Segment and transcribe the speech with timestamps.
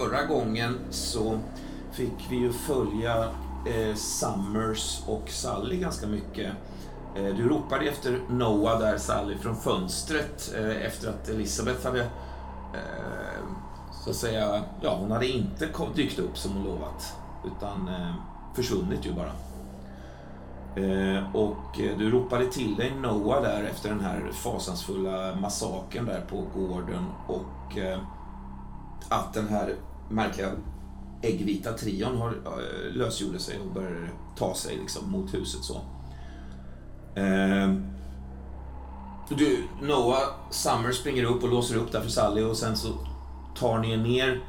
[0.00, 1.38] förra gången så
[1.92, 3.24] fick vi ju följa
[3.66, 6.52] eh, Summers och Sally ganska mycket.
[7.16, 13.40] Eh, du ropade efter Noah där, Sally, från fönstret eh, efter att Elisabeth hade eh,
[14.04, 18.14] så att säga, ja hon hade inte dykt upp som hon lovat utan eh,
[18.54, 19.32] försvunnit ju bara.
[20.84, 26.20] Eh, och eh, du ropade till dig Noah där efter den här fasansfulla massakern där
[26.20, 27.98] på gården och eh,
[29.08, 29.74] att den här
[30.10, 30.50] märkliga
[31.22, 35.80] äggvita trion har, eh, lösgjorde sig och började ta sig liksom mot huset så.
[37.14, 37.86] Ehm,
[39.28, 42.88] du, Noah Summer springer upp och låser upp där för Sally och sen så
[43.58, 44.40] tar ni er ner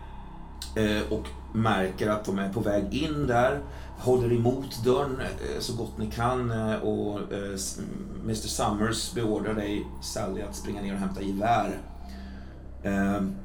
[0.75, 3.61] eh, och märker att de är på väg in där
[4.01, 7.57] håller emot dörren eh, så gott ni kan eh, och eh,
[8.23, 11.77] Mr Summers beordrar dig, Sally, att springa ner och hämta gevär.
[12.83, 13.35] Ehm,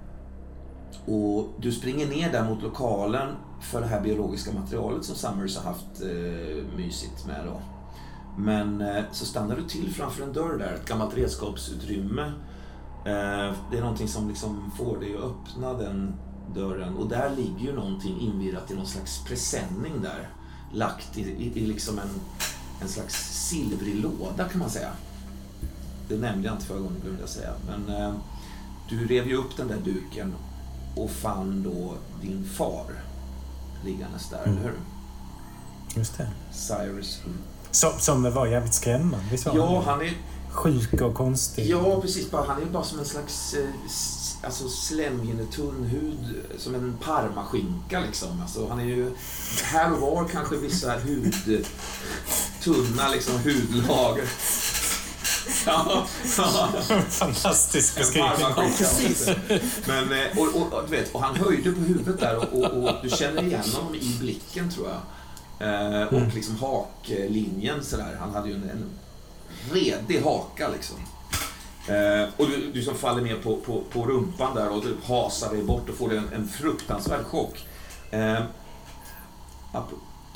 [1.06, 5.64] och du springer ner där mot lokalen för det här biologiska materialet som Summers har
[5.64, 7.60] haft eh, mysigt med då.
[8.38, 12.22] Men eh, så stannar du till framför en dörr där, ett gammalt redskapsutrymme.
[13.04, 16.14] Eh, det är någonting som liksom får dig att öppna den
[16.54, 20.28] dörren och där ligger ju någonting invirat i någon slags presenning där
[20.72, 22.08] lagt i, i, i liksom en,
[22.80, 23.14] en slags
[23.48, 24.90] silvrig låda kan man säga.
[26.08, 27.52] Det nämnde jag inte förra gången glömde jag säga.
[27.66, 28.14] Men eh,
[28.88, 30.34] du rev ju upp den där duken
[30.96, 32.86] och fann då din far
[33.84, 34.58] liggandes där, mm.
[34.58, 34.78] eller hur?
[35.94, 36.30] Just det.
[36.52, 37.20] Cyrus.
[37.70, 40.12] Som, som var jävligt skrämmande, visst var Ja, han är...
[40.50, 41.66] Sjuk och konstig.
[41.66, 42.32] Ja, precis.
[42.32, 43.68] Han är bara som en slags eh,
[44.42, 48.40] alltså slemhinnetunn hud, som en parmaskinka liksom.
[48.42, 49.10] Alltså, han är ju
[49.62, 51.66] här och var kanske vissa hud,
[52.62, 54.24] tunna liksom hudlager.
[55.66, 56.06] Ja,
[57.08, 58.32] Fantastisk beskrivning.
[59.86, 62.84] Men, eh, och, och, och, du vet, och han höjde på huvudet där och, och,
[62.84, 65.00] och du känner igen honom i blicken tror jag.
[65.58, 66.30] Eh, och mm.
[66.34, 68.16] liksom haklinjen sådär.
[68.20, 68.90] Han hade ju en, en
[69.72, 70.96] redig haka liksom.
[71.88, 75.54] Eh, och du, du som faller ner på, på, på rumpan där och du hasar
[75.54, 77.66] dig bort och får en, en fruktansvärd chock.
[78.10, 78.38] Eh,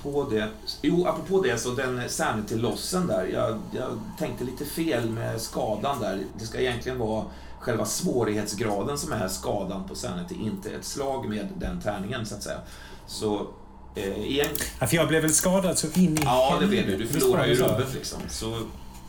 [0.01, 0.49] apropå det,
[0.83, 6.23] jo, apropå det så den sanity-lossen där, jag, jag tänkte lite fel med skadan där.
[6.39, 7.25] Det ska egentligen vara
[7.59, 12.43] själva svårighetsgraden som är skadan på sanity, inte ett slag med den tärningen så att
[12.43, 12.59] säga.
[13.07, 13.47] Så
[13.95, 14.49] eh, igen...
[14.81, 16.97] Ja, för jag blev väl skadad så in i Ja, det blev du.
[16.97, 18.19] Du förlorade ju rubbet liksom.
[18.29, 18.59] Så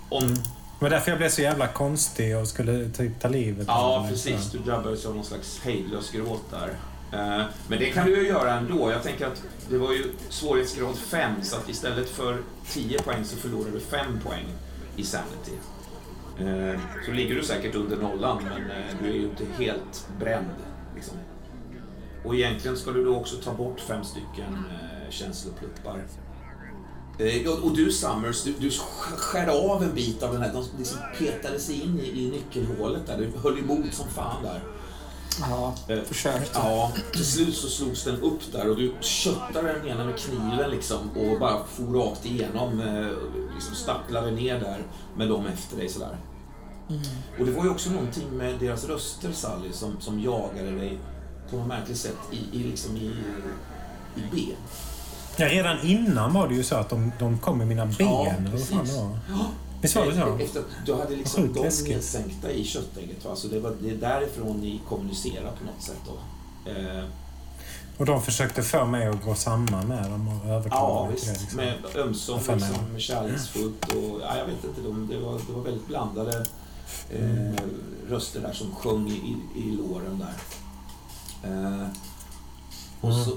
[0.09, 0.27] om.
[0.79, 4.51] Det var därför jag blev så jävla konstig och skulle typ ta livet Ja, precis.
[4.51, 6.75] Du drabbades av någon slags hejdlös gråt där.
[7.13, 8.91] Eh, men det kan du ju göra ändå.
[8.91, 13.37] Jag tänker att det var ju svårighetsgrad 5, så att istället för 10 poäng så
[13.37, 14.45] förlorar du 5 poäng
[14.95, 15.51] i Sanity.
[16.39, 20.55] Eh, så ligger du säkert under nollan, men eh, du är ju inte helt bränd.
[20.95, 21.17] Liksom.
[22.25, 24.57] Och egentligen ska du då också ta bort fem stycken
[25.09, 26.03] känslopluppar
[27.63, 28.71] och du Summers, du, du
[29.17, 33.07] skär av en bit av den här, de liksom petade sig in i, i nyckelhålet
[33.07, 34.61] där, du höll emot som fan där.
[35.39, 36.59] Ja, eh, försökte.
[36.59, 40.69] Ja, till slut så slogs den upp där och du köttade den ena med kniven
[40.69, 43.07] liksom och bara for rakt igenom, eh,
[43.55, 44.83] liksom stapplade ner där
[45.17, 46.17] med dem efter dig sådär.
[46.89, 47.01] Mm.
[47.39, 50.97] Och det var ju också någonting med deras röster Sally som, som jagade dig
[51.49, 53.11] på något märkligt sätt i, i, liksom i,
[54.15, 54.37] i B.
[55.37, 57.95] Ja, redan innan var det ju så att de, de kom med mina ben.
[58.07, 58.99] Ja, precis.
[59.81, 60.37] Visst var det så?
[60.43, 63.25] Efter att du hade liksom dem nedsänkta i köttägget.
[63.25, 63.35] Va?
[63.35, 66.01] Så det, var, det är därifrån ni kommunicerar på något sätt.
[66.05, 66.71] Då.
[66.71, 67.03] Eh.
[67.97, 71.27] Och de försökte få mig att gå samman med dem och övertala ja, mig till
[71.27, 71.39] det.
[71.39, 71.57] Liksom.
[71.57, 74.81] Med ömsom liksom, kärleksfullt och ja, jag vet inte.
[74.81, 76.45] De, det, var, det var väldigt blandade
[77.09, 77.55] eh, mm.
[78.09, 80.33] röster där som sjöng i, i låren där.
[81.51, 81.87] Eh,
[83.01, 83.31] och, så,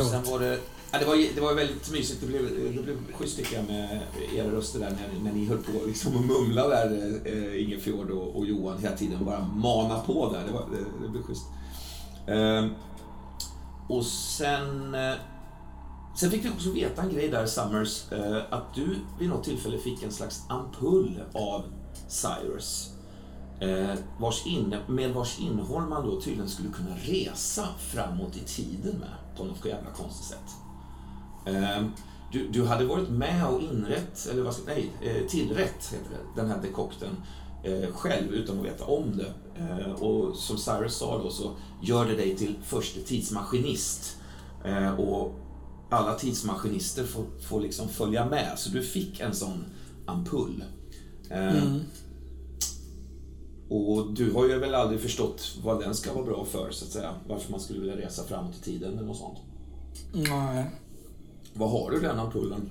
[0.00, 0.58] och sen var det
[0.96, 2.20] Ja, det, var, det var väldigt mysigt.
[2.20, 4.00] Det blev, det blev schysst tycker jag med
[4.36, 8.36] era röster där när, när ni höll på liksom att mumla där, eh, Ingefjord och,
[8.36, 9.24] och Johan hela tiden.
[9.24, 10.44] Bara mana på där.
[10.46, 11.44] Det, var, det, det blev schysst.
[12.26, 12.66] Eh,
[13.88, 14.94] och sen...
[14.94, 15.14] Eh,
[16.16, 19.78] sen fick vi också veta en grej där, Summers, eh, att du vid något tillfälle
[19.78, 21.62] fick en slags ampull av
[22.08, 22.90] Cyrus.
[23.60, 28.98] Eh, vars in, med vars innehåll man då tydligen skulle kunna resa framåt i tiden
[28.98, 30.65] med på något jävla konstigt sätt.
[31.46, 31.92] Ehm,
[32.32, 36.40] du, du hade varit med och inrätt, eller vad ska, nej, eh, tillrätt heter det,
[36.40, 37.16] den här dekokten
[37.64, 39.32] eh, själv utan att veta om det.
[39.60, 41.50] Eh, och som Cyrus sa då så
[41.82, 44.16] gör det dig till första tidsmaskinist.
[44.98, 45.34] Och
[45.90, 49.64] alla tidsmaskinister får, får liksom följa med, så du fick en sån
[50.06, 50.64] ampull.
[51.30, 51.80] Ehm, mm.
[53.68, 56.90] Och du har ju väl aldrig förstått vad den ska vara bra för, så att
[56.90, 57.14] säga.
[57.28, 59.38] Varför man skulle vilja resa framåt i tiden eller något sånt.
[60.12, 60.70] Nej.
[61.56, 62.70] Vad har du den ampullen?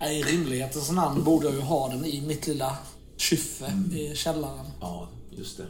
[0.00, 2.78] I rimlighetens namn borde jag ju ha den i mitt lilla
[3.16, 4.66] kyffe i källaren.
[4.80, 5.66] Ja, just det.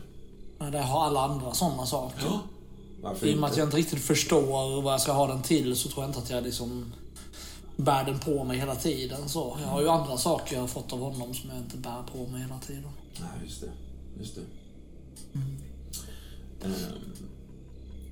[0.59, 2.23] Men där har alla andra sådana saker.
[2.25, 2.41] Ja.
[3.03, 5.77] Varför I och med att jag inte riktigt förstår vad jag ska ha den till
[5.77, 6.93] så tror jag inte att jag liksom
[7.77, 9.29] bär den på mig hela tiden.
[9.29, 12.03] Så jag har ju andra saker jag har fått av honom som jag inte bär
[12.13, 12.91] på mig hela tiden.
[13.21, 13.71] Nej, just det.
[14.19, 14.41] Just det.
[16.65, 16.81] Ehm,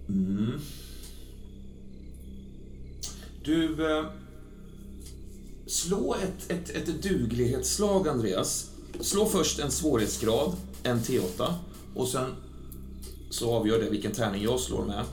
[0.09, 0.61] Mm.
[3.45, 3.91] Du...
[3.99, 4.05] Eh,
[5.67, 8.71] slå ett, ett, ett duglighetsslag, Andreas.
[9.01, 10.53] Slå först en svårighetsgrad,
[10.83, 11.55] en T8,
[11.95, 12.31] och sen
[13.31, 15.05] så avgör det vilken tärning jag slår med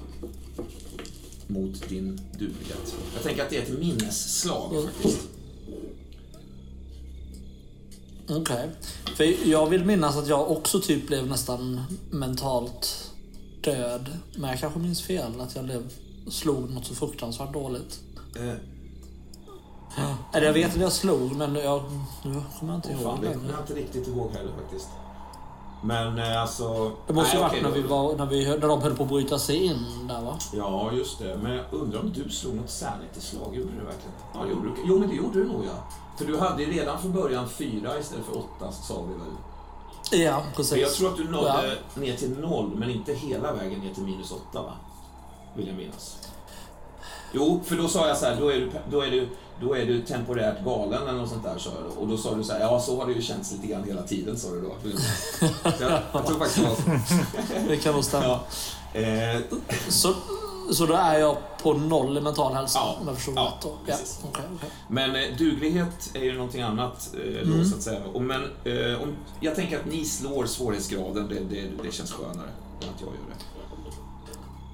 [1.48, 2.96] mot din duglighet.
[3.14, 4.86] Jag tänker att det är ett minnesslag, Mm.
[4.92, 5.20] faktiskt.
[8.30, 8.70] Okej.
[9.16, 13.11] För jag vill minnas att jag också typ blev nästan mentalt
[13.63, 14.18] död.
[14.36, 15.42] Men jag kanske minns fel.
[15.42, 15.94] Att jag blev,
[16.28, 18.00] slog något så fruktansvärt dåligt.
[18.36, 18.54] Eh,
[20.34, 21.84] Eller jag vet att jag slog, men jag,
[22.24, 24.88] nu kommer jag inte ihåg fan, det kommer jag inte riktigt ihåg heller faktiskt.
[25.84, 26.92] Men eh, alltså...
[27.08, 29.10] Det måste ju varit okej, när, vi var, när, vi, när de höll på att
[29.10, 30.38] bryta sig in där va?
[30.54, 31.38] Ja, just det.
[31.44, 33.56] Men jag undrar om du slog något sanity-slag?
[33.56, 34.13] Gjorde du verkligen?
[34.34, 34.74] Ja, gjorde du.
[34.86, 35.84] Jo, men det gjorde du nog ja.
[36.18, 39.34] För du hade ju redan från början fyra istället för åtta, sa vi väl?
[40.12, 40.71] Ja, precis.
[40.74, 44.03] För jag tror att du nådde ner till noll, men inte hela vägen ner till
[44.03, 44.74] minus åtta, va?
[45.56, 46.18] Vill jag minnas.
[47.33, 49.30] Jo, för då sa jag så här, då är du, då är du,
[49.62, 52.01] då är du temporärt galen eller något sånt där, sa jag då.
[52.01, 54.01] Och då sa du så här, ja så har det ju känts lite grann hela
[54.03, 54.71] tiden, sa du då.
[55.80, 57.63] Jag, jag tror faktiskt det var så.
[57.68, 58.39] Det kan nog stämma.
[58.94, 59.00] Ja.
[59.00, 59.39] Eh,
[59.89, 60.13] Så,
[60.71, 62.80] så då är jag på noll mental hälsa?
[62.80, 62.98] Ja.
[63.02, 63.54] Om jag förstår Ja,
[63.86, 64.19] rätt?
[64.24, 64.69] Ja, okej, okej.
[64.88, 67.66] Men eh, duglighet är ju någonting annat eh, då, Mm.
[67.66, 68.02] så att säga.
[68.13, 72.48] Och, men eh, om, jag tänker att ni slår svårighetsgraden, det, det, det känns skönare
[72.81, 73.44] än att jag gör det.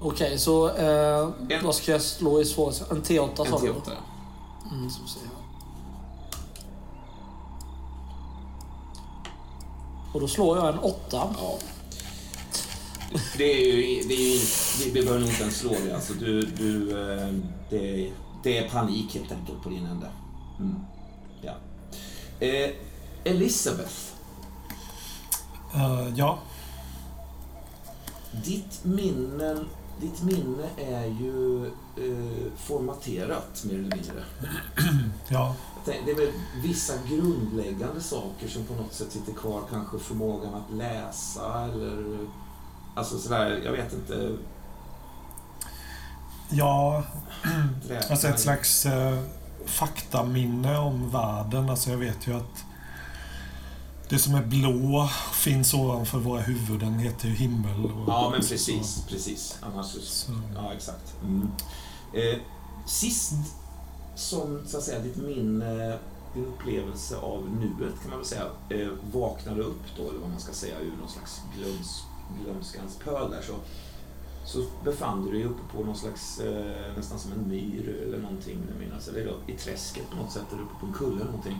[0.02, 2.98] Okej, så eh, En- vad ska jag slå i svårighetsgrad?
[2.98, 3.72] En T8 sa En du?
[3.72, 4.72] T8, ja.
[4.72, 5.28] Mm, så ser jag.
[10.14, 10.98] Och då slår jag en 8.
[11.10, 11.58] ja.
[13.36, 15.94] Det är ju, det är ju, vi, vi behöver nog inte ens slå det.
[15.94, 17.34] Alltså, du, du, eh,
[17.70, 18.12] det,
[18.42, 20.10] det är panik helt enkelt på din ände.
[20.58, 20.76] Mm.
[21.42, 21.54] Ja.
[22.40, 22.70] Eh,
[23.24, 23.94] Elisabeth,
[25.74, 26.38] Eh, ja.
[28.44, 29.64] ditt minne,
[30.00, 34.24] ditt minne är ju eh, formaterat mer eller mindre.
[35.28, 35.54] Ja.
[35.84, 36.32] Det är väl
[36.62, 39.62] vissa grundläggande saker som på något sätt sitter kvar.
[39.70, 42.18] Kanske förmågan att läsa eller...
[42.98, 44.36] Alltså sådär, jag vet inte.
[46.50, 47.02] Ja,
[48.10, 49.18] alltså ett slags eh,
[49.66, 51.70] faktaminne om världen.
[51.70, 52.64] Alltså jag vet ju att
[54.08, 57.84] det som är blå finns ovanför våra huvuden heter ju himmel.
[57.84, 59.04] Och, Ja, men precis.
[59.08, 59.58] Precis.
[59.62, 59.86] Annars...
[59.86, 61.14] så- Så, Ja, exakt.
[61.24, 61.48] Mm.
[62.12, 62.38] Eh,
[62.86, 63.32] sist
[64.14, 65.98] som, så att säga, ditt minne,
[66.34, 70.40] din upplevelse av nuet kan man väl säga, eh, vaknade upp då, eller vad man
[70.40, 72.02] ska säga, ur någon slags glöms,
[72.44, 73.54] glömskans pöl där så,
[74.44, 78.58] så befann du dig uppe på någon slags, eh, nästan som en myr eller någonting,
[78.68, 81.30] jag minnas, eller då, i träsket på något sätt, eller uppe på en kulle eller
[81.30, 81.58] någonting.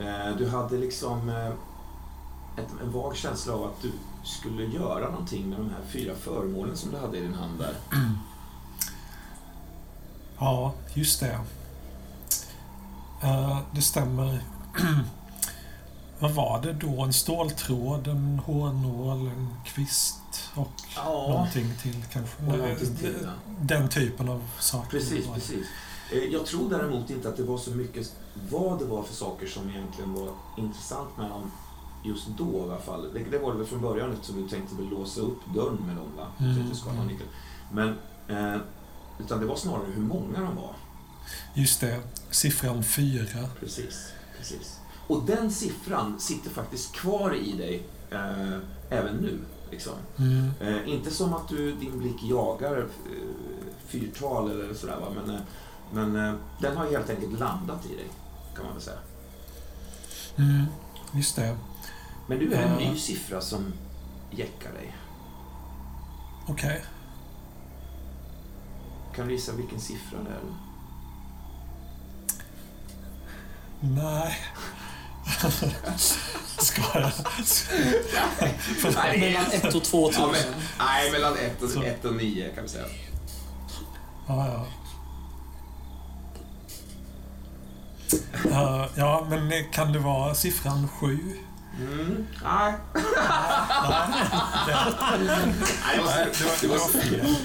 [0.00, 1.52] Eh, du hade liksom eh,
[2.56, 3.92] ett, en vag känsla av att du
[4.24, 7.74] skulle göra någonting med de här fyra föremålen som du hade i din hand där.
[10.38, 11.40] ja, just det.
[13.24, 14.42] Uh, det stämmer.
[16.20, 17.02] Vad var det då?
[17.02, 22.36] En ståltråd, en hårnål, en kvist och Ja, någonting till kanske?
[22.42, 23.16] och någonting till.
[23.24, 23.30] Ja.
[23.60, 24.90] Den typen av saker.
[24.90, 25.66] Precis, precis.
[26.12, 28.12] Eh, Jag tror däremot inte att det var så mycket
[28.50, 31.50] vad det var för saker som egentligen var intressant med dem
[32.04, 33.12] just då i alla fall.
[33.14, 35.96] Det, det var det väl från början eftersom du tänkte väl låsa upp dörren med
[35.96, 36.26] dem va?
[36.38, 37.26] Mm, nyckel.
[37.72, 37.88] Men,
[38.28, 38.60] eh,
[39.18, 40.72] utan det var snarare hur många de var.
[41.54, 42.00] Just det.
[42.30, 43.48] Siffran fyra.
[43.60, 44.79] Precis, precis.
[45.10, 48.58] Och den siffran sitter faktiskt kvar i dig eh,
[48.90, 49.38] även nu.
[49.70, 49.92] Liksom.
[50.18, 50.50] Mm.
[50.60, 52.86] Eh, inte som att du, din blick jagar eh,
[53.86, 55.40] fyrtal eller sådär va, men, eh,
[55.92, 58.06] men eh, den har helt enkelt landat i dig,
[58.56, 58.98] kan man väl säga.
[60.36, 60.66] Mm.
[61.12, 61.56] Just det.
[62.26, 63.72] Men nu är det en ny siffra som
[64.30, 64.96] jäckar dig.
[66.46, 66.84] Okej.
[69.14, 70.40] Kan du gissa vilken siffra det är?
[73.80, 74.36] Nej.
[76.58, 77.10] Ska jag?
[78.94, 80.30] Nej, Mellan 1 och 2 ja, 000.
[80.32, 81.82] men, nej, mellan 1 och, Så.
[81.82, 82.84] ett och 9 kan vi säga.
[84.28, 84.66] Ja, ja.
[88.46, 91.18] Uh, ja, men kan det vara siffran sju?
[91.78, 92.26] Mm.
[92.42, 92.74] Nej.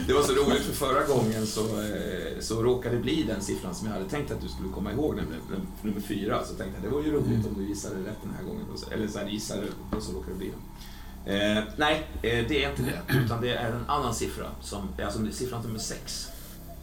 [0.07, 3.75] det, var så, roligt för förra gången så, eh, så råkade det bli den siffran
[3.75, 6.43] som jag hade tänkt att du skulle komma ihåg, nämligen nummer fyra.
[6.45, 7.45] Så tänkte jag det var ju roligt mm.
[7.45, 8.65] om du gissade rätt den här gången.
[8.91, 9.61] Eller så här, gissade
[9.95, 10.51] och så råkade det bli
[11.25, 13.17] Eh, nej, eh, det är inte det.
[13.17, 14.45] Utan det är en annan siffra.
[14.61, 16.27] Som, alltså siffran nummer sex.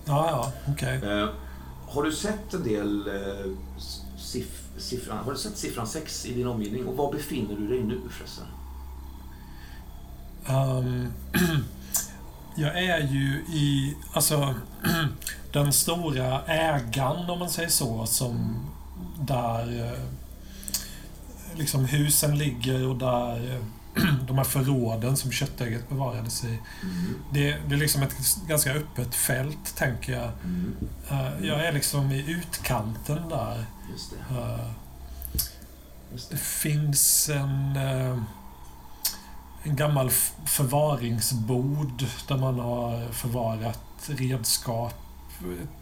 [0.04, 0.98] Ja, ja, okej.
[0.98, 1.20] Okay.
[1.20, 1.28] Eh,
[1.88, 3.52] har du sett en del eh,
[4.18, 7.82] siff siffran, har du sett siffran 6 i din omgivning och var befinner du dig
[7.82, 8.44] nu förresten?
[10.46, 11.12] Um,
[12.56, 14.54] jag är ju i, alltså,
[15.52, 18.64] den stora ägaren om man säger så, som
[19.20, 20.04] där eh,
[21.58, 23.60] liksom husen ligger och där eh,
[24.26, 26.46] de här förråden som köttägget bevarades i.
[26.82, 27.14] Mm.
[27.32, 28.14] Det, det, är liksom ett
[28.48, 30.30] ganska öppet fält, tänker jag.
[30.44, 30.74] Mm.
[31.10, 33.64] Uh, jag är liksom i utkanten där.
[33.92, 34.34] Just det.
[34.34, 34.70] Uh,
[36.12, 36.36] Just det.
[36.36, 36.40] det.
[36.40, 38.22] finns en, uh,
[39.62, 40.10] en gammal
[40.46, 44.94] förvaringsbod där man har förvarat redskap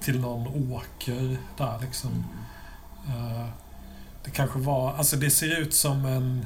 [0.00, 2.10] till någon åker där liksom.
[3.06, 3.50] Mm.
[4.24, 6.44] det kanske var, alltså det ser ut som en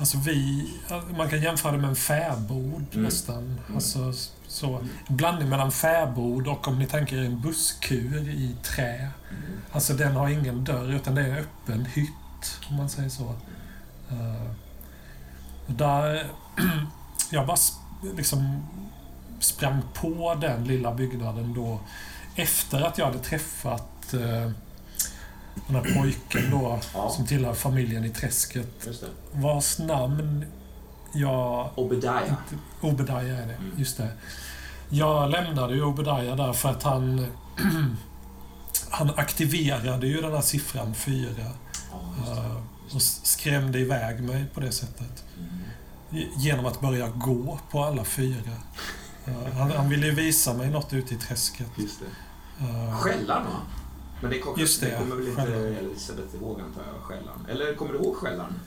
[0.00, 0.70] Alltså vi,
[1.16, 3.04] man kan jämföra det med en fäbod mm.
[3.04, 3.38] nästan.
[3.38, 3.74] Mm.
[3.74, 4.12] Alltså,
[4.50, 8.96] så, blandning mellan fäbod och om ni tänker er en busskur i trä.
[8.96, 9.10] Mm.
[9.72, 13.24] Alltså den har ingen dörr utan det är en öppen hytt, om man säger så.
[14.12, 14.50] Uh,
[15.66, 16.26] där,
[17.30, 17.56] jag bara
[18.16, 18.66] liksom
[19.40, 21.80] sprang på den lilla byggnaden då
[22.36, 24.50] efter att jag hade träffat uh,
[25.66, 27.10] den här pojken då, ja.
[27.10, 28.88] som tillhör familjen i träsket.
[29.32, 30.44] Vars namn
[31.12, 31.70] jag...
[31.74, 32.34] Obadiah.
[32.80, 33.72] Obadiah är det, mm.
[33.76, 34.08] just det.
[34.88, 37.26] Jag lämnade ju Obadiah där för att han...
[38.90, 41.30] han aktiverade ju den här siffran 4.
[41.90, 42.56] Ja, uh,
[42.94, 45.24] och skrämde iväg mig på det sättet.
[46.10, 46.28] Mm.
[46.36, 48.52] Genom att börja gå på alla fyra.
[49.28, 51.66] Uh, han, han ville ju visa mig något ute i träsket.
[51.76, 52.64] Just det.
[52.64, 53.60] Uh, Skällan va?
[54.20, 55.42] Men det, kommer, Just det, det kommer väl inte
[55.80, 57.46] Elisabeth ihåg antar jag, skällan?
[57.48, 58.60] Eller kommer du ihåg skällan?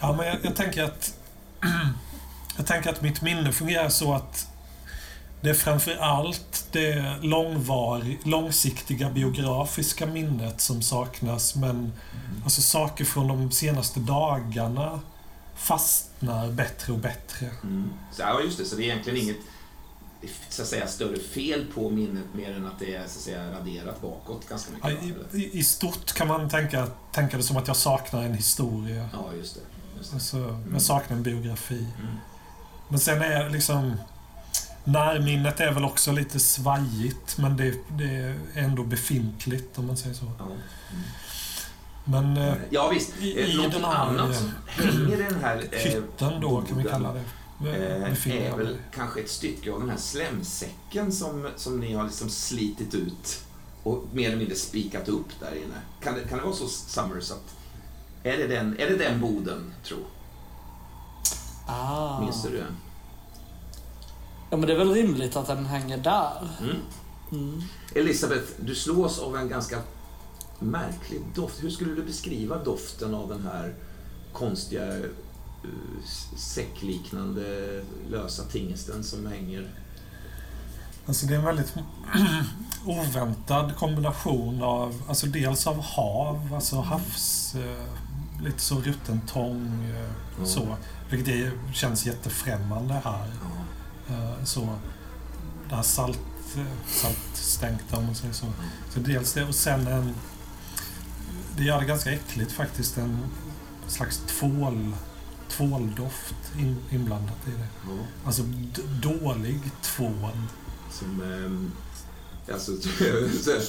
[0.00, 1.17] Ja, men jag, jag, tänker att...
[2.56, 4.48] jag tänker att mitt minne fungerar så att
[5.40, 11.54] det är framför allt det långvar, långsiktiga biografiska minnet som saknas.
[11.54, 11.92] Men mm.
[12.44, 15.00] alltså saker från de senaste dagarna
[15.56, 17.46] fastnar bättre och bättre.
[17.62, 17.90] Mm.
[18.12, 18.64] Så, ja, just det.
[18.64, 19.36] Så det är egentligen inget
[20.48, 23.52] så att säga, större fel på minnet mer än att det är så att säga,
[23.52, 25.16] raderat bakåt ganska mycket?
[25.32, 29.08] Ja, i, I stort kan man tänka, tänka det som att jag saknar en historia.
[29.12, 29.60] Ja, just det.
[30.12, 30.80] Alltså, mm.
[30.80, 31.86] Saknar en biografi.
[31.98, 32.16] Mm.
[32.88, 33.96] Men sen är liksom...
[34.84, 40.14] Närminnet är väl också lite svajigt, men det, det är ändå befintligt om man säger
[40.14, 40.24] så.
[40.38, 40.44] Ja.
[40.44, 40.56] Mm.
[42.04, 42.36] Men...
[42.48, 43.12] Eh, ja, visst.
[43.20, 45.64] I, i Någonting den här, annat som hänger i den här...
[45.72, 47.24] Eh, hytten då, kan vi kalla det
[47.66, 52.28] eh, är väl kanske ett stycke av den här slemsäcken som, som ni har liksom
[52.28, 53.42] slitit ut
[53.82, 55.80] och mer eller mindre spikat upp där inne.
[56.02, 57.54] Kan det, kan det vara så, Summers, att
[58.22, 59.96] är det den, är det den boden, tro?
[61.66, 62.20] Ah.
[62.20, 62.66] Minns du det?
[64.50, 66.48] Ja, men det är väl rimligt att den hänger där.
[66.60, 66.76] Mm.
[67.32, 67.62] Mm.
[67.94, 69.78] Elisabeth, du slås av en ganska
[70.58, 71.64] märklig doft.
[71.64, 73.74] Hur skulle du beskriva doften av den här
[74.32, 74.82] konstiga
[76.36, 79.70] säckliknande lösa tingesten som hänger.
[81.06, 81.74] Alltså det är en väldigt
[82.86, 87.84] oväntad kombination av, alltså dels av hav, alltså havs, eh,
[88.42, 90.46] lite så rutten tång, eh, mm.
[90.46, 90.76] så.
[91.10, 93.26] Vilket det känns jättefrämmande här.
[94.10, 94.46] Mm.
[94.46, 94.78] så,
[95.68, 96.18] det här salt,
[96.86, 98.46] saltstänkta om man säger så.
[98.90, 100.14] Så dels det och sen en,
[101.56, 103.18] det gör det ganska äckligt faktiskt, en
[103.88, 104.92] slags tvål
[105.48, 107.68] tvåldoft in, inblandat i det.
[107.86, 107.98] Ja.
[108.24, 108.42] Alltså
[109.02, 110.42] dålig tvål.
[110.90, 111.22] Som...
[111.22, 112.72] Eh, alltså,
[113.42, 113.60] så,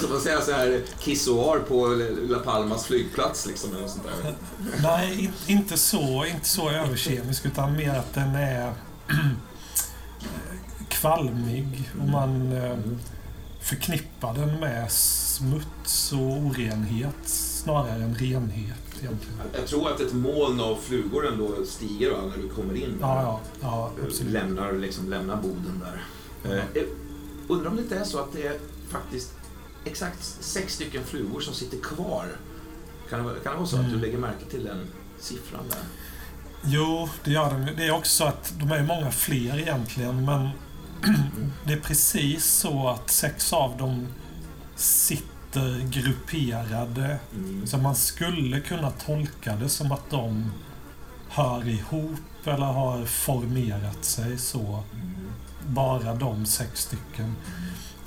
[0.00, 1.86] som man säger så här kissoar på
[2.28, 4.34] La Palmas flygplats liksom eller sånt där.
[4.82, 6.24] Nej, in, inte så.
[6.24, 8.72] Inte så överkemisk utan mer att den är
[10.88, 12.78] kvalmig och man eh,
[13.60, 19.38] förknippar den med smuts och orenhet snarare än renhet egentligen.
[19.52, 22.96] Jag tror att ett moln av flugor ändå stiger va, när du kommer in.
[23.00, 24.08] Ja, ja, ja.
[24.26, 26.02] Lämnar, liksom, lämnar boden där.
[26.42, 26.80] Ja.
[26.80, 26.86] Eh,
[27.48, 29.32] undrar om det inte är så att det är faktiskt
[29.84, 32.26] exakt sex stycken flugor som sitter kvar.
[33.10, 33.86] Kan det, kan det vara så mm.
[33.86, 34.06] att du mm.
[34.06, 34.86] lägger märke till den
[35.18, 35.78] siffran där?
[36.64, 37.76] Jo, det gör den.
[37.76, 40.48] Det är också så att de är många fler egentligen, men
[41.64, 44.06] det är precis så att sex av dem
[44.76, 47.18] sitter grupperade.
[47.34, 47.66] Mm.
[47.66, 50.52] Så man skulle kunna tolka det som att de
[51.28, 54.84] hör ihop eller har formerat sig så.
[54.92, 55.16] Mm.
[55.66, 57.36] Bara de sex stycken.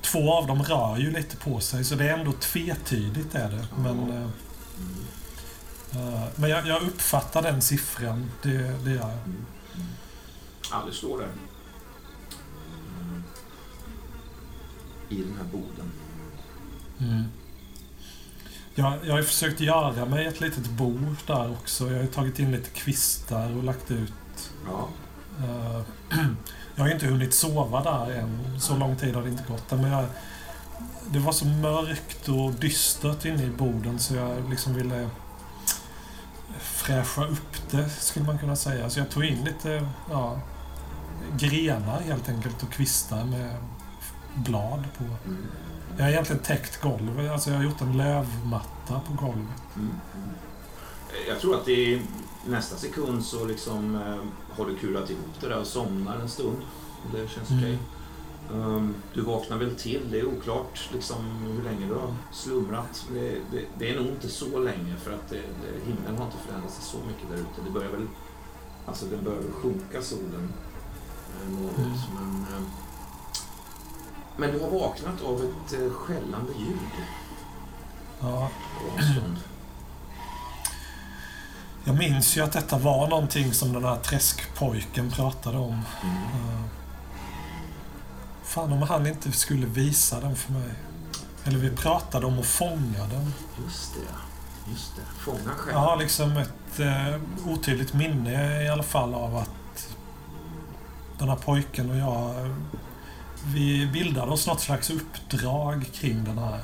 [0.03, 3.67] Två av dem rör ju lite på sig så det är ändå tvetydigt är det.
[3.77, 4.23] Men, Mm.
[5.91, 8.31] eh, men jag, jag uppfattar den siffran.
[8.41, 9.11] Det, det gör jag.
[9.11, 9.45] Mm.
[10.71, 11.29] Ja, det står där.
[15.09, 15.91] I den här boden.
[16.99, 17.23] Mm.
[18.75, 21.91] Jag, jag har försökt göra mig ett litet bord där också.
[21.91, 24.13] Jag har tagit in lite kvistar och lagt ut.
[24.65, 24.89] Ja.
[25.43, 25.81] eh,
[26.75, 28.59] jag har ju inte hunnit sova där än.
[28.59, 29.71] Så lång tid har det inte gått.
[29.71, 30.05] Men jag,
[31.11, 35.09] det var så mörkt och dystert inne i borden så jag liksom ville
[36.59, 38.89] fräscha upp det, skulle man kunna säga.
[38.89, 40.39] Så jag tog in lite ja,
[41.37, 43.55] grenar helt enkelt och kvistar med
[44.35, 45.03] blad på.
[45.97, 47.31] Jag har egentligen täckt golvet.
[47.31, 49.61] Alltså jag har gjort en lövmatta på golvet.
[49.75, 49.93] Mm.
[51.27, 52.01] Jag tror att i
[52.45, 54.17] nästa sekund så liksom eh,
[54.57, 56.57] har du kurat ihop det där och somnar en stund.
[57.11, 57.63] Det känns Mm.
[57.63, 57.77] okej.
[58.53, 60.01] Um, du vaknar väl till.
[60.11, 61.25] Det är oklart liksom,
[61.57, 63.05] hur länge du har slumrat.
[63.13, 66.37] Det, det, det är nog inte så länge för att det, det, himlen har inte
[66.47, 67.61] förändrat sig så mycket där ute.
[67.65, 68.07] Det börjar väl
[68.85, 70.53] alltså den börjar väl sjunka solen
[71.43, 71.77] eh, något.
[71.77, 71.91] Mm.
[72.15, 72.61] Men, eh,
[74.37, 76.79] men du har vaknat av ett eh, skällande ljud
[78.19, 78.49] Ja.
[78.79, 79.37] på avstånd.
[81.85, 85.81] Jag minns ju att detta var någonting som den här träskpojken pratade om.
[86.03, 86.15] Mm.
[86.15, 86.63] Eh,
[88.43, 90.69] Fan om han inte skulle visa den för mig.
[91.43, 93.33] Eller vi pratade om att fånga den.
[93.65, 95.01] Just det, just det.
[95.19, 95.75] Fånga själv.
[95.75, 97.15] Jag har liksom ett eh,
[97.51, 99.87] otydligt minne i alla fall av att
[101.19, 102.55] den här pojken och jag eh,
[103.45, 106.59] vi bildade oss något slags uppdrag kring den här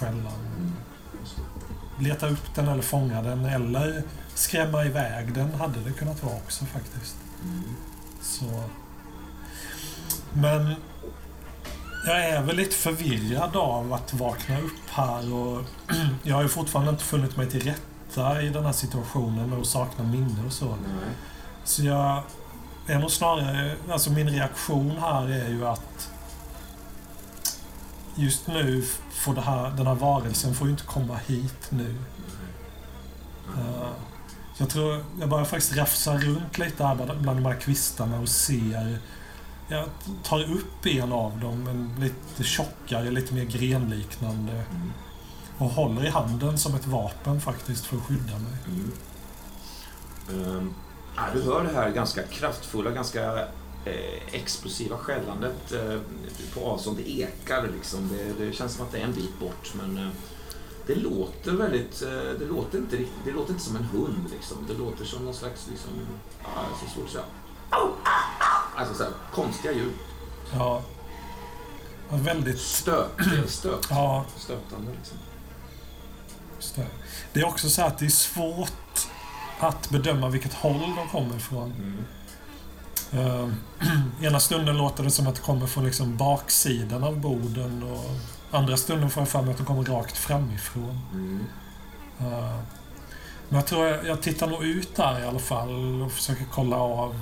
[0.00, 0.16] skällan.
[0.56, 0.72] Mm.
[1.20, 2.04] Just det.
[2.04, 4.02] Leta upp den eller fånga den eller
[4.34, 7.16] skrämma iväg den hade det kunnat vara också faktiskt.
[7.42, 7.76] Mm.
[8.22, 8.64] Så.
[10.32, 10.74] Men
[12.06, 15.62] jag är väl lite förvirrad av att vakna upp här och
[16.22, 20.04] jag har ju fortfarande inte funnit mig till rätta i den här situationen och saknar
[20.04, 20.66] minne och så.
[20.66, 21.14] Nej.
[21.64, 22.22] Så jag
[22.86, 26.10] är nog snarare, alltså min reaktion här är ju att
[28.14, 31.94] just nu får det här, den här varelsen får ju inte komma hit nu.
[33.56, 33.64] Nej.
[33.66, 33.88] Eh,
[34.54, 38.20] så jag tror, jag börjar faktiskt rafsa runt lite här bland bland de här kvistarna
[38.20, 38.98] och ser.
[39.68, 39.84] Jag
[40.22, 44.52] tar upp en av dem, en lite tjockare, lite mer grenliknande.
[44.52, 44.92] Mm.
[45.58, 48.82] Och håller i handen som ett vapen faktiskt för att skydda mig.
[50.28, 50.74] Mm.
[51.16, 53.38] Ja, du hör det här ganska kraftfulla, ganska
[53.84, 56.00] eh, explosiva skällandet eh,
[56.54, 56.96] på avstånd.
[56.96, 58.08] Det ekar liksom.
[58.08, 59.72] Det, det känns som att det är en bit bort.
[59.74, 60.08] Men eh,
[60.86, 62.02] det låter väldigt...
[62.02, 64.30] Eh, det, låter inte, rikt- det låter inte som en hund.
[64.32, 64.56] Liksom.
[64.68, 65.66] Det låter som någon slags...
[65.70, 65.90] Liksom,
[66.42, 67.24] ja, så svårt att säga.
[68.76, 69.92] Alltså så här, konstiga ljud.
[70.52, 70.82] Ja.
[72.10, 72.60] väldigt...
[72.60, 73.10] Stöt.
[73.46, 73.86] Stöt.
[73.90, 75.18] Ja, Stötande liksom.
[77.32, 79.08] Det är också så att det är svårt
[79.58, 81.72] att bedöma vilket håll de kommer ifrån.
[81.72, 82.04] Mm.
[83.26, 83.52] Uh,
[84.22, 88.04] ena stunden låter det som att det kommer från liksom baksidan av borden och
[88.54, 90.98] andra stunden får jag för mig att de kommer rakt framifrån.
[91.12, 91.40] Mm.
[92.20, 92.58] Uh,
[93.48, 96.76] men jag tror jag, jag tittar nog ut där i alla fall och försöker kolla
[96.76, 97.20] av.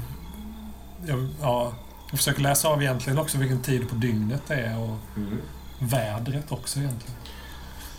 [1.06, 1.72] Jag, ja,
[2.10, 5.38] jag försöker läsa av egentligen också vilken tid på dygnet det är och Mm.
[5.78, 7.16] vädret också egentligen.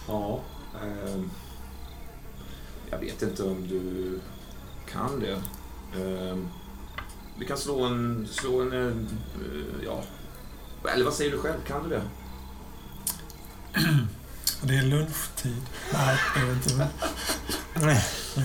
[0.08, 0.40] Ja.
[0.84, 1.30] ehm,
[2.92, 4.20] jag vet inte om du
[4.92, 5.42] kan det.
[6.02, 6.48] Ehm,
[7.40, 8.28] vi kan slå en...
[8.32, 10.04] Slå en eh, ja.
[10.94, 11.60] Eller vad säger du själv?
[11.68, 12.02] Kan du det?
[14.62, 15.62] Det är lunchtid.
[15.94, 16.88] Nej, det är inte.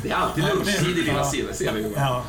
[0.02, 1.92] Det är alltid lunchtid i dina ser vi ju.
[1.96, 2.22] Ja.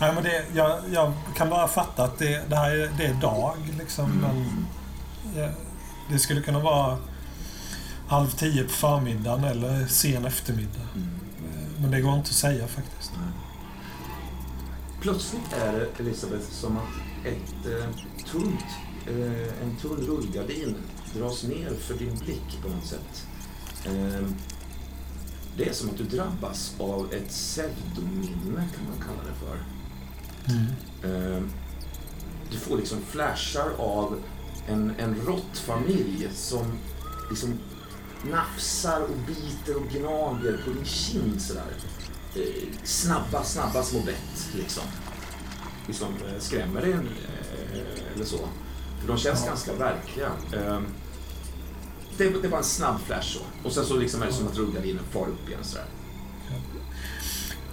[0.00, 3.14] Nej, men det, jag, jag kan bara fatta att det, det här är, det är
[3.14, 3.56] dag.
[3.78, 4.20] Liksom, Mm.
[4.20, 4.66] men,
[5.36, 5.48] ja,
[6.10, 6.98] det skulle kunna vara
[8.08, 10.88] halv tio på förmiddagen eller sen eftermiddag.
[10.94, 11.08] Mm.
[11.80, 13.12] Men det går inte att säga faktiskt.
[15.00, 17.88] Plötsligt är det, Elisabeth, som att ett eh,
[18.32, 18.64] tunt,
[19.06, 20.74] eh, en tunn rullgardin
[21.14, 23.26] dras ner för din blick på något sätt.
[23.84, 24.26] Eh,
[25.56, 29.58] det är som att du drabbas av ett pseudominne, kan man kalla det för.
[30.54, 30.66] Mm.
[31.36, 31.42] Eh,
[32.50, 34.18] du får liksom flashar av
[34.68, 36.66] en, en råttfamilj som
[37.30, 37.58] liksom
[38.30, 41.72] nafsar och biter och gnager på din kind sådär.
[42.36, 44.82] Eh, snabba, snabba små bett liksom.
[45.86, 48.38] Liksom eh, skrämmer dig eh, eller så.
[49.00, 49.46] För de känns Ja.
[49.48, 50.30] ganska verkliga.
[52.16, 53.40] Det, det var en snabb flash så.
[53.64, 55.84] Och sen så liksom är det som att rullgardinen far upp igen sådär.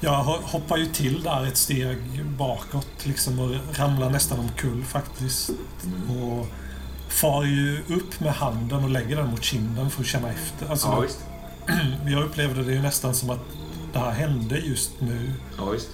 [0.04, 5.50] Jag hoppar ju till där ett steg bakåt liksom och ramlar nästan omkull faktiskt.
[5.86, 6.22] Mm.
[6.22, 6.48] Och
[7.10, 10.70] far ju upp med handen och lägger den mot kinden för att känna efter.
[10.70, 11.20] Alltså, Ja, visst.
[12.08, 13.40] jag upplevde det ju nästan som att
[13.94, 15.90] det här hände just nu Ja, visst.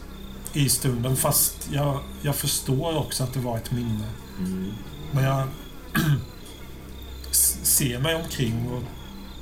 [0.53, 1.15] i stunden.
[1.15, 4.05] Fast jag, jag förstår också att det var ett minne.
[4.39, 4.73] Mm.
[5.12, 5.47] Men jag
[7.63, 8.84] ser mig omkring och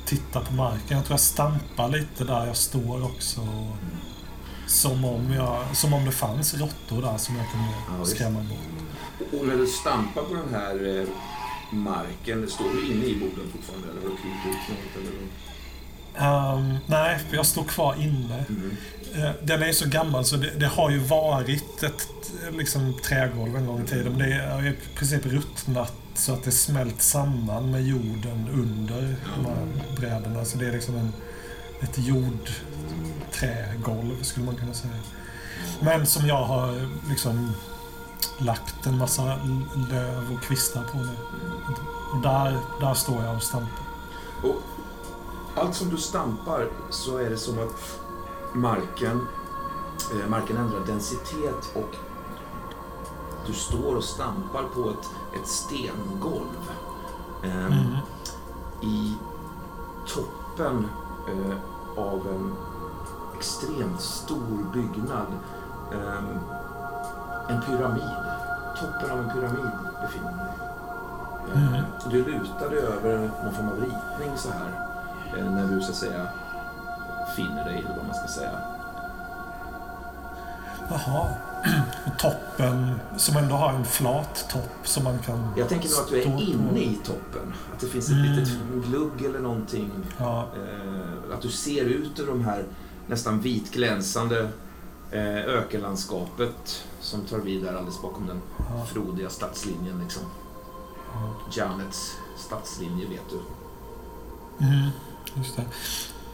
[0.06, 0.98] tittar på marken.
[0.98, 3.42] Jag tror jag stampar lite där jag står också.
[4.68, 7.52] Som om, jag, som om det fanns råttor där som jag Ja,
[7.88, 8.16] kunde visst.
[8.16, 9.40] skrämma bort.
[9.42, 11.08] Och när du stampar på den här eh,
[11.78, 14.96] marken, står du inne i boden fortfarande eller har du klivit ut något?
[15.08, 15.28] Eller?
[16.18, 18.46] Ehm, nej, för jag står kvar inne.
[18.50, 18.78] Mm.
[19.16, 22.08] Eh, den är så gammal så det, det har ju varit ett
[22.52, 24.14] liksom, trägolv en gång i tiden.
[24.14, 29.46] Men det har i princip ruttnat så att det smält samman med jorden under de
[29.46, 30.46] här brädorna.
[30.46, 31.14] Så det är liksom en,
[31.82, 34.94] ett jordträgolv skulle man kunna säga.
[35.80, 37.54] Men som jag har liksom
[38.38, 39.40] lagt en massa
[39.92, 41.16] löv och kvistar på nu.
[42.14, 43.86] Och där, där står jag och stampar.
[44.44, 44.56] Och
[45.56, 48.00] allt som du stampar så är det som att
[48.56, 49.28] marken,
[50.14, 51.96] eh, marken ändrar densitet och
[53.48, 55.10] du står och stampar på ett,
[55.42, 56.72] ett stengolv.
[57.44, 57.98] Ehm, Mm.
[58.82, 59.18] I
[60.08, 60.88] toppen
[61.28, 61.58] eh,
[62.04, 62.54] av en
[63.38, 65.28] extremt stor byggnad.
[65.94, 66.40] ehm,
[67.50, 68.10] en pyramid.
[68.80, 70.56] Toppen av en pyramid befinner du dig.
[71.54, 71.84] Ehm, Mm.
[72.10, 74.82] Du lutar dig över någon form av ritning så här.
[75.38, 76.28] eh, när du så att säga
[77.36, 78.52] finner dig, eller vad man ska säga.
[80.90, 81.28] Jaha.
[82.06, 85.54] Och toppen som ändå har en flat topp som man kan...
[85.58, 86.42] Jag tänker nog att du är på.
[86.42, 87.54] inne i toppen.
[87.74, 88.32] Att det finns ett Mm.
[88.36, 88.50] litet
[88.90, 89.92] glugg eller någonting.
[90.18, 92.64] Ja, Eh, att du ser ut ur de här
[93.08, 94.50] nästan vitglänsande
[95.12, 100.00] eh, ökenlandskapet som tar vid där alldeles bakom den ja, frodiga stadslinjen.
[100.04, 100.24] Liksom.
[101.14, 101.36] ja.
[101.52, 103.40] Janets stadslinje vet du.
[104.66, 104.90] Mm,
[105.34, 105.64] just det.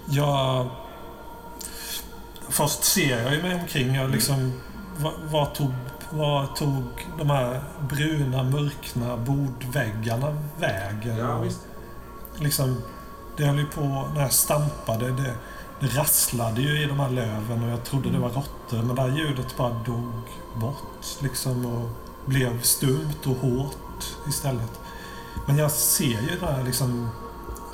[0.09, 0.69] Jag...
[2.49, 3.95] Först ser jag ju mig omkring.
[3.95, 4.61] Jag liksom...
[5.31, 5.73] Vad, tog,
[6.09, 6.83] vad tog
[7.17, 11.17] de här bruna, mörkna bordväggarna vägen?
[11.17, 11.59] Ja, visst.
[12.39, 12.81] liksom,
[13.37, 15.11] det höll ju på när jag stampade.
[15.11, 15.33] Det,
[15.79, 18.83] det rasslade ju i de här löven och jag trodde det var råttor.
[18.83, 20.13] Men det här ljudet bara dog
[20.55, 21.89] bort liksom och
[22.25, 24.79] blev stumt och hårt istället.
[25.47, 27.09] Men jag ser ju det här liksom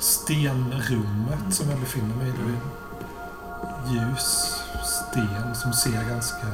[0.00, 2.32] stenrummet som jag befinner mig i.
[2.32, 6.46] Det är ljus sten som ser ganska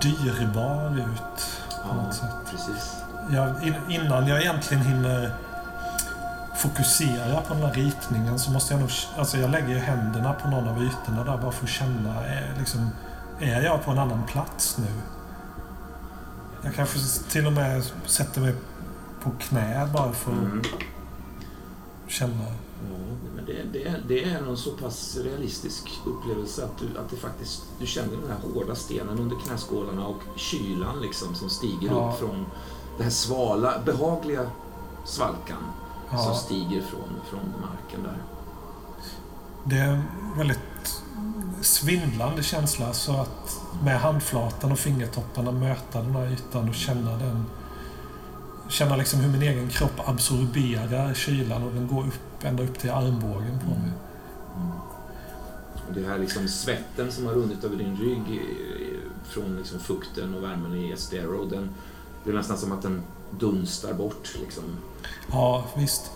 [0.00, 2.30] dyrbar ut på något sätt.
[2.50, 2.92] precis.
[3.30, 5.34] Jag, in- innan jag egentligen hinner
[6.56, 8.90] fokusera på den här ritningen så måste jag nog...
[9.18, 12.24] Alltså jag lägger ju händerna på någon av ytorna där bara för att känna.
[12.26, 12.90] Är, liksom,
[13.40, 14.86] är jag på en annan plats nu?
[16.62, 16.98] Jag kanske
[17.30, 18.54] till och med sätter mig
[19.22, 20.62] på knä bara för att Mm.
[22.08, 22.44] Känna.
[22.44, 22.96] Ja,
[23.36, 27.62] men det, det, det är en så pass realistisk upplevelse att du, att det faktiskt,
[27.78, 32.10] du känner den här hårda stenen under knäskålarna och kylan liksom som stiger Ja.
[32.12, 32.46] upp från
[32.96, 34.50] den här svala, behagliga
[35.04, 35.62] svalkan
[36.08, 38.18] som Ja, stiger från, från marken där.
[39.64, 40.02] det är en
[40.36, 41.02] väldigt
[41.62, 42.92] svindlande känsla.
[42.92, 47.44] Så att med handflatan och fingertopparna möta den här ytan och känna den
[48.68, 52.90] Känna liksom hur min egen kropp absorberar kylan och den går upp, ända upp till
[52.90, 53.90] armbågen på mig.
[55.88, 58.42] Och det här liksom svetten som har runnit över din rygg
[59.28, 61.70] från liksom fukten och värmen i Estero, den,
[62.24, 63.02] det är nästan som att den
[63.38, 64.34] dunstar bort.
[64.40, 64.64] Liksom.
[65.32, 66.10] Ja, visst.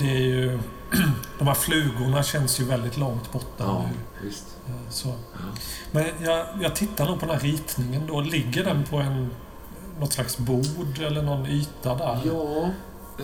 [0.00, 0.58] Det är ju...
[1.38, 4.28] De här flugorna känns ju väldigt långt borta Ja, nu.
[4.28, 4.44] visst.
[4.68, 5.08] Eh, Så.
[5.08, 5.38] Ja.
[5.92, 8.20] Men jag, jag tittar nog på den här ritningen då.
[8.20, 9.30] Ligger den på en,
[10.00, 12.20] något slags bord eller någon yta där?
[12.24, 12.70] Ja,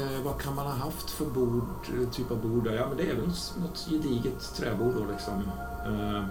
[0.01, 1.65] eh, vad kan man ha haft för bord,
[2.03, 2.67] eh, typ av bord?
[2.67, 3.27] Ja, men det är väl
[3.61, 5.43] något gediget träbord då liksom.
[5.87, 6.25] Eh,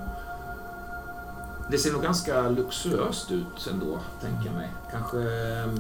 [1.72, 4.68] det ser nog ganska luxuöst ut ändå, tänker jag mig.
[4.92, 5.18] Kanske...
[5.18, 5.74] eh,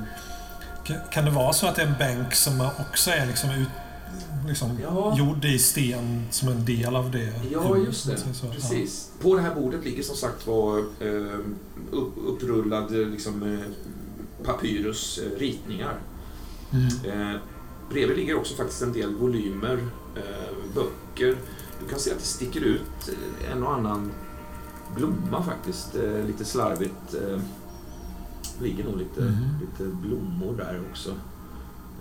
[0.84, 3.67] Kan- Kan det vara så att det är en bänk som också är liksom, ut,
[4.47, 5.15] liksom Ja.
[5.17, 7.34] gjord i sten som en del av det?
[7.52, 8.17] Ja, just det.
[8.34, 8.47] så?
[8.47, 9.10] Precis.
[9.21, 11.39] På det här bordet ligger som sagt var eh,
[11.91, 13.60] upp, upprullad liksom,
[14.45, 15.99] papyrus, eh, ritningar.
[16.71, 16.88] Mm.
[17.34, 17.39] Eh,
[17.89, 21.38] bredvid ligger också faktiskt en del volymer, eh, böcker.
[21.84, 24.12] Du kan se att det sticker ut eh, en och annan
[24.95, 27.13] blomma faktiskt, eh, lite slarvigt.
[27.13, 27.39] Eh,
[28.62, 29.45] ligger nog lite, Mhm.
[29.62, 31.10] lite blommor där också,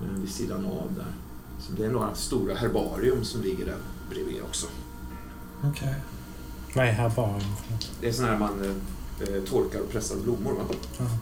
[0.03, 1.13] eh, vid sidan av där.
[1.61, 3.77] Så det är några stora herbarium som ligger där
[4.11, 4.67] bredvid också.
[5.59, 5.71] Okej.
[5.71, 5.95] Okay.
[6.75, 7.51] Vad är herbarium?
[8.01, 8.77] Det är sådana här man
[9.21, 10.53] eh, torkar och pressar blommor.
[10.53, 10.61] Va?
[10.99, 11.13] Mm.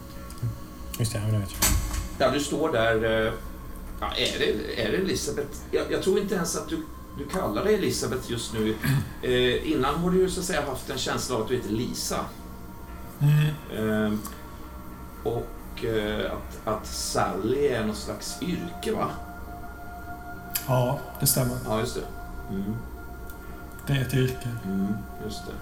[1.01, 2.27] Just det, det vet jag.
[2.27, 3.03] Ja, du står där.
[3.03, 3.33] Eh,
[3.99, 5.57] ja, är, det, är det Elisabeth?
[5.71, 6.85] Jag, jag tror inte ens att du
[7.17, 8.75] du kallar dig Elisabeth just nu.
[9.23, 11.69] Eh, innan har du ju så att säga haft en känsla av att du heter
[11.69, 12.25] Lisa.
[13.19, 14.07] Mm.
[14.07, 14.13] Eh,
[15.23, 19.09] och eh, att, att Sally är något slags yrke, va?
[20.67, 21.57] Ja, det stämmer.
[21.65, 22.05] Ja, just det.
[22.49, 22.75] Mm.
[23.87, 24.49] Det är ett yrke.
[24.65, 24.93] Mm,
[25.25, 25.53] just det.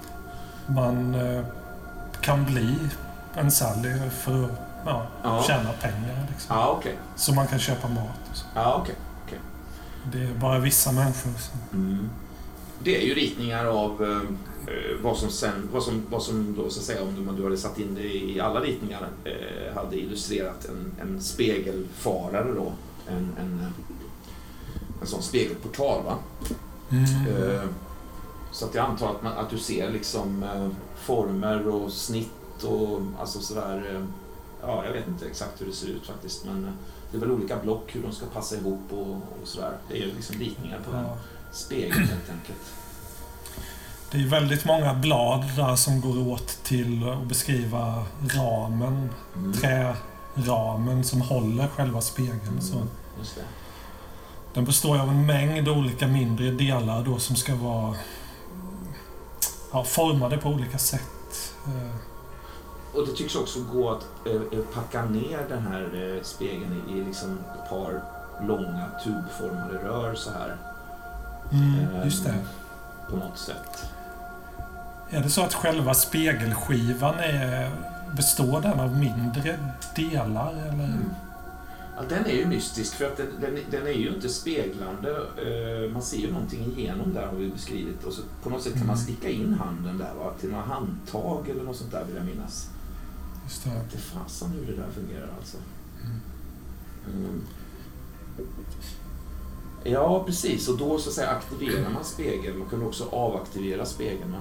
[0.73, 1.45] Man eh,
[2.21, 2.75] kan bli
[3.35, 5.43] en Sally för att ja, ja.
[5.43, 6.27] tjäna pengar.
[6.29, 6.55] Liksom.
[6.55, 6.93] Ja, okay.
[7.15, 8.29] Så man kan köpa mat.
[8.31, 8.45] Och så.
[8.55, 8.95] Ja, okay.
[10.11, 11.79] Det är bara vissa människor som...
[11.79, 12.09] Mm.
[12.83, 16.79] Det är ju ritningar av eh, vad som sen, vad som, vad som då så
[16.79, 20.91] att säga om du hade satt in det i alla ritningar eh, hade illustrerat en,
[21.01, 22.71] en spegelfarare då.
[23.07, 23.73] En, en,
[25.01, 26.17] en sån spegelportal va.
[26.89, 27.03] Mm.
[27.03, 27.63] Eh,
[28.51, 33.01] så att jag antar att, man, att du ser liksom eh, former och snitt och
[33.19, 34.05] alltså sådär.
[34.63, 36.71] Eh, ja, jag vet inte exakt hur det ser ut faktiskt men eh,
[37.11, 39.77] det är väl olika block hur de ska passa ihop och, och sådär.
[39.87, 40.99] Det är ju liksom ritningar på ja.
[40.99, 41.07] en
[41.51, 42.73] spegel helt enkelt.
[44.11, 49.09] Det är väldigt många blad där som går åt till att beskriva ramen.
[49.35, 49.53] Mm.
[49.53, 52.47] Träramen som håller själva spegeln.
[52.47, 52.61] Mm.
[52.61, 53.41] Så.
[54.53, 57.95] Den består av en mängd olika mindre delar då som ska vara
[59.71, 61.53] ja, formade på olika sätt.
[62.93, 66.99] Eh, och det tycks också gå att eh, packa ner den här eh, spegeln i,
[66.99, 68.01] i liksom ett par
[68.47, 70.57] långa tubformade rör så här.
[71.51, 72.35] Mm, just det.
[73.09, 73.85] På något sätt.
[75.09, 77.71] Är det så att själva spegelskivan är,
[78.15, 79.59] består den av mindre
[79.95, 80.51] delar?
[80.51, 80.71] Eller?
[80.71, 81.09] Mm.
[81.95, 85.09] Ja, den är ju mystisk för att den, den, den är ju inte speglande.
[85.11, 88.03] Uh, man ser ju någonting igenom där har vi beskrivit.
[88.03, 89.05] Och så på något sätt kan man mm.
[89.05, 90.33] sticka in handen där va?
[90.39, 92.69] till några handtag eller något sånt där vill jag minnas.
[93.49, 93.69] Just det.
[93.91, 95.57] Det fasen hur det där fungerar alltså.
[96.03, 96.21] Mm.
[97.15, 97.41] Mm.
[99.83, 100.67] Ja, precis.
[100.67, 102.59] Och då så att säga aktiverar man spegeln.
[102.59, 104.35] Man kunde också avaktivera spegeln.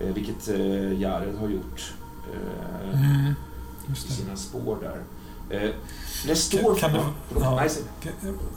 [0.00, 1.94] Eh, vilket eh, Jared har gjort
[2.32, 3.34] eh, mm.
[3.92, 5.02] i sina spår där.
[5.58, 5.70] Eh,
[6.26, 6.74] det står...
[6.74, 7.68] Kan, kan, det, ja,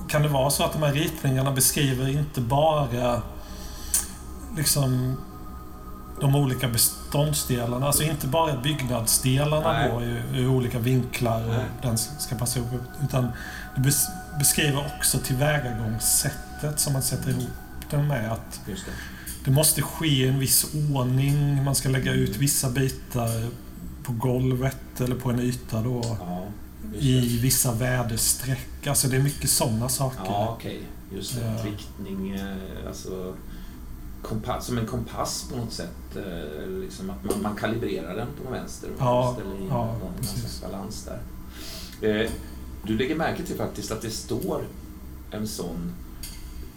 [0.07, 3.21] kan det vara så att de här ritningarna beskriver inte bara
[4.57, 5.17] liksom
[6.23, 7.85] de olika beståndsdelarna.
[7.85, 9.91] Alltså inte bara byggnadsdelarna Nej.
[9.91, 10.03] då
[10.37, 12.81] i, i olika vinklar och den ska passa ihop.
[13.03, 13.27] Utan
[13.75, 13.93] det
[14.39, 17.49] beskriver också tillvägagångssättet som man sätter ihop
[17.89, 18.31] den med.
[18.31, 18.75] Att det.
[19.45, 19.51] det.
[19.51, 21.63] måste ske i en viss ordning.
[21.63, 23.49] Man ska lägga ut vissa bitar
[24.03, 26.17] på golvet eller på en yta då.
[26.19, 26.45] Ja,
[26.99, 28.87] I vissa väderstreck.
[28.87, 30.21] Alltså det är mycket sådana saker.
[30.25, 30.77] Ja, okej.
[30.77, 31.17] Okay.
[31.17, 31.69] Just det.
[31.69, 33.35] Riktning, eh, alltså
[34.23, 36.15] kompass, som en kompass på något sätt.
[36.15, 40.13] Eh, liksom att man, man kalibrerar den på vänster och ja, ställer in ja, någon
[40.61, 41.21] balans där.
[42.01, 42.31] Eh,
[42.83, 44.65] du lägger märke till faktiskt att det står
[45.31, 45.93] en sån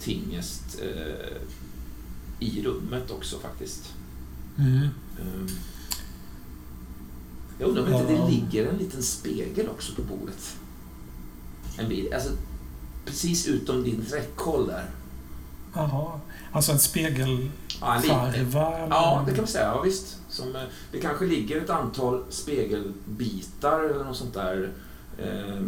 [0.01, 1.37] tingest eh,
[2.39, 3.93] i rummet också faktiskt.
[4.59, 4.89] Mm.
[5.21, 5.49] Um,
[7.59, 10.57] jag undrar om inte det ligger en liten spegel också på bordet.
[11.79, 12.31] En bil, alltså
[13.05, 14.91] precis utom din räckhåll där.
[15.77, 16.21] Jaha.
[16.53, 17.51] Alltså en spegelfarva?
[18.51, 19.65] Ja, ja, det kan man säga.
[19.65, 20.17] Ja, visst.
[20.29, 20.63] Som, eh,
[20.93, 24.73] det kanske ligger ett antal spegelbitar eller något sånt där
[25.19, 25.63] eh,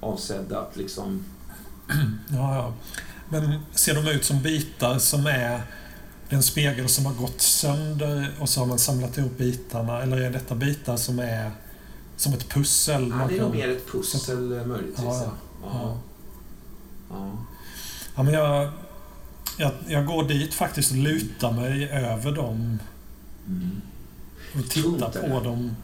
[0.00, 1.24] avsedda att liksom...
[2.28, 2.72] Ja, ja.
[3.28, 5.62] Men ser de ut som bitar som är
[6.28, 10.02] en spegel som har gått sönder och så har man samlat ihop bitarna?
[10.02, 11.50] Eller är detta bitar som är
[12.16, 13.14] som ett pussel?
[13.18, 15.04] Ja, det är nog mer ett pussel eh, möjligtvis.
[15.04, 15.24] Ja,
[15.62, 15.70] ja.
[15.72, 15.98] ja.
[17.10, 17.30] ja.
[18.14, 18.70] ja men jag,
[19.60, 22.78] jag, jag går dit faktiskt och lutar mig över dem.
[23.46, 23.80] Mm.
[24.54, 25.76] Och tittar på dem.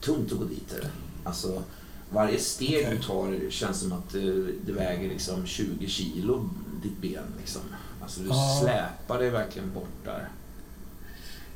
[0.00, 0.90] Tungt att gå dit är det.
[1.24, 1.62] Alltså,
[2.10, 2.96] varje steg okay.
[2.96, 6.50] du tar känns som att det, det väger liksom 20 kilo,
[6.82, 7.24] ditt ben.
[7.38, 7.60] Liksom.
[8.02, 8.60] Alltså, du ah.
[8.60, 10.28] släpar dig verkligen bort där.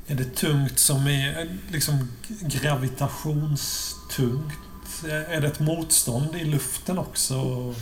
[0.07, 2.09] Är det tungt som är liksom
[2.41, 4.55] gravitationstungt?
[5.09, 7.35] Är det ett motstånd i luften också?
[7.35, 7.75] Ja,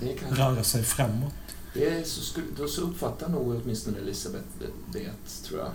[0.00, 0.36] det kan...
[0.36, 1.34] Röra sig framåt?
[1.74, 5.10] Det så, skulle, då så uppfattar nog åtminstone Elisabeth det, det
[5.48, 5.70] tror jag.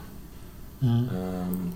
[0.89, 1.10] Mm.
[1.10, 1.73] Um.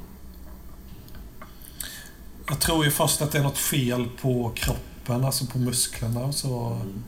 [2.48, 6.36] Jag tror ju först att det är något fel på kroppen, alltså på musklerna och
[6.36, 6.66] så.
[6.68, 7.04] Mm.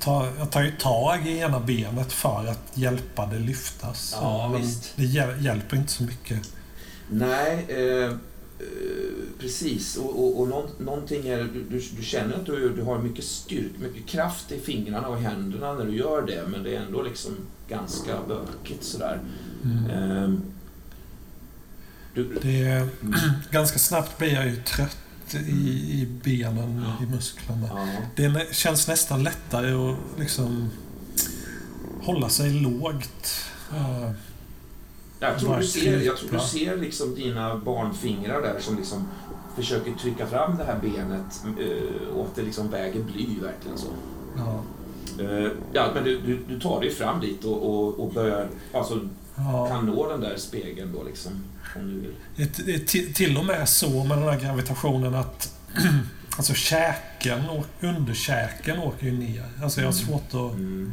[0.00, 4.16] Ta, jag tar ju tag i ena benet för att hjälpa det lyftas.
[4.20, 4.92] Ja, visst.
[4.96, 6.38] Det hjälper inte så mycket.
[7.10, 8.16] Nej, Eh,
[9.38, 11.48] precis, och, och, och någon, någonting är...
[11.70, 15.74] Du, du, känner att du, du har mycket styrka, mycket kraft i fingrarna och händerna
[15.74, 17.36] när du gör det, men det är ändå liksom
[17.68, 19.20] ganska bökigt sådär.
[19.64, 19.90] Mm.
[19.90, 20.42] Ehm,
[22.14, 23.14] du, Det är, mm,
[23.50, 24.96] ganska snabbt blir jag ju trött
[25.34, 27.04] i, i benen, Ja.
[27.06, 27.68] i musklerna.
[27.70, 30.70] ja, Det känns nästan lättare att liksom
[32.02, 33.44] hålla sig lågt.
[33.74, 34.10] Eh,
[35.20, 39.08] jag tror, du ser, jag tror du ser liksom dina barnfingrar där som liksom
[39.56, 43.88] försöker trycka fram det här benet eh, och att det liksom väger bly verkligen så.
[44.36, 44.62] ja,
[45.20, 49.00] Eh, Ja, men du, du, du tar dig fram dit och, och, och börjar, alltså
[49.36, 49.68] ja.
[49.68, 51.32] kan nå den där spegeln då liksom.
[51.76, 52.14] Om du vill.
[52.36, 55.54] Det, det är ti- till och med så med den här gravitationen att
[56.36, 57.40] alltså käken
[57.80, 59.44] underkäken åker ju ner.
[59.62, 60.34] Alltså jag har svårt att...
[60.54, 60.92] Mm.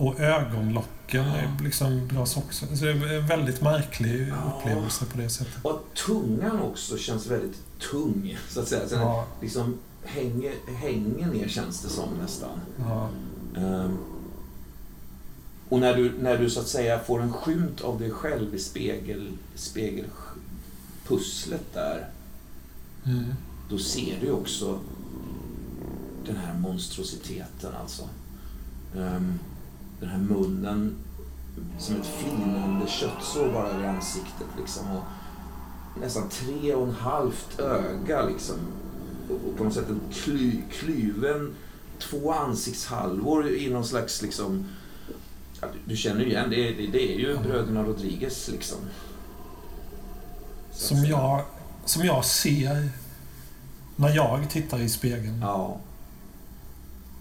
[0.00, 1.36] Och ögonlocken Ja.
[1.36, 2.66] är liksom dras också.
[2.76, 4.34] Så det är en väldigt märklig Ja.
[4.58, 5.64] upplevelse på det sättet.
[5.64, 8.88] Och tungan också känns väldigt tung, så att säga.
[8.88, 12.60] Så Ja, liksom hänger, hänger ner känns det som nästan.
[12.78, 13.08] ja,
[13.56, 13.98] Ehm,
[15.68, 18.58] och när du, när du så att säga får en skymt av dig själv i
[18.58, 22.08] spegel, spegelpusslet där,
[23.06, 23.24] mm,
[23.70, 24.78] då ser du också
[26.26, 28.08] den här monstrositeten alltså.
[28.96, 29.38] Ehm,
[30.00, 30.96] den här munnen
[31.78, 34.90] som ett flinande köttsår bara över ansiktet liksom.
[34.96, 35.02] Och
[36.00, 38.56] nästan tre och en halvt öga liksom.
[39.28, 41.54] Och, på något sätt en kly, klyven,
[41.98, 44.66] två ansiktshalvor i någon slags liksom...
[45.60, 48.78] Ja, du, känner ju igen, det, är- det, är ju bröderna Rodriguez liksom.
[50.72, 51.44] Så som, jag,
[51.84, 52.88] som jag ser
[53.96, 55.40] när jag tittar i spegeln.
[55.40, 55.76] Ja.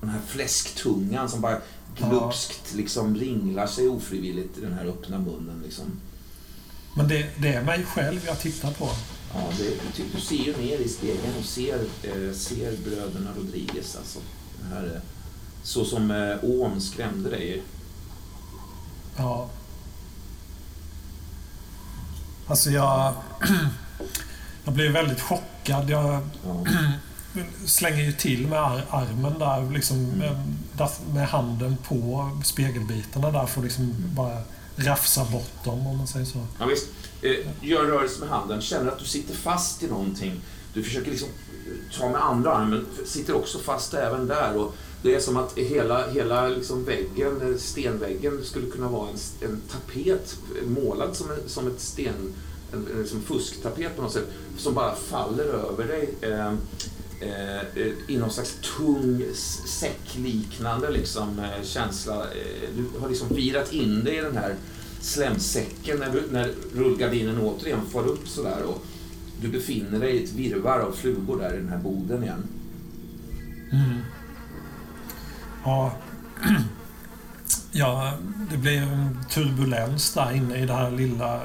[0.02, 1.58] Den här fläsktungan som bara
[2.00, 5.62] glupskt liksom ringlar sig ofrivilligt i den här öppna munnen.
[5.64, 5.86] Liksom.
[6.96, 8.90] Men det, det är mig själv jag tittar på.
[9.34, 13.96] Ja, det, du, ser ju ner i spegeln och ser, eh, ser bröderna Rodriguez.
[13.96, 14.20] Alltså.
[14.62, 15.02] Den här,
[15.64, 17.64] så som eh, ån skrämde dig.
[19.18, 19.50] Ja.
[22.48, 23.14] Alltså jag...
[24.66, 25.90] Jag blev väldigt chockad.
[25.90, 26.66] Jag Ja.
[27.66, 33.46] slänger ju till med ar- armen där, liksom med, där- med handen på spegelbitarna där
[33.46, 34.42] för att liksom bara
[34.76, 36.40] rafsa bort dem, om man säger så.
[36.60, 36.88] Ja, visst.
[37.22, 40.42] Eh, gör en rörelse med handen, känner att du sitter fast i någonting.
[40.74, 44.58] Du försöker liksom eh, ta med andra armen, sitter också fast även där.
[44.58, 49.50] Och det är som att hela, hela liksom väggen, eh, stenväggen skulle kunna vara en,
[49.50, 52.34] en tapet målad som, en, som ett sten,
[52.74, 56.10] en, en liksom fusktapet på något sätt, som bara faller över dig.
[56.22, 56.54] Eh,
[57.22, 59.24] eh, eh, i någon slags tung,
[59.66, 62.16] säckliknande liksom, eh, känsla.
[62.16, 64.56] Eh, du har liksom virat in dig i den här
[65.02, 68.86] slemsäcken när, du, när rullgardinen återigen far upp sådär och
[69.42, 72.44] du befinner dig i ett virrvarr av flugor där i den här boden igen.
[73.72, 74.00] Mm.
[75.64, 75.94] Ja.
[77.72, 78.14] ja,
[78.52, 81.42] det blir en turbulens där inne i det här lilla,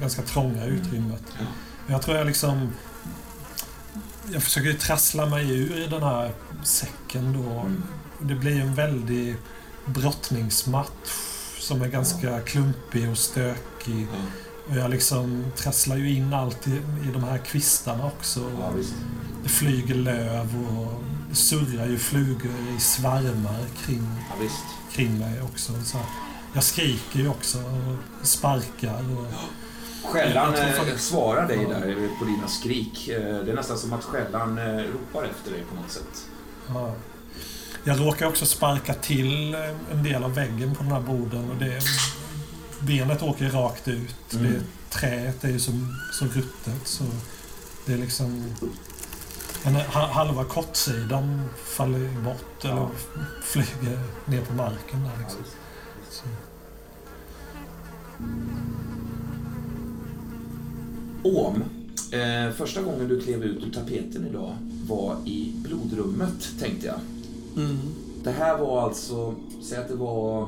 [0.00, 1.22] ganska trånga utrymmet.
[1.38, 1.46] Ja.
[1.86, 2.70] Jag tror jag liksom...
[4.32, 6.32] Jag försöker trassla mig ur den här
[6.64, 7.60] säcken då.
[7.60, 7.82] Mm.
[8.18, 9.36] Det blir en väldig
[9.84, 11.10] brottningsmatch
[11.58, 14.06] som är ganska klumpig och stökig.
[14.68, 18.40] Och jag liksom trasslar ju in allt i, i de här kvistarna också.
[18.60, 18.72] Ja.
[19.42, 24.48] Det flyger löv och det surrar ju flugor i svärmar kring, Ja,
[24.92, 25.72] kring mig också.
[25.84, 25.98] Så
[26.52, 29.18] jag skriker ju också och sparkar.
[29.18, 29.26] Och,
[30.04, 33.08] Skällan eh, svarar dig där på dina skrik.
[33.08, 36.26] Eh, Det är nästan som att skällan eh, ropar efter dig på något sätt.
[36.68, 36.94] ja.
[37.84, 39.60] Jag råkar också sparka till eh,
[39.92, 41.50] en del av väggen på den här boden.
[41.50, 41.80] Och det,
[42.80, 44.32] benet åker rakt ut.
[44.32, 44.52] Mm.
[44.52, 44.60] Det,
[44.98, 45.72] träet är ju så,
[46.12, 47.04] så ruttet så
[47.86, 48.54] det är liksom...
[49.64, 52.90] En, ha- halva kortsidan faller bort eller Ja.
[53.42, 55.40] flyger ner på marken där liksom.
[56.10, 56.22] Så.
[61.24, 61.64] Om,
[62.12, 64.56] eh, första gången du klev ut ur tapeten idag
[64.88, 67.00] var i blodrummet, tänkte jag.
[67.64, 67.78] Mm.
[68.24, 70.42] Det här var alltså, säg att det var...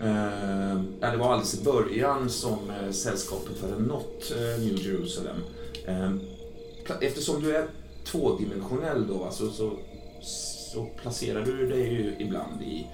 [0.00, 5.36] Eh, det var alldeles i början som eh, sällskapet hade nått eh, New Jerusalem.
[5.86, 6.12] Eh,
[7.00, 7.66] eftersom du är
[8.04, 9.72] tvådimensionell då, alltså, så,
[10.72, 12.86] så placerar du dig ju ibland i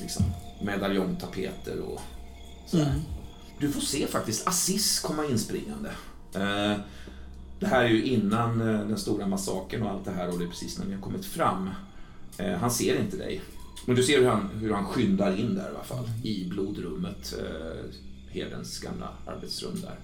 [0.00, 0.24] liksom,
[0.62, 2.00] medaljongtapeter och
[2.66, 2.84] sådär.
[2.84, 3.00] Mm.
[3.58, 5.90] Du får se faktiskt Assis komma inspringande.
[6.34, 6.76] Eh,
[7.60, 10.44] det här är ju innan eh, den stora massakern och allt det här och det
[10.44, 11.70] är precis när ni har kommit fram.
[12.38, 13.42] Eh, han ser inte dig.
[13.86, 16.10] Men du ser hur han, hur han skyndar in där i alla fall.
[16.24, 17.34] I blodrummet.
[17.38, 17.94] Eh,
[18.30, 19.98] Hedens gamla arbetsrum där.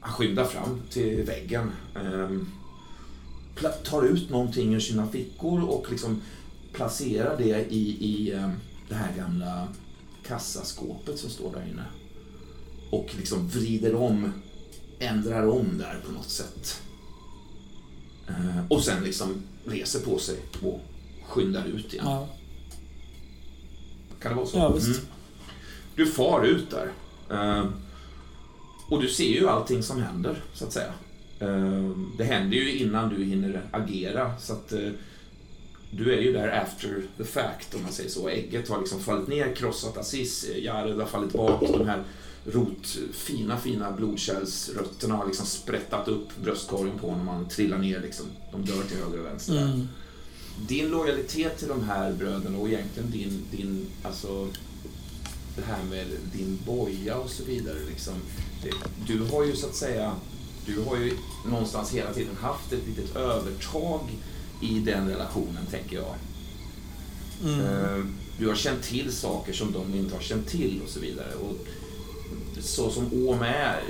[0.00, 1.70] han skyndar fram till väggen.
[1.94, 2.30] Eh,
[3.84, 6.20] tar ut någonting ur sina fickor och liksom
[6.72, 8.50] placerar det i, i eh,
[8.88, 9.68] det här gamla
[10.26, 11.84] kassaskåpet som står där inne.
[12.90, 14.32] Och liksom vrider om,
[14.98, 16.82] ändrar om där på något sätt.
[18.28, 20.80] Uh, och sen liksom reser på sig och
[21.26, 22.06] skyndar ut igen.
[22.06, 22.28] Ja.
[24.20, 24.58] Kan det vara så?
[24.58, 24.86] Ja, visst.
[24.86, 25.00] Mm.
[25.96, 26.92] Du far ut där.
[27.30, 27.70] Uh,
[28.88, 30.92] och du ser ju allting som händer, så att säga.
[31.42, 34.72] Uh, det händer ju innan du hinner agera, så att
[35.96, 38.28] du är ju där after the fact, om man säger så.
[38.28, 42.02] Ägget har liksom fallit ner, krossat Aziz, Jared har fallit bak, de här
[42.44, 47.28] rot, fina, fina blodkärlsrötterna har liksom sprättat upp bröstkorgen på honom.
[47.28, 48.26] Han trillar ner liksom.
[48.52, 49.62] De dör till höger och vänster.
[49.62, 49.88] Mm.
[50.68, 54.48] Din lojalitet till de här bröderna och egentligen din, din alltså
[55.56, 57.78] det här med din boja och så vidare.
[57.88, 58.14] Liksom.
[59.06, 60.14] Du har ju så att säga,
[60.66, 61.16] du har ju
[61.46, 64.00] någonstans hela tiden haft ett litet övertag
[64.62, 66.14] i den relationen, tänker jag.
[67.44, 67.60] Mm.
[67.60, 68.04] Eh,
[68.38, 71.34] du har känt till saker som de inte har känt till och så vidare.
[71.34, 71.66] Och
[72.64, 73.82] så som Åm är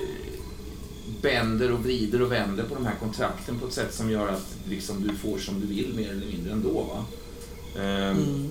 [1.22, 4.56] bänder och vrider och vänder på de här kontrakten på ett sätt som gör att
[4.68, 6.82] liksom, du får som du vill mer eller mindre ändå.
[6.82, 7.04] Va?
[7.82, 8.50] Ehm, mm.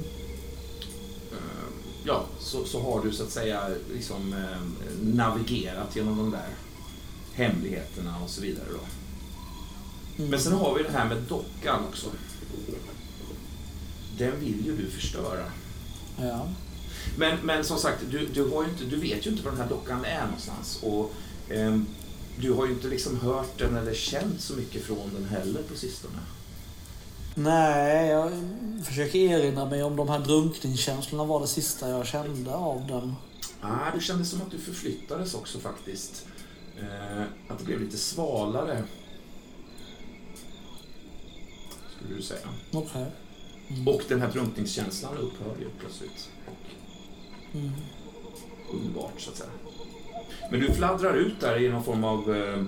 [1.32, 1.74] Ehm,
[2.06, 4.76] ja, så, så har du så att säga liksom, ehm,
[5.16, 6.50] navigerat genom de där
[7.34, 8.68] hemligheterna och så vidare.
[8.72, 8.80] Då.
[10.18, 10.32] Mm.
[10.32, 12.08] Men sen har vi det här med dockan också.
[14.18, 15.46] Den vill ju du förstöra.
[16.22, 16.48] Ja.
[17.18, 19.70] Men, men som sagt, du, du, har inte, du vet ju inte var den här
[19.70, 20.80] dockan är någonstans.
[20.84, 21.14] Och,
[21.54, 21.80] eh,
[22.38, 25.76] du har ju inte liksom hört den eller känt så mycket från den heller på
[25.76, 26.20] sistone.
[27.36, 28.32] Nej, jag
[28.84, 33.16] försöker erinra mig om de här drunkningskänslorna var det sista jag kände av den.
[33.62, 36.26] Ah, det kändes som att du förflyttades också faktiskt.
[36.80, 38.84] Eh, att det blev lite svalare.
[41.96, 42.48] Skulle du säga.
[42.72, 42.82] Okej.
[42.82, 43.06] Okay.
[43.68, 43.88] Mm.
[43.88, 46.30] Och den här drunkningskänslan upphör ju plötsligt.
[47.54, 47.72] Mm.
[48.74, 49.50] Underbart, så att säga.
[50.52, 52.36] Men du fladdrar ut där i någon form av...
[52.36, 52.64] Eh,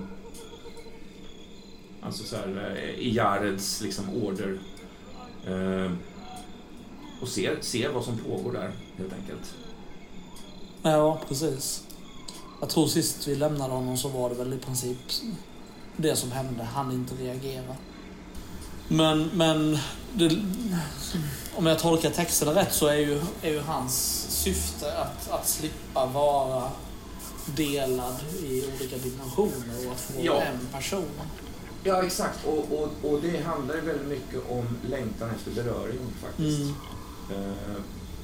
[2.01, 4.59] alltså så här, eh, i Jareds liksom order.
[5.47, 5.91] Eh,
[7.21, 9.55] och ser, ser vad som pågår där, helt enkelt.
[10.81, 11.83] Ja, precis.
[12.59, 14.97] Jag tror sist vi lämnade honom så var det väl i princip
[15.97, 16.63] det som hände.
[16.63, 17.75] Han inte reagera.
[18.87, 19.77] Men, men
[20.13, 20.41] det,
[21.55, 26.05] om jag tolkar texterna rätt så är ju, är ju hans syfte att, att slippa
[26.05, 26.71] vara
[27.45, 30.41] delad i olika dimensioner och att få ja.
[30.41, 31.09] en person.
[31.83, 32.45] Ja, exakt.
[32.45, 36.59] Och, och, och det handlar ju väldigt mycket om längtan efter beröring faktiskt.
[36.59, 37.49] Mm.
[37.49, 37.75] Eh,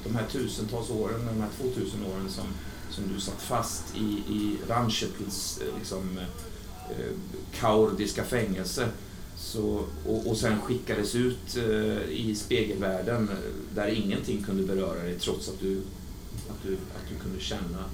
[0.04, 2.44] de här tusentals åren, de här 2000 åren som,
[2.90, 6.18] som du satt fast i, i Ranchepils eh, liksom,
[6.90, 7.12] eh,
[7.60, 8.88] kaordiska fängelse
[9.42, 15.18] så, och, och sen skickades ut eh, i spegelvärlden eh, där ingenting kunde beröra dig
[15.18, 15.78] trots att du,
[16.48, 17.84] att du, att du kunde känna.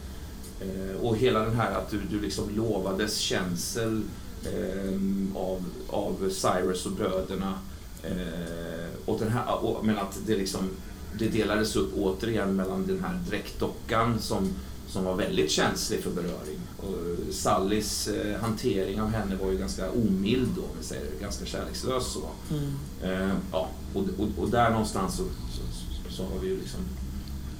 [0.60, 4.02] Eh, och hela den här att du, du liksom lovades känsel
[4.44, 5.00] eh,
[5.34, 7.58] av, av Cyrus och bröderna.
[8.02, 10.70] Eh, och den här, och, men att det liksom
[11.18, 14.54] det delades upp återigen mellan den här dräktdockan som
[14.88, 16.58] som var väldigt känslig för beröring.
[16.76, 22.06] Och Sallys eh, hantering av henne var ju ganska omild då, vi säger ganska kärlekslös
[22.06, 22.28] så.
[22.50, 22.72] Mm.
[23.02, 25.62] Eh, ja, och, och, och, där någonstans så, så,
[26.10, 26.80] så, har vi ju liksom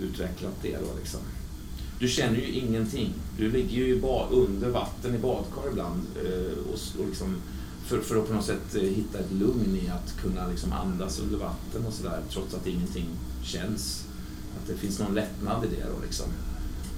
[0.01, 1.21] utvecklat det då liksom.
[2.01, 3.15] Du känner ju ingenting.
[3.39, 7.37] Du ligger ju bad, under vatten i badkar ibland eh, och, och liksom
[7.87, 11.21] för, för, att på något sätt eh, hitta ett lugn i att kunna liksom andas
[11.21, 13.09] under vatten och sådär trots att ingenting
[13.43, 14.05] känns.
[14.61, 16.27] Att det finns någon lättnad i det då liksom.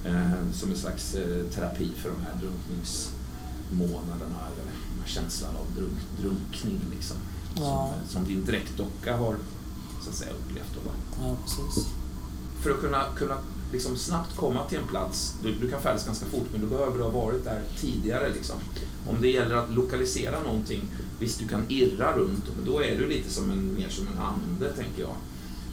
[0.05, 4.71] Eh, som en slags eh, terapi för de här drunkningsmånaderna, eller
[5.05, 7.17] känslan av drunk, drunkning liksom.
[7.55, 7.93] Ja.
[7.99, 9.35] Som, som din dräktdocka har
[10.03, 10.73] så att säga upplevt.
[10.75, 10.91] Då,
[11.21, 11.87] Ja, precis.
[12.61, 13.37] För att kunna, kunna
[13.71, 16.99] liksom snabbt komma till en plats, du, du kan färdas ganska fort, men du behöver
[16.99, 18.29] ha varit där tidigare.
[18.33, 18.55] Liksom.
[19.09, 20.81] Om det gäller att lokalisera någonting,
[21.19, 24.17] visst du kan irra runt, men då är du lite som en, mer som en
[24.17, 25.15] ande, tänker jag.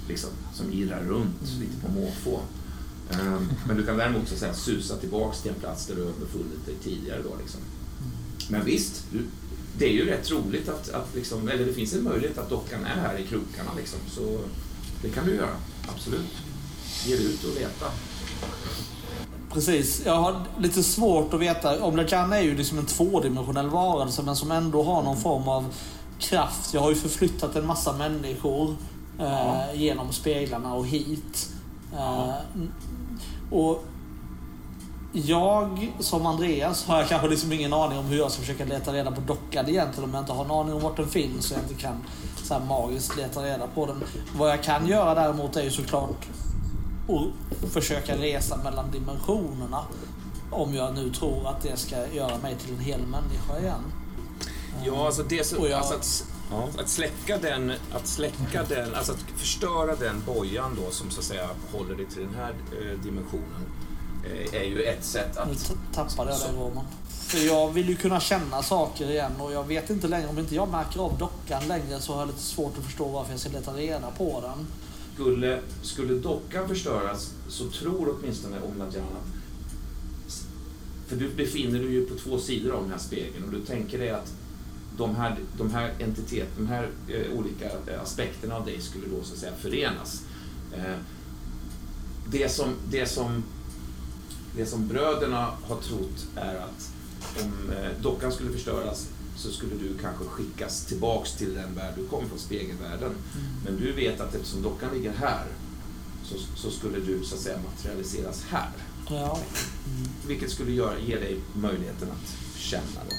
[0.08, 1.60] Liksom, som irrar runt, mm.
[1.60, 2.40] lite på måfå.
[3.10, 6.04] Ehm, men du kan däremot så att säga, susa tillbaks till en plats där du
[6.04, 7.22] har befunnit dig tidigare.
[7.22, 7.60] Då, liksom.
[8.48, 9.26] Men visst, du,
[9.78, 12.84] det är ju rätt troligt att, att liksom, eller det finns en möjlighet att dockan
[12.84, 13.70] är här i krokarna.
[13.76, 14.38] Liksom, så
[15.02, 15.56] det kan du göra,
[15.94, 16.30] absolut.
[17.06, 17.86] Ge dig ut och leta.
[19.52, 20.02] Precis.
[20.06, 21.84] Jag har lite svårt att veta.
[21.84, 25.74] Omlejan är ju liksom en tvådimensionell varelse men som ändå har någon form av
[26.18, 26.74] kraft.
[26.74, 28.76] Jag har ju förflyttat en massa människor
[29.20, 31.48] eh, genom speglarna och hit.
[31.96, 32.34] Ja.
[32.56, 33.84] Uh, och
[35.12, 38.92] jag som Andreas har jag kanske liksom ingen aning om hur jag ska försöka leta
[38.92, 41.56] reda på dockan egentligen om jag inte har en aning om vart den finns och
[41.56, 41.96] jag inte kan
[42.44, 44.04] så här magiskt leta reda på den.
[44.38, 46.26] Vad jag kan göra däremot är ju såklart
[47.08, 49.80] att försöka resa mellan dimensionerna.
[50.50, 53.82] Om jag nu tror att det ska göra mig till en hel människa igen.
[54.84, 56.24] Ja, alltså det Och jag- alltså att,
[56.78, 61.26] att släcka den, att släcka den, alltså att förstöra den bojan då som så att
[61.26, 63.62] säga håller dig till den här eh, dimensionen
[64.24, 65.68] eh, är ju ett sätt Nu att...
[65.68, 66.84] t- tappade jag dig Roman.
[67.08, 70.54] För jag vill ju kunna känna saker igen och jag vet inte längre, om inte
[70.54, 73.50] jag märker av dockan längre så har jag lite svårt att förstå varför jag ska
[73.50, 74.66] leta reda på den.
[75.14, 79.28] Skulle, skulle dockan förstöras så tror åtminstone Omladjan att...
[81.08, 83.98] För du befinner dig ju på två sidor av den här spegeln och du tänker
[83.98, 84.32] dig att
[84.98, 89.24] de här, de här entiteterna, de här eh, olika eh, aspekterna av dig skulle då
[89.24, 90.22] så att säga förenas.
[90.76, 90.96] Eh,
[92.26, 93.42] det, som, det, som,
[94.56, 96.90] det som bröderna har trott är att
[97.42, 102.06] om eh, dockan skulle förstöras så skulle du kanske skickas tillbaks till den värld du
[102.06, 103.12] kom från, spegelvärlden.
[103.64, 105.46] Men du vet att eftersom dockan ligger här
[106.24, 108.70] så, så skulle du så att säga materialiseras här.
[109.10, 109.38] Ja.
[110.26, 113.16] Vilket skulle göra, ge dig möjligheten att känna då.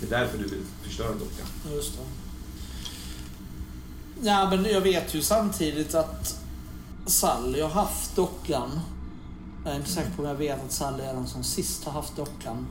[0.00, 1.46] Det är därför du vill förstöra dockan.
[1.74, 2.02] Just det.
[4.22, 6.40] Ja, men jag vet ju samtidigt att
[7.06, 8.80] Sally har haft dockan.
[9.64, 11.92] Jag är inte säker på om jag vet att Sally är den som sist har
[11.92, 12.66] haft dockan.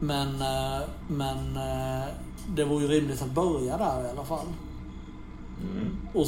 [0.00, 2.08] Men, eh, men eh,
[2.48, 4.46] det vore ju rimligt att börja där i alla fall.
[5.60, 5.96] Mm.
[6.14, 6.26] Och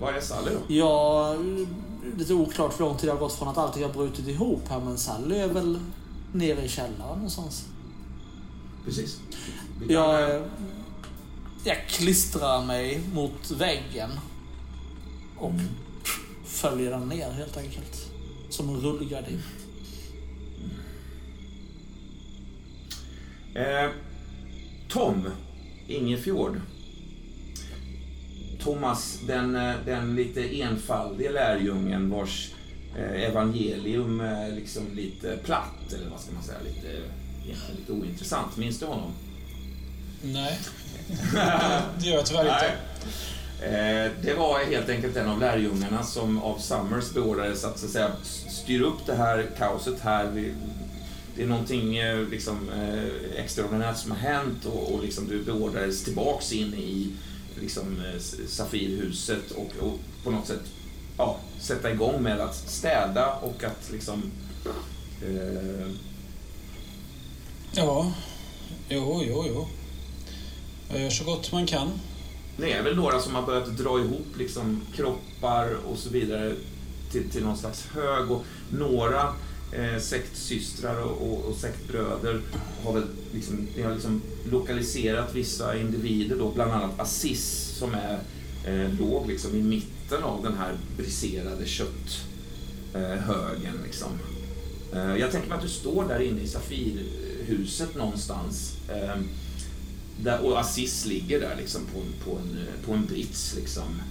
[0.00, 0.74] Vad är Sally då?
[0.74, 1.36] Ja,
[2.16, 4.80] lite oklart för lång tid det har gått från att allting har brutit ihop här,
[4.80, 5.78] men Sally är väl
[6.32, 7.64] nere i källaren någonstans.
[8.84, 9.20] Precis.
[9.88, 10.42] Jag, eh,
[11.64, 14.10] jag klistrar mig mot väggen
[15.36, 15.52] och
[16.44, 18.10] följer den ner helt enkelt.
[18.48, 19.42] Som en rullgardin.
[23.54, 23.90] Eh,
[24.88, 25.28] Tom
[25.86, 26.60] Ingefjord.
[28.60, 32.54] Thomas, den, eh, den lite enfaldige lärjungen vars
[32.96, 37.02] eh, evangelium är liksom lite platt, eller vad ska man säga, lite,
[37.44, 38.56] egentligen lite ointressant.
[38.56, 39.12] Minns du honom?
[40.22, 40.58] Nej,
[41.98, 42.72] det gör jag tyvärr inte.
[43.66, 47.92] Eh, Det var helt enkelt en av lärjungarna som av Summers beordrades att, så att
[47.92, 48.10] säga,
[48.48, 50.52] styra upp det här kaoset här.
[51.36, 56.04] Det är någonting eh, liksom, eh, extraordinärt som har hänt och, och liksom, du beordrades
[56.04, 57.12] tillbaks in i
[57.60, 58.02] liksom,
[58.48, 60.62] Safirhuset och, och på något sätt
[61.18, 64.22] ja, sätta igång med att städa och att liksom
[65.22, 65.86] eh,
[67.74, 68.12] Ja,
[68.88, 69.66] jo, jo, jo.
[70.90, 71.90] Jag gör så gott man kan.
[72.56, 76.54] Det är väl några som har börjat dra ihop liksom kroppar och så vidare
[77.12, 79.34] till, till någon slags hög och några
[79.72, 82.40] eh, sektsystrar och, och, och sektbröder
[82.84, 88.18] har väl liksom, har liksom lokaliserat vissa individer då, bland annat Assis som är,
[88.66, 93.74] eh, låg liksom i mitten av den här briserade kötthögen.
[93.74, 94.08] Eh, liksom.
[94.94, 97.02] eh, jag tänker mig att du står där inne i Safir
[97.42, 98.76] Safirhuset någonstans.
[98.88, 99.20] Eh,
[100.20, 103.54] där, och Assis ligger där liksom på, på, en, på en brits.
[103.56, 104.02] Liksom.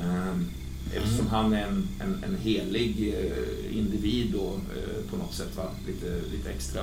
[0.00, 0.50] Ehm,
[0.96, 5.70] eftersom han är en, en, en helig eh, individ då, eh, på något sätt, va?
[5.86, 6.82] Lite, lite extra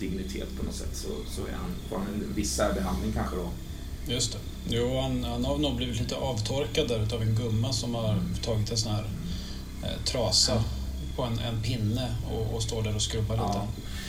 [0.00, 3.50] dignitet på något sätt, så, så är han, får han en viss särbehandling kanske då.
[4.08, 4.38] Just det.
[4.68, 8.70] Jo, han, han har nog blivit lite avtorkad där utav en gumma som har tagit
[8.70, 9.04] en sån här
[9.82, 10.64] eh, trasa
[11.16, 13.48] på en, en pinne och, och står där och skrubbar lite.
[13.48, 13.68] Ja.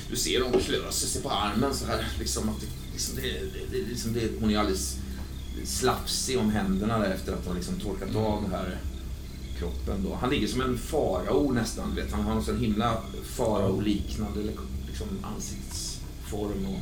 [0.09, 2.07] Du ser hon klöser sig på armen så här.
[2.19, 4.97] Liksom att det, liksom det, det, det, liksom det, hon är alldeles
[5.63, 8.77] slafsig om händerna där efter att ha liksom torkat av den här
[9.59, 10.03] kroppen.
[10.03, 10.15] Då.
[10.15, 11.95] Han ligger som en farao nästan.
[11.95, 12.11] Vet.
[12.11, 14.39] Han har en sån himla farao-liknande
[14.87, 16.65] liksom, ansiktsform.
[16.65, 16.79] Och,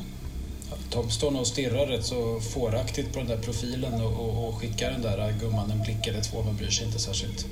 [0.90, 4.60] Tom står nog och stirrar rätt så fåraktigt på den där profilen och, och, och
[4.60, 7.46] skickar den där gumman en blick eller två men bryr sig inte särskilt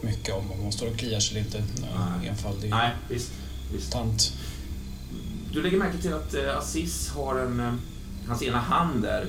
[0.00, 1.62] mycket om om hon står och kliar sig eller inte.
[1.80, 2.28] Nej.
[2.28, 3.30] Enfaldig nej, visst.
[3.72, 3.92] visst.
[3.92, 4.32] tant.
[5.58, 7.60] Du lägger märke till att eh, Aziz har en...
[7.60, 7.74] Eh,
[8.28, 9.26] hans ena hand är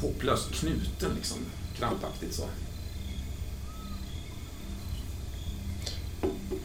[0.00, 1.38] hopplöst knuten liksom.
[1.78, 2.42] Krampaktigt så.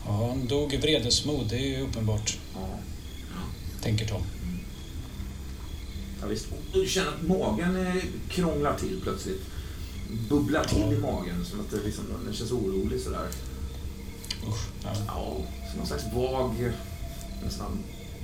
[0.06, 2.68] Ja, han dog i vredesmod, det är ju uppenbart, Ja.
[3.82, 4.22] tänker Tom.
[6.22, 6.48] Ja, visst.
[6.52, 9.42] Och du känner att magen eh, krånglar till plötsligt.
[10.30, 13.28] Bubblar till i magen, som att det liksom, den känns orolig sådär.
[14.50, 14.68] Usch.
[14.84, 14.92] Ja.
[15.08, 15.38] Ja,
[15.70, 16.72] som någon slags vag,
[17.44, 17.84] nästan,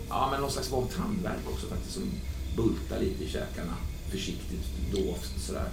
[0.09, 2.11] ja men någon slags vag tandvärk också faktiskt, som
[2.55, 3.73] bultar lite i käkarna.
[4.11, 5.69] Försiktigt, dovt sådär.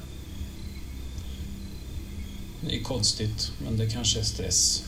[2.61, 4.85] Det är konstigt, men det kanske är stress.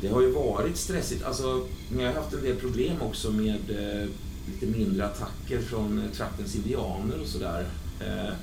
[0.00, 1.24] det har ju varit stressigt.
[1.24, 4.08] Alltså, ni har haft en del problem också med eh,
[4.52, 7.66] lite mindre attacker från eh, traktens indianer och sådär.
[8.00, 8.34] Eh,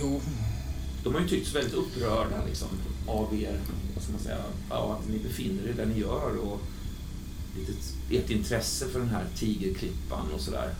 [0.00, 0.20] Jo,
[1.04, 2.68] de har ju tyckts väldigt upprörda liksom,
[3.06, 3.60] av er,
[3.94, 4.38] vad ska man säga,
[4.70, 6.60] ja, att ni befinner er där ni gör och
[7.56, 7.72] lite,
[8.10, 10.74] ert intresse för den här tigerklippan och sådär.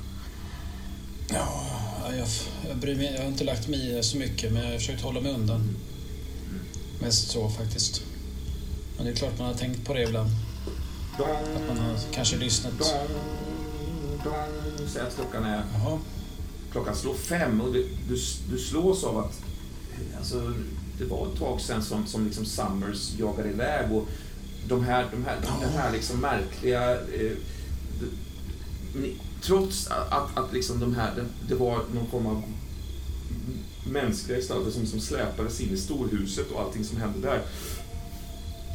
[1.29, 1.71] ja,
[2.17, 2.29] jag,
[2.69, 3.13] jag bryr mig.
[3.15, 5.77] Jag har inte lagt mig i så mycket, men jag har försökt hålla mig undan.
[7.01, 8.03] Mest så faktiskt.
[8.97, 10.31] Men det är klart man har tänkt på det ibland.
[11.57, 12.73] Att man har kanske lyssnat.
[12.79, 13.09] Dong,
[14.25, 15.99] dong, säger att klockan är Jaha.
[16.73, 18.17] klockan slår fem och du, du,
[18.51, 19.41] du slås av att
[20.19, 20.55] alltså,
[20.99, 24.09] det var ett tag sedan som, som liksom Summers jagade iväg och
[24.69, 26.93] de här, de här, den här liksom märkliga...
[26.93, 27.33] Eh,
[28.95, 32.43] ni, trots att, att, att liksom de här, det, det var någon form av
[33.87, 37.43] mänskliga gestalter som, som släpades in i storhuset och allting som hände där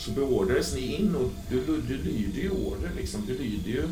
[0.05, 3.21] så beordrades ni in och du, du, du lyder ju order liksom.
[3.27, 3.83] Du lyder ju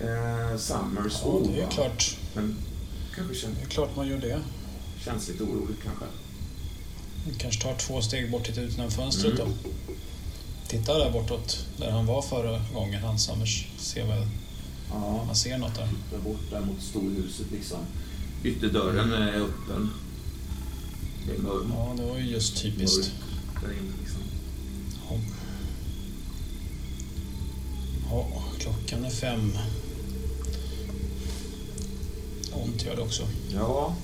[0.00, 1.48] eh, Summers Ja, ord.
[1.54, 2.16] det är klart.
[2.34, 2.56] Men
[3.16, 4.40] kanske känns, Det är klart man gör det.
[5.04, 6.04] känns lite oroligt kanske.
[7.26, 9.52] Man kanske tar två steg bort till utanför fönstret Mm.
[9.64, 9.70] då.
[10.68, 13.66] Titta där bortåt, där han var förra gången, han Summers.
[13.78, 14.28] Se vad
[14.90, 15.88] Ja, man ser något där.
[16.12, 17.78] där bort där mot storhuset liksom.
[18.44, 19.90] Ytterdörren är öppen.
[21.26, 23.12] Det är mörkt Ja, det var ju just typiskt.
[23.62, 24.20] där inne liksom.
[25.10, 25.16] Ja.
[28.10, 28.26] Ja,
[28.58, 29.52] klockan är fem.
[32.52, 33.22] Ont gör det också.
[33.54, 33.94] Ja,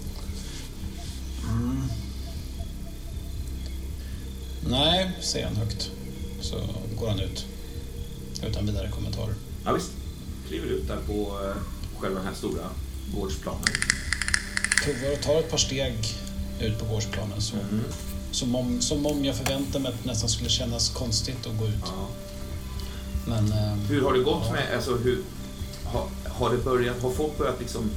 [4.69, 5.91] Nej, säger han högt.
[6.51, 6.57] Så
[7.01, 7.45] går han ut.
[8.47, 9.35] Utan vidare kommentarer.
[9.65, 9.91] ja visst.
[10.49, 11.57] Kliver ut där på eh,
[12.01, 12.63] själva den här stora
[13.15, 13.65] gårdsplanen.
[14.85, 15.95] Provar och tar ett par steg
[16.61, 17.41] ut på gårdsplanen.
[17.43, 17.81] Så, Mm.
[18.31, 21.67] som, om, som om jag förväntar mig att det nästan skulle kännas konstigt att gå
[21.67, 21.75] ut.
[21.87, 22.09] Ja.
[23.27, 23.53] Men...
[23.53, 24.53] eh, Hur har det gått ja.
[24.53, 25.19] med, alltså hur,
[25.85, 27.91] har, har det börjat, har folk börjat liksom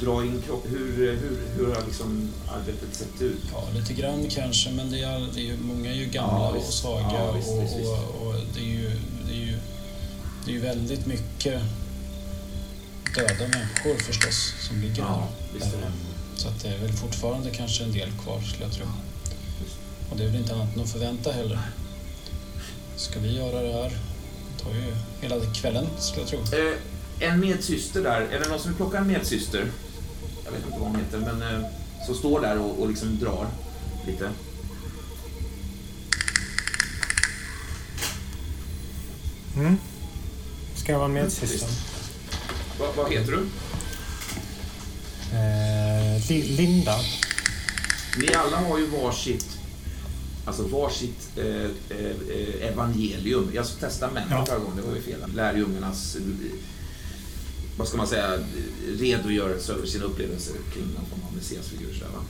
[0.00, 3.42] dra in kropp, hur, hur, hur har liksom arbetet sett ut?
[3.52, 6.48] Ja, lite grann kanske, men det är, det är ju, många är ju gamla Ja,
[6.48, 8.90] och svaga Ja, visst, och, visst, och, och det är ju,
[9.28, 9.58] det är ju,
[10.44, 11.62] det är ju väldigt mycket
[13.14, 15.10] döda människor förstås som ligger här.
[15.10, 15.92] Ja, visst är det.
[16.36, 18.86] Så att det är väl fortfarande kanske en del kvar skulle jag tro.
[20.10, 21.58] Och det är väl inte annat än att förvänta heller.
[22.96, 23.90] Ska vi göra det här?
[23.90, 26.58] Det tar ju hela kvällen skulle jag tro.
[26.58, 26.74] Eh,
[27.20, 29.66] en medsyster där, är det någon som vill plocka en medsyster?
[30.48, 31.66] Jag vet inte vad hon heter, men eh,
[32.06, 33.46] som står där och, och liksom drar
[34.06, 34.30] lite.
[39.56, 39.76] Mm.
[40.76, 41.68] Ska jag vara medsyster?
[42.78, 43.38] Va, vad heter du?
[45.36, 46.96] Eh, Li- Linda.
[48.18, 49.58] Ni alla har ju varsitt,
[50.44, 51.46] alltså varsitt eh,
[51.98, 53.50] eh, evangelium.
[53.54, 54.46] Jag sa testamente Ja.
[54.46, 55.20] förra gången, det var ju fel.
[55.34, 56.22] Lärjungarnas, eh,
[57.78, 58.38] vad ska man säga,
[58.98, 61.92] redogörelse över sina upplevelser kring någon form av messiasfigur.
[61.92, 62.24] sådär, va?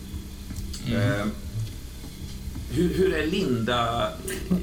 [0.94, 1.26] Eh,
[2.70, 4.12] hur, hur är Linda,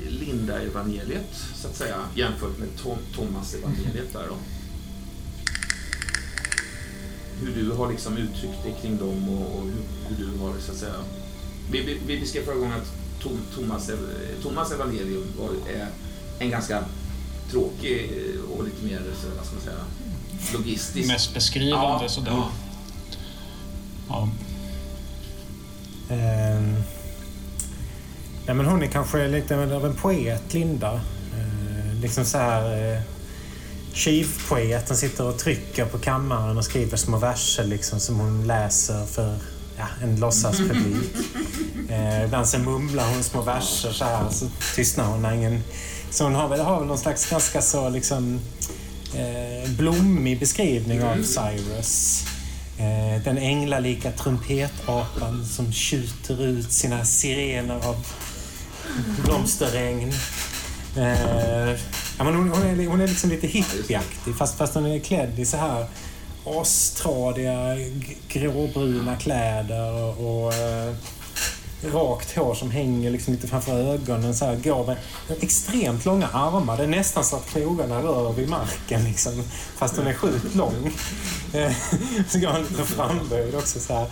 [0.09, 4.37] Linda evangeliet så att säga jämfört med Tom, Thomas evangeliet där då?
[7.41, 10.71] Hur du har liksom uttryckt dig kring dem och, och hur, hur du har så
[10.71, 10.95] att säga...
[11.71, 13.91] Vi, vi, vi beskrev förra gången att Tom, Thomas,
[14.41, 15.87] Thomas evangelium var, är
[16.39, 16.85] en ganska
[17.51, 18.11] tråkig
[18.49, 19.85] och lite mer, så, vad ska man säga,
[20.53, 21.07] logistisk.
[21.07, 22.31] Mest beskrivande sådär.
[22.31, 22.49] ja.
[24.09, 24.29] Ja.
[26.09, 26.83] Ehm,
[28.45, 30.93] ja, men hon är kanske lite av en poet, Linda.
[30.93, 32.93] Eh, liksom så här...
[32.93, 33.01] Eh,
[33.93, 39.37] Tjuvpoeten sitter och trycker på kammaren och skriver små verser liksom, som hon läser för
[39.77, 41.09] ja, en låtsaspublik.
[41.89, 45.63] Eh, ibland så mumlar hon små verser så här, så tystnar hon ingen...
[46.09, 48.39] Så hon har väl, har väl någon slags ganska så liksom
[49.15, 52.23] eh, blommig beskrivning av Cyrus.
[52.77, 58.05] Eh, den änglalika trumpetapan som tjuter ut sina sirener av
[59.23, 60.13] blomsterregn.
[60.97, 61.69] Eh,
[62.17, 65.39] ja, men hon, hon, är, hon är liksom lite hippieaktig fast, fast hon är klädd
[65.39, 65.85] i så här
[66.45, 67.77] astradiga
[68.27, 70.95] gråbruna kläder och, och eh,
[71.83, 74.35] rakt hår som hänger liksom lite framför ögonen.
[74.35, 74.97] Så här, går med
[75.41, 76.77] extremt långa armar.
[76.77, 79.03] Det är nästan så att knogarna rör vid marken.
[79.03, 79.43] Liksom,
[79.75, 80.91] fast hon är sjukt lång.
[81.53, 81.71] Eh,
[82.29, 83.79] så går hon lite framböjd också.
[83.79, 84.03] Så här.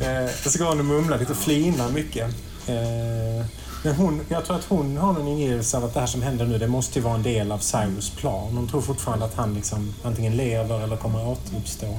[0.00, 2.24] Eh, och så går hon och mumlar lite och flinar mycket.
[2.66, 3.46] Eh,
[3.84, 6.46] men hon, jag tror att hon har någon ingivelse av att det här som händer
[6.46, 8.56] nu, det måste ju vara en del av Cyrus plan.
[8.56, 11.98] Hon tror fortfarande att han liksom antingen lever eller kommer att återuppstå.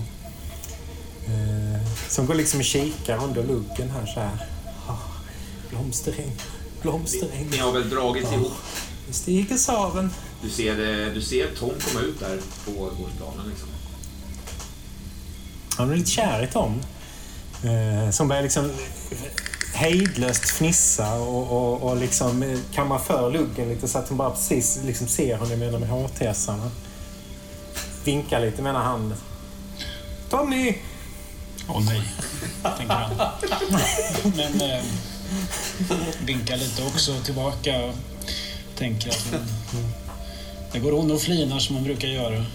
[2.10, 4.59] Så hon går liksom och kikar under luggen här så här.
[5.70, 6.32] Ah, blomsterregn,
[6.82, 7.48] blomsterregn.
[7.52, 8.52] Ni har väl dragit ihop
[9.08, 10.12] Nu stiger saven.
[10.42, 10.76] du, ser,
[11.14, 13.50] du ser Tom komma ut där på gårdsplanen.
[13.50, 13.68] Liksom.
[15.78, 16.82] Han är lite kär i Tom.
[17.64, 18.72] Eh, som börjar liksom
[19.74, 24.30] hejdlöst fnissa och, och, och liksom eh, kamma för luggen lite så att hon bara
[24.30, 26.72] precis liksom ser honom genom hårtesarna.
[28.04, 29.18] Vinkar lite med ena handen.
[30.30, 30.76] Tommy!
[31.68, 32.02] Åh oh, nej,
[32.78, 33.12] tänker han.
[34.36, 34.84] Men eh,
[36.26, 37.94] vinkar lite också tillbaka.
[38.78, 39.94] Tänker att hon,
[40.72, 42.46] det går hon och flinar som hon brukar göra.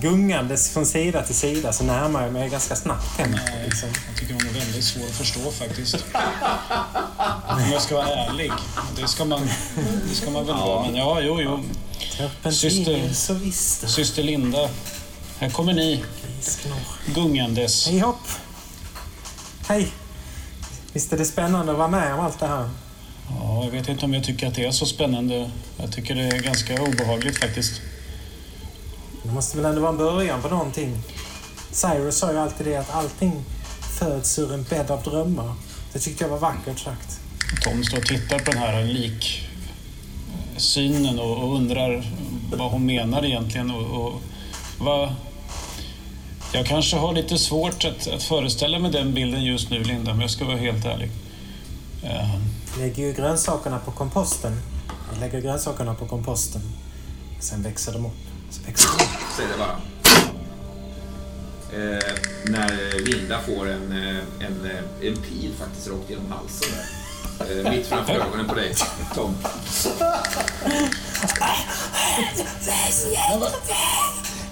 [0.00, 3.40] Gungandes från sida till sida så närmar jag mig ganska snabbt henne.
[3.64, 3.88] Liksom.
[4.08, 5.94] Jag tycker hon är väldigt svår att förstå faktiskt.
[7.48, 8.52] Om jag ska vara ärlig.
[8.96, 9.50] Det ska man,
[10.08, 10.66] det ska man väl ja.
[10.66, 10.86] vara.
[10.86, 11.64] Men ja, jo, jo.
[12.50, 13.12] Syster,
[13.86, 14.70] syster Linda.
[15.38, 16.04] Här kommer ni.
[17.14, 17.86] Gungandes.
[17.86, 18.28] Hej hopp!
[19.68, 19.92] Hej!
[20.92, 22.68] Visst är det spännande att vara med om allt det här?
[23.28, 25.50] Ja, jag vet inte om jag tycker att det är så spännande.
[25.76, 27.80] Jag tycker det är ganska obehagligt faktiskt.
[29.22, 31.02] Det måste väl ändå vara en början på någonting.
[31.70, 33.44] Cyrus sa ju alltid det att allting
[33.98, 35.54] föds ur en bädd av drömmar.
[35.92, 37.20] Det tyckte jag var vackert sagt.
[37.62, 38.84] Tom står och tittar på den här
[40.54, 42.04] liksynen och, undrar
[42.52, 43.70] vad hon menar egentligen.
[43.70, 44.22] Och, och
[44.78, 45.14] vad...
[46.52, 50.20] Jag kanske har lite svårt att, att föreställa mig den bilden just nu, Linda, om
[50.20, 51.10] jag ska vara helt ärlig.
[52.04, 52.40] Uh...
[52.78, 54.52] Lägger ju grönsakerna på komposten.
[55.12, 56.62] Jag lägger grönsakerna på komposten.
[57.40, 58.12] Sen växer de upp.
[58.50, 59.10] Så växer de upp.
[59.36, 59.76] Säg det bara.
[61.72, 66.68] Eh, när Linda får en, eh, en, eh, en pil faktiskt rakt genom halsen
[67.38, 67.66] där.
[67.66, 68.74] Eh, mitt framför ögonen på dig,
[69.14, 69.34] Tom.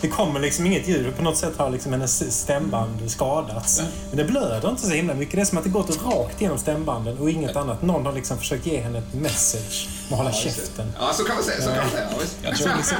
[0.00, 1.16] Det kommer liksom inget ljud.
[1.16, 3.82] På något sätt har liksom hennes stämband skadats.
[4.08, 5.34] Men det blöder inte så himla mycket.
[5.34, 7.82] Det är som att det gått rakt genom stämbanden och inget annat.
[7.82, 10.92] Någon har liksom försökt ge henne ett message med att hålla käften.
[11.00, 11.62] Ja, så kan man säga.
[11.62, 12.58] Så kan man säga.
[12.58, 12.96] Tror liksom,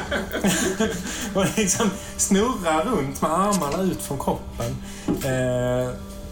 [1.34, 4.76] och liksom snurrar runt med armarna ut från kroppen.
[5.07, 5.90] Eh,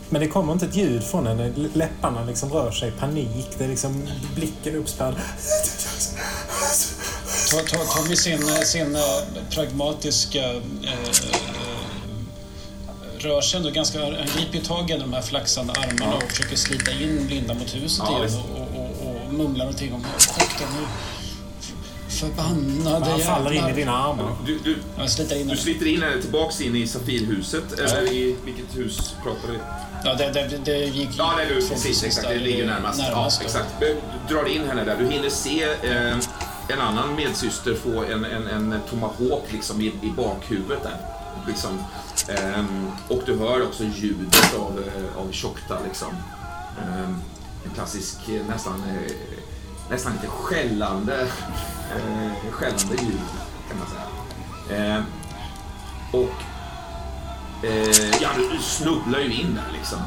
[0.09, 1.53] men det kommer inte ett ljud från henne.
[1.73, 3.49] Läpparna liksom rör sig i panik.
[3.59, 5.15] Det är liksom blicken uppspärrad.
[7.51, 8.99] Tar, tar, tar vi sin, sin
[9.51, 10.63] pragmatiska eh,
[13.19, 14.01] rör sig ändå ganska...
[14.01, 18.05] Han griper tag i de här flaxande armarna och försöker slita in Linda mot huset
[18.09, 20.87] ja, igen och, och, och, och mumlar någonting om ursäkta nu.
[22.09, 24.37] Förbannade Han faller in i dina armar.
[24.47, 27.65] Du, du, jag sliter in du sliter in henne tillbaks in i Safirhuset.
[27.79, 27.85] Ja.
[27.85, 29.59] Eller i vilket hus pratar vi?
[30.05, 31.69] Ja, det, det, det gick Ja, det är du.
[31.69, 32.29] Precis, exakt.
[32.29, 32.99] Det ligger närmast.
[32.99, 33.69] närmast ja, exakt.
[33.81, 33.97] Du
[34.35, 34.97] drar in henne där.
[34.97, 36.19] Du hinner se eh,
[36.69, 40.97] en annan medsyster få en, en, en tomahawk liksom i, i bakhuvudet där.
[41.47, 41.79] Liksom.
[42.59, 46.09] Um, och du hör också ljudet av, eh, av Tjockta liksom.
[46.79, 47.23] Um,
[47.65, 49.13] en klassisk, eh, nästan, eh,
[49.91, 53.21] nästan lite skällande, uh, skällande ljud
[53.69, 54.97] kan man säga.
[54.97, 55.05] Uh,
[56.13, 56.35] och
[58.21, 59.99] ja, du snubblar ju in där liksom.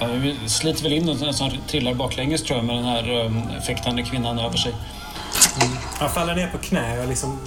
[0.00, 3.42] Ja, vi sliter väl in och nästan trillar baklänges tror jag med den här um,
[3.66, 4.74] fäktande kvinnan över sig.
[5.56, 5.76] Mm.
[6.00, 7.38] Jag faller ner på knä och liksom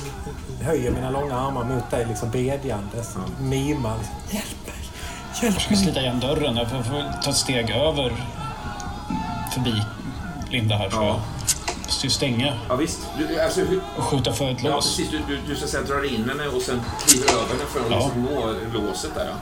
[0.62, 3.16] höjer mina långa armar mot dig liksom bedjandes.
[3.16, 3.50] Mm.
[3.50, 3.98] Mimar.
[4.32, 4.76] Hjälp mig!
[5.42, 5.54] Hjälp mig!
[5.54, 6.56] Jag ska slita igen dörren.
[6.58, 8.14] Jag får, får ta ett steg över
[9.54, 9.84] förbi
[10.50, 11.06] Linda här ja.
[11.06, 11.20] jag.
[11.86, 12.54] Måste ju stänga.
[12.70, 13.00] Ja, visst.
[13.18, 13.82] Du, alltså, hur...
[13.98, 14.72] Och skjuta för ett lås.
[14.72, 15.10] Ja, precis.
[15.12, 17.80] Du, du, du så att säga, drar in henne och sen kliver över henne för
[17.80, 17.98] att ja.
[17.98, 19.26] liksom nå låset där.
[19.26, 19.36] Ja.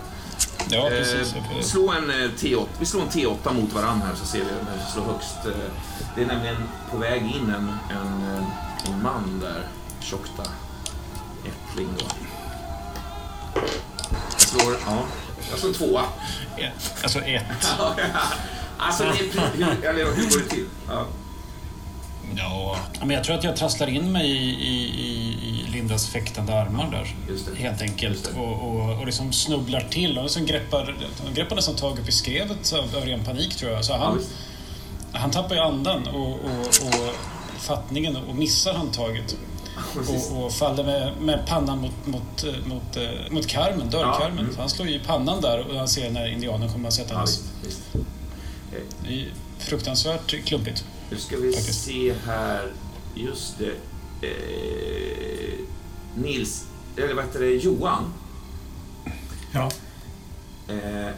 [0.69, 1.35] Ja, precis.
[1.35, 2.65] Eh, slå en eh, T8.
[2.79, 5.45] Vi slår en T8 mot varandra här så ser vi vem som slår högst.
[5.45, 5.71] Eh,
[6.15, 6.55] det är nämligen
[6.91, 8.45] på väg in en, en,
[8.93, 9.67] en man där.
[9.99, 10.43] Tjockta.
[11.45, 12.05] Ättling då.
[14.31, 15.03] Jag slår, ja,
[15.49, 16.03] jag slår en tvåa.
[17.03, 17.43] Alltså ett.
[18.77, 20.65] alltså, det, hur, eller, hur går det till?
[20.87, 21.05] Ja.
[22.37, 24.87] Ja, men jag tror att jag trasslar in mig i, i,
[25.43, 27.15] i Lindas fäktande armar där.
[27.55, 28.31] Helt enkelt.
[28.37, 30.17] Och, och, och liksom snubblar till.
[30.17, 30.95] Och liksom greppar,
[31.33, 33.85] greppar nästan tag upp i skrevet av, av ren panik tror jag.
[33.85, 34.19] Så han,
[35.13, 37.15] ja, han tappar ju andan och, och, och
[37.59, 39.35] fattningen och missar handtaget.
[40.09, 42.97] Och, och, faller med, med pannan mot, mot, mot,
[43.31, 44.37] mot karmen, dörrkarmen.
[44.37, 44.55] Ja, mm.
[44.57, 47.25] Han slår ju i pannan där och han ser när indianen kommer att sätta ja,
[49.03, 49.27] Det är
[49.59, 50.85] fruktansvärt klumpigt.
[51.11, 51.83] Nu ska vi Faktiskt.
[51.83, 52.71] se här.
[53.15, 53.75] Just det.
[54.27, 55.59] Eh,
[56.15, 58.13] Nils, eller vad heter det, Johan?
[59.51, 59.71] Ja.
[60.67, 61.13] Eh,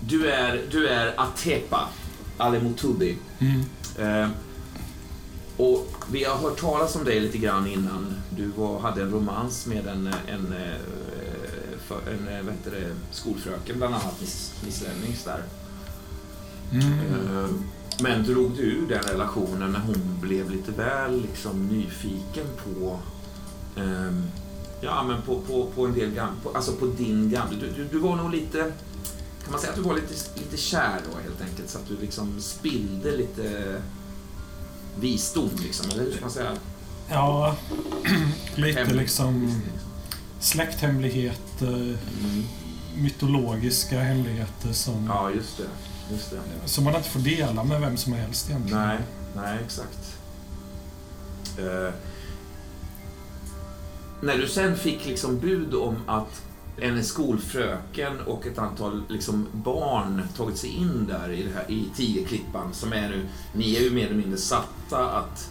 [0.00, 1.88] du, är, du är Atepa
[2.36, 3.16] Alemotubi.
[3.38, 3.64] Mm.
[3.98, 4.30] Eh,
[5.56, 8.14] och vi har hört talas om dig lite grann innan.
[8.30, 10.76] Du var, hade en romans med en, en, eh,
[11.86, 15.42] för, en, en eh, vad heter det, skolfröken, bland annat Miss, Miss Lennings där.
[16.72, 17.64] Mm.
[18.00, 22.98] Men drog du ur den relationen när hon blev lite väl liksom, nyfiken på
[23.80, 24.24] ehm,
[24.80, 27.56] Ja, men på, på, på en del gamla, alltså på din gamla...
[27.60, 28.58] Du, du, du var nog lite...
[29.44, 31.70] Kan man säga att du var lite, lite kär då helt enkelt?
[31.70, 33.76] Så att du liksom spillde lite
[35.00, 36.52] visdom liksom, eller hur ska man säga?
[37.08, 37.56] Ja,
[38.54, 39.60] lite liksom
[40.40, 42.44] släkthemligheter, Mm.
[42.96, 45.66] mytologiska hemligheter som, Ja, just det.
[46.10, 46.68] Just det.
[46.68, 48.86] som man inte får dela med vem som helst egentligen.
[48.86, 48.98] Nej,
[49.36, 50.18] nej exakt.
[51.58, 51.94] Eh,
[54.20, 56.42] när du sen fick liksom bud om att
[56.76, 61.90] en skolfröken och ett antal liksom barn tagit sig in där i, det här, i
[61.96, 65.50] Tigerklippan som är nu, ni är ju mer eller mindre satta att,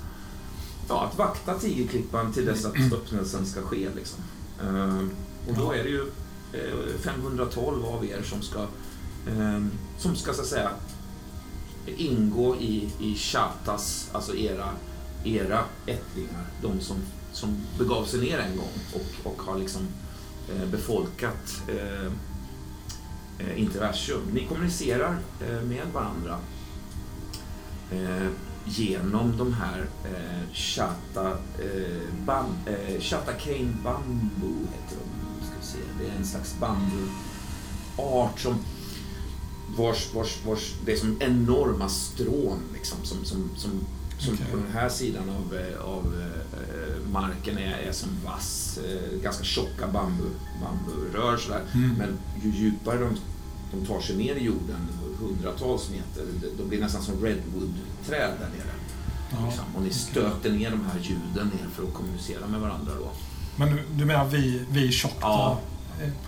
[0.89, 3.87] ja, att vakta Tigerklippan till dess att öppnelsen ska ske.
[3.95, 4.23] Liksom.
[4.61, 5.07] Eh,
[5.49, 6.11] och då är det ju
[6.53, 8.67] eh, 512 av er som ska, eh,
[9.27, 10.71] Ehm, som ska så att säga
[11.85, 14.69] ingå i, i Chatas, alltså era,
[15.23, 16.97] era ättlingar, de som,
[17.33, 19.87] som begav sig ner en gång och, och har liksom
[20.49, 22.13] eh, befolkat ehm,
[23.39, 24.21] eh, Interversum.
[24.33, 25.17] Ni kommunicerar
[25.49, 26.37] eh, med varandra
[27.91, 28.27] eh,
[28.65, 35.45] genom de här eh, Chata, eh, bam, eh, Chata Cane Bamboo heter de.
[35.45, 35.77] Ska vi se.
[35.99, 38.55] Det är en slags bambuart som
[39.77, 43.71] vars, vars, vars, det är som enorma strån liksom, som, som, som,
[44.19, 44.45] som Okej.
[44.51, 49.43] på den här sidan av, eh, av eh, marken är, är som vass, eh, ganska
[49.43, 50.23] tjocka bambu,
[50.61, 51.61] bamburör sådär.
[51.73, 51.89] Mm.
[51.97, 53.17] Men ju djupare de,
[53.71, 54.87] de tar sig ner i jorden,
[55.19, 56.25] hundratals meter,
[56.57, 58.73] då blir nästan som redwood-träd där nere.
[59.31, 59.45] Ja.
[59.45, 59.65] Liksom.
[59.75, 63.09] Och ni stöter ner de här ljuden ner för att kommunicera med varandra då.
[63.55, 65.15] Men du, menar vi, vi tjockt?
[65.21, 65.59] Ja.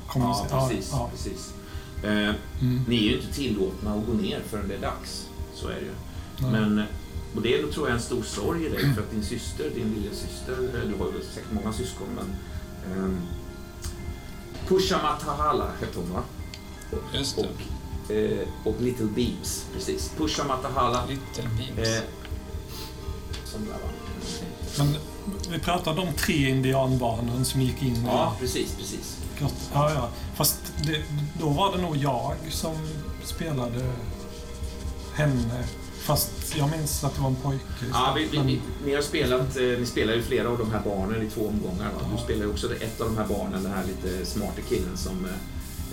[0.08, 0.90] kommunicerar- Ja, precis.
[0.92, 1.54] Ja, precis.
[2.04, 2.82] Eh, Mm.
[2.88, 5.28] ni är ju inte tillåtna att gå ner förrän det är dags.
[5.56, 6.52] Så är det ju.
[6.52, 6.84] Men,
[7.36, 9.94] och det är tror jag en stor sorg i dig för att din syster, din
[9.94, 12.26] lilla syster, eh, du har ju säkert många syskon men
[12.98, 13.18] ehm,
[14.68, 16.24] Pushama Tahala hette hon va?
[17.14, 17.42] Just det.
[18.06, 20.12] Och, eh, och Little Beams, precis.
[20.18, 21.06] Pushama Tahala.
[21.06, 21.90] Little Beams.
[21.90, 22.04] Eh,
[23.46, 23.90] som där va?
[24.78, 24.96] Men
[25.52, 29.18] vi pratade om tre indianbarnen som gick in Ja, precis, precis.
[29.44, 29.58] Grottan.
[29.74, 30.10] Ja, ja.
[30.36, 31.02] Fast det,
[31.40, 32.76] då var det nog jag som
[33.24, 33.86] spelade
[35.16, 35.64] henne.
[36.00, 37.64] Fast jag minns att det var en pojke.
[37.92, 40.82] Ja, vi, vi, vi, ni har spelat, eh, ni spelar ju flera av de här
[40.86, 41.86] barnen i två omgångar.
[41.86, 42.02] Va?
[42.10, 42.24] Du Ja.
[42.24, 45.26] spelar ju också ett av de här barnen, den här lite smarte killen som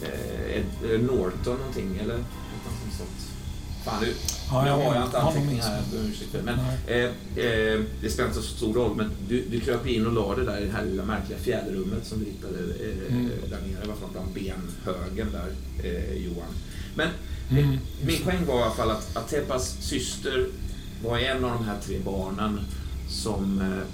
[0.03, 2.16] eh, Ed, Norton någonting, eller?
[2.16, 3.30] Något sånt.
[3.85, 4.12] Fan, nu,
[4.51, 5.83] Ja, nu jag har jag inte anteckningar här,
[6.33, 6.45] jag.
[6.45, 10.12] men eh, eh, det spelar inte så stor roll, men du, du kröp in och
[10.12, 13.31] la det där i det här lilla märkliga fjäderrummet som du hittade eh, Mm.
[13.51, 15.53] där nere, varför bland benhögen där,
[15.89, 16.49] eh, Johan.
[16.95, 17.09] Men
[17.51, 17.78] Mm.
[18.07, 20.47] min poäng var i alla fall att Atepas syster
[21.05, 22.61] var en av de här tre barnen
[23.09, 23.87] som eh,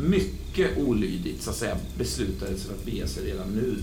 [0.00, 3.76] mycket olydigt så att säga, beslutade sig för att bege sig redan nu.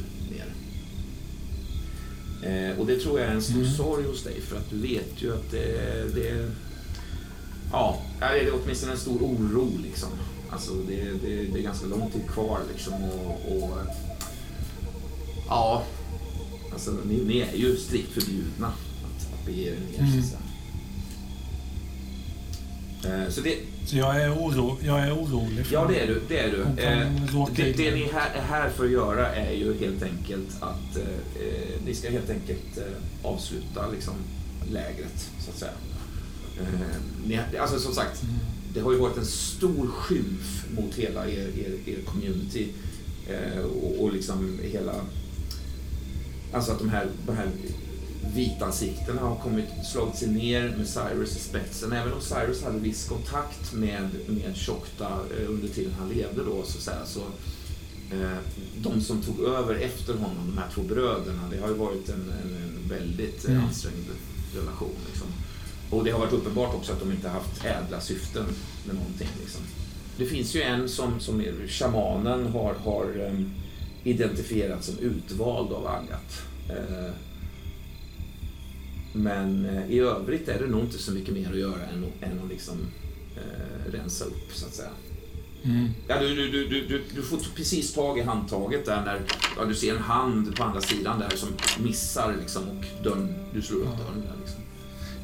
[2.46, 3.72] Eh, och det tror jag är en stor Mm.
[3.74, 6.52] sorg hos dig för att du vet ju att det, det
[7.72, 10.10] Ja, det är åtminstone en stor oro liksom.
[10.50, 13.78] Alltså det, det, det är ganska lång tid kvar liksom och, och
[15.48, 15.84] Ja,
[16.74, 20.00] alltså ni, ni är ju strikt förbjudna att, att bege er ner.
[20.00, 20.24] Mm.
[20.24, 20.36] Så.
[23.08, 26.22] Eh, så det, Så jag är, oro, jag är orolig för Ja, det är du.
[26.28, 26.82] Det, är du.
[26.82, 27.08] Eh,
[27.56, 31.44] det, det ni här, är här för att göra är ju helt enkelt att eh,
[31.48, 34.14] eh, ni ska helt enkelt eh, avsluta liksom,
[34.72, 35.72] lägret, så att säga.
[36.62, 36.68] Eh,
[37.28, 38.36] ni, alltså som sagt, Mm.
[38.74, 42.68] det har ju varit en stor skymf mot hela er, er, er community
[43.30, 44.94] eh, och, och liksom hela...
[46.54, 47.48] Alltså att de här, de här
[48.36, 51.92] vitansiktena har kommit, slagit sig ner med Cyrus i spetsen.
[51.94, 56.64] Även om Cyrus hade viss kontakt med, med Tjokta eh, under tiden han levde då,
[56.66, 57.20] så, säga, så
[58.12, 58.38] eh,
[58.78, 62.34] de som tog över efter honom, de här två bröderna, det har ju varit en,
[62.44, 63.66] en, en väldigt eh, Mm.
[63.66, 64.06] ansträngd
[64.56, 64.96] relation.
[65.08, 65.28] Liksom.
[65.90, 68.46] Och det har varit uppenbart också att de inte haft ädla syften
[68.86, 69.28] med någonting.
[69.42, 69.62] Liksom.
[70.18, 73.52] Det finns ju en som, som är, shamanen har, har um,
[74.04, 76.42] identifierat som utvald av Agat.
[76.70, 77.14] Eh,
[79.14, 82.24] men eh, i övrigt är det nog inte så mycket mer att göra än, att-
[82.32, 82.78] än att liksom,
[83.36, 84.90] eh, rensa upp, så att säga.
[85.66, 85.90] Mm.
[86.08, 89.22] Ja, du, du, du, du, du, du får precis tag i handtaget där när
[89.58, 91.50] ja, du ser en hand på andra sidan där som
[91.84, 94.04] missar liksom, och dörren, du slår upp Ja.
[94.06, 94.22] dörren.
[94.22, 94.60] Där, liksom.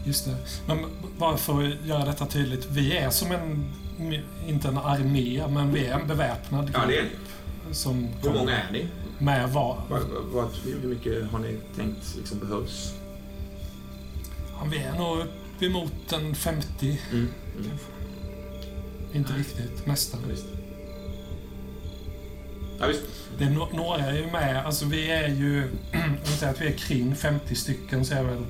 [0.06, 0.36] Just det.
[0.68, 0.86] Men
[1.18, 2.68] bara för att göra detta tydligt.
[2.72, 3.66] Vi är som en,
[4.48, 6.76] inte en armé, men vi är en beväpnad grupp.
[6.82, 7.10] Ja, det är ni.
[7.76, 8.88] Som Hur många är ni?
[9.20, 9.78] Med vad?
[9.90, 10.02] Vad,
[10.34, 10.48] vad,
[10.82, 12.94] hur mycket har ni tänkt liksom behövs?
[14.60, 16.99] Ja, vi är nog uppemot en 50.
[17.12, 17.30] Mm.
[17.57, 17.78] Mm.
[19.14, 20.20] Inte riktigt, nästan.
[20.24, 20.45] Ja, visst.
[22.80, 23.03] Ja, visst.
[23.38, 24.66] Det är no några är ju med.
[24.66, 25.64] Alltså vi är ju...
[25.93, 28.45] Om vi säger att vi är kring 50 stycken så är väl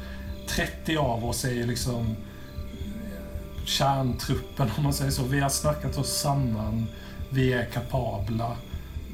[0.48, 5.24] 30 av oss är ju liksom eh, kärntruppen om man säger så.
[5.24, 6.88] Vi har snackat oss samman.
[7.30, 8.58] Vi är kapabla.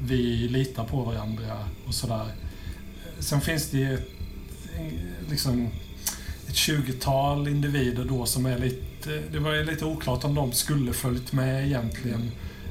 [0.00, 2.26] Vi litar på varandra och sådär.
[3.18, 3.98] Sen finns det ju
[5.30, 5.70] liksom,
[6.56, 9.22] 20-tal individer då som är lite...
[9.32, 12.30] Det var lite oklart om de skulle följt med egentligen.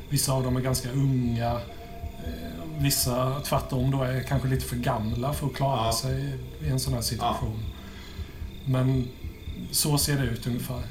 [0.09, 1.51] Vissa av dem är ganska unga.
[1.51, 5.93] Eh, Vissa tvärtom då är kanske lite för gamla för att klara Ja.
[5.93, 6.33] sig
[6.63, 7.59] i en sån här situation.
[8.65, 9.07] Men
[9.71, 10.81] så ser det ut ungefär.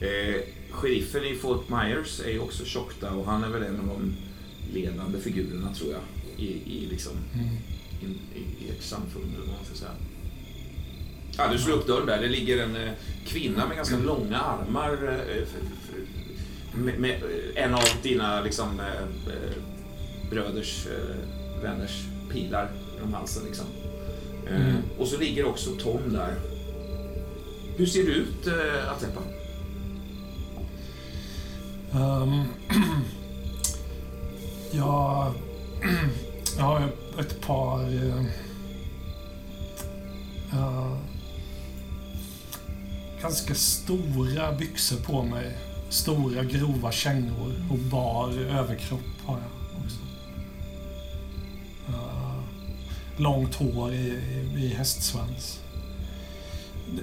[0.00, 0.40] Eh,
[0.70, 4.16] sheriffen i Fort Myers är ju också tjockta och han är väl en av de
[4.80, 6.00] ledande figurerna tror jag
[6.46, 7.46] i, i, liksom, Mm.
[8.02, 8.04] i,
[8.38, 9.90] i, i ert samfund eller vad man ska säga.
[11.38, 12.20] Ja, du slår upp dörren där.
[12.20, 12.92] Det ligger en eh,
[13.26, 14.92] kvinna med ganska långa armar.
[14.92, 15.48] Eh,
[16.78, 18.80] med, med eh, en av dina liksom,
[20.30, 20.86] bröders,
[21.62, 23.44] vänners pilar genom halsen.
[23.46, 23.66] Liksom.
[24.50, 24.76] Mm.
[24.98, 26.34] Och så ligger också Tom där.
[27.76, 28.46] Hur ser du ut,
[28.88, 29.20] Atepa?
[31.92, 32.42] Ehm,
[34.70, 35.32] jag,
[36.56, 37.80] jag har ett par...
[40.52, 41.04] eh,
[43.24, 45.56] ganska stora byxor på mig.
[45.88, 49.96] Stora grova kängor och bar överkropp har jag också.
[51.88, 52.40] Eh,
[53.16, 55.60] långt hår i, i, i hästsvans.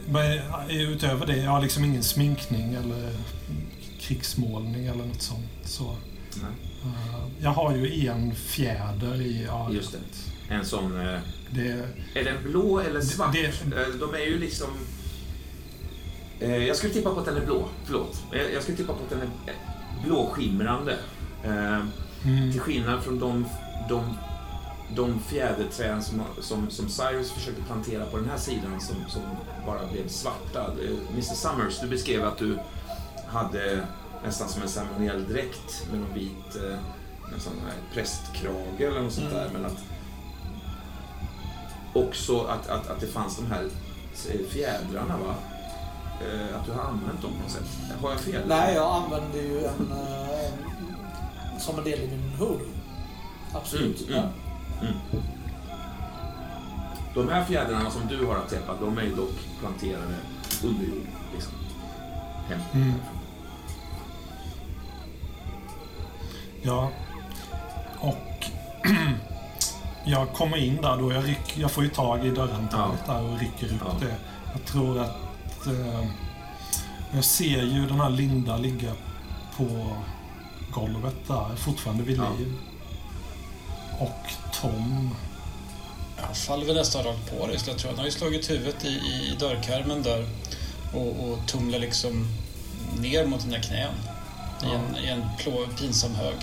[0.10, 3.14] Men utöver det, jag har liksom ingen sminkning eller
[4.00, 5.46] krigsmålning eller något sånt.
[5.66, 5.84] Så,
[6.84, 9.74] eh, jag har ju en fjäder i ögat.
[9.74, 10.54] Just det.
[10.56, 11.08] En sån...
[11.08, 11.20] Eh,
[11.54, 13.34] Det, är den blå eller svart?
[13.34, 13.48] Det-
[13.78, 14.68] Eh, De är ju liksom...
[16.42, 17.70] Eh, jag skulle tippa på att den är blå.
[17.86, 18.24] Förlåt.
[18.54, 19.30] Jag, skulle tippa på att den är
[20.06, 20.98] blåskimrande.
[21.44, 21.82] Eh,
[22.26, 23.46] mm, till skillnad från de,
[23.90, 24.18] de,
[24.96, 29.22] de fjäderträd som, som, som Cyrus försökte plantera på den här sidan som, som
[29.66, 30.60] bara blev svarta.
[30.60, 32.60] Eh, Mr Summers, du beskrev att du
[33.28, 33.88] hade
[34.26, 36.58] nästan som en ceremoniell dräkt med någon vit
[37.34, 39.50] nästan här prästkrage eller något sånt där.
[39.54, 39.78] Men att
[41.94, 43.70] också att, att, att det fanns de här
[44.50, 45.36] fjädrarna va?
[46.22, 47.68] Eh, Att du har använt dem på något sätt.
[48.02, 48.42] Har jag fel?
[48.48, 50.52] Nej, jag använder ju en, eh,
[51.60, 52.68] som en del i min hoodie.
[53.54, 54.08] Absolut.
[54.10, 54.30] Mm, mm.
[54.82, 55.24] Mm.
[57.16, 60.16] De här fjädrarna som du har att täppa, de är ju dock planterade
[60.64, 61.08] under jord.
[61.34, 61.54] Liksom.
[62.50, 62.60] Hem.
[62.74, 62.94] Mm.
[66.62, 66.90] ja.
[68.00, 68.46] Och
[70.06, 71.12] jag kommer in där då.
[71.14, 73.96] Jag, ryck, jag får ju tag i dörrhandtaget där och rycker upp Ja.
[74.00, 74.16] det.
[74.54, 75.18] Jag tror att...
[75.68, 76.06] Eh,
[77.14, 78.92] jag ser ju den här Linda ligga
[79.58, 79.96] på
[80.74, 82.24] golvet där, fortfarande vid Ja.
[82.40, 82.54] liv.
[84.00, 84.32] Och
[84.62, 85.16] Tom.
[86.18, 87.90] Han faller väl nästan rakt på dig skulle jag tro.
[87.90, 90.26] Han har ju slagit huvudet i, i dörrkarmen där
[90.94, 92.28] och, och tumlar liksom
[93.00, 93.94] ner mot dina knän.
[94.64, 96.36] I en, i en plå, pinsam hög.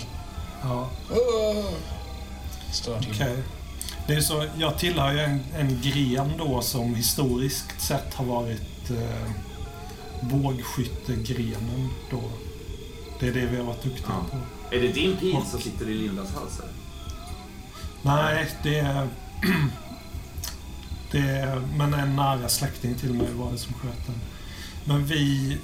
[0.63, 0.89] Ja!
[2.71, 3.11] Står han till.
[3.13, 3.37] okej.
[4.07, 8.61] Det är så, jag tillhör ju en, en gren då som historiskt sett har varit
[8.91, 9.31] eh,
[10.21, 12.21] bågskyttegrenen då.
[13.19, 14.25] Det är det vi har varit duktiga Ja.
[14.31, 14.75] på.
[14.75, 16.59] Är det din pil Och- som sitter i Lindas hals?
[16.59, 16.71] eller?
[18.01, 19.07] Nej, det är...
[21.11, 21.59] det är...
[21.77, 24.15] Men en nära släkting till mig var det som sköt den.
[24.85, 25.57] Men vi...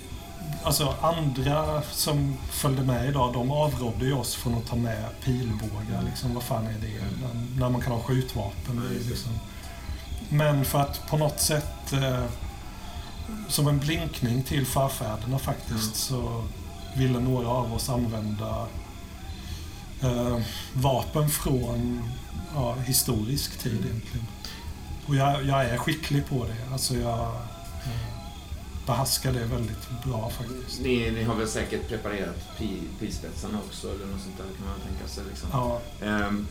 [0.63, 6.03] Alltså andra som följde med idag, de avrådde ju oss från att ta med pilbågar.
[6.05, 7.03] Liksom, vad fan är det?
[7.21, 8.89] När, när man kan ha skjutvapen.
[9.09, 9.31] Liksom.
[10.29, 11.93] Men för att på något sätt...
[11.93, 12.23] Eh,
[13.47, 15.71] som en blinkning till förfäderna faktiskt,
[16.11, 16.23] Mm.
[16.23, 16.43] så
[16.97, 18.67] ville några av oss använda
[20.01, 20.39] eh,
[20.73, 22.09] vapen från
[22.55, 24.27] ja, historisk tid egentligen.
[25.07, 26.73] Och jag, jag är skicklig på det.
[26.73, 27.19] Alltså jag
[27.85, 28.15] eh,
[28.85, 30.81] behärskar det väldigt bra faktiskt.
[30.81, 34.79] Ni, ni har väl säkert preparerat pi, pilspetsarna också eller något sånt där kan man
[34.87, 35.23] tänka sig.
[35.29, 35.49] Liksom.
[35.53, 36.47] Ja, Ehm,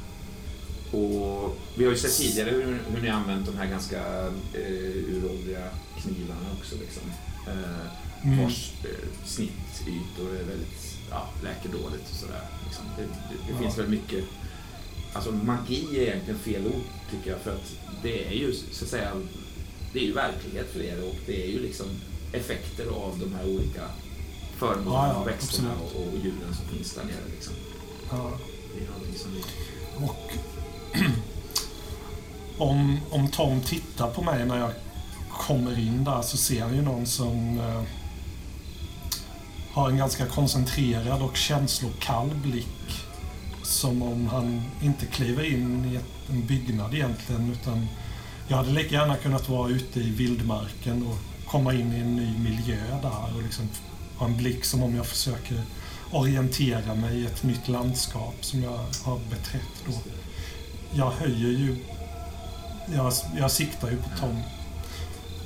[0.93, 4.01] och vi har ju sett tidigare hur, hur ni använt de här ganska
[4.55, 5.69] eh, uråldriga
[6.05, 6.75] knivarna också.
[6.81, 7.03] Liksom.
[7.47, 12.43] Eh, mm, vars eh, snittytor är väldigt ja, läker dåligt och sådär.
[12.65, 12.85] Liksom.
[12.97, 13.09] Det, det,
[13.47, 13.59] det Ja.
[13.59, 14.25] finns väl mycket...
[15.13, 18.91] Alltså magi är egentligen fel ord tycker jag för att det är ju så att
[18.91, 19.13] säga
[19.93, 21.87] det är ju verklighet för er och det är ju liksom
[22.33, 23.83] effekter av de här olika
[24.57, 27.31] förmånerna Ja, och växterna och, och djuren som finns där nere.
[27.35, 27.55] Liksom.
[28.11, 28.31] ja.
[28.75, 29.43] Det är någonting som vi...
[30.07, 30.33] Och
[32.59, 34.71] om, om Tom tittar på mig när jag
[35.35, 37.83] kommer in där så ser han ju någon som eh,
[39.73, 43.05] har en ganska koncentrerad och känslokall blick.
[43.63, 47.87] Som om han inte kliver in i ett, en byggnad egentligen utan
[48.49, 52.39] jag hade lika gärna kunnat vara ute i vildmarken och komma in i en ny
[52.39, 53.69] miljö där och liksom
[54.17, 55.63] ha en blick som om jag försöker
[56.13, 59.93] orientera mig i ett nytt landskap som jag har beträtt då.
[60.93, 61.77] Jag höjer ju...
[62.95, 64.43] Jag, jag siktar ju på Tom.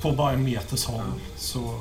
[0.01, 1.11] På bara en meters håll.
[1.37, 1.79] Så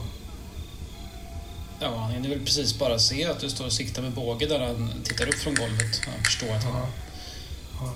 [1.80, 4.60] Ja, han hinner väl precis bara se att du står och siktar med båge där
[4.60, 6.00] han tittar upp från golvet.
[6.06, 6.72] Han förstår att han...
[6.74, 6.88] Ja.
[7.80, 7.92] Ja.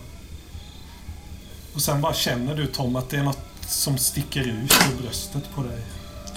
[1.74, 5.42] Och sen bara känner du Tom att det är något som sticker ut ur bröstet
[5.54, 5.78] på dig.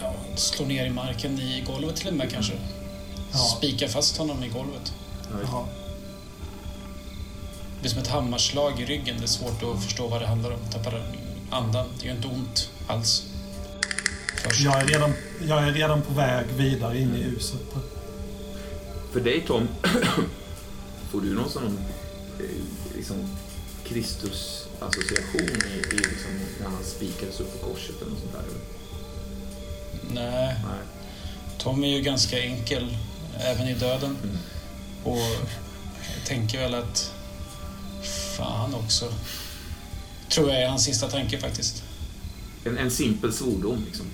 [0.02, 2.54] Ja, slår ner i marken i golvet till och med kanske.
[3.32, 3.40] Ja.
[3.40, 4.94] Spikar fast honom i golvet.
[5.52, 5.68] Ja.
[7.82, 9.16] Det är som ett hammarslag i ryggen.
[9.18, 10.60] Det är svårt att förstå vad det handlar om.
[10.72, 11.16] Tappar
[11.50, 11.88] andan.
[12.00, 13.24] Det gör inte ont alls.
[14.46, 14.62] Först.
[14.62, 15.14] Jag, är redan,
[15.48, 17.62] jag är redan på väg vidare in i huset.
[19.12, 19.68] För dig Tom,
[21.12, 21.80] får du någon sån
[22.40, 22.46] eh,
[22.96, 23.18] liksom,
[23.84, 28.40] Kristus-association i, i liksom, när han spikades upp på korset eller något sånt där?
[28.40, 28.76] eller?
[30.14, 30.80] Nej, Nej.
[31.58, 32.98] Tom är ju ganska enkel
[33.40, 34.18] även i döden.
[34.24, 34.38] Mm.
[35.04, 35.18] Och
[36.16, 37.14] jag tänker väl att
[38.38, 39.14] fan också.
[40.30, 41.84] Tror jag är hans sista tanke faktiskt.
[42.64, 44.06] En, en simpel svordom liksom.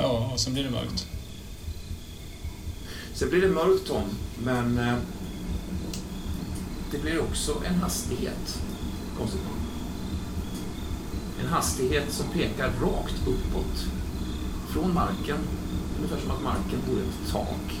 [0.00, 1.06] Ja, och sen blir det mörkt.
[3.14, 4.04] Sen blir det mörkt Tom,
[4.44, 4.94] men eh,
[6.90, 8.62] det blir också en hastighet.
[9.18, 9.54] Konstigt nog.
[11.40, 13.86] En hastighet som pekar rakt uppåt.
[14.68, 15.38] Från marken.
[15.96, 17.80] Ungefär som att marken vore ett tak.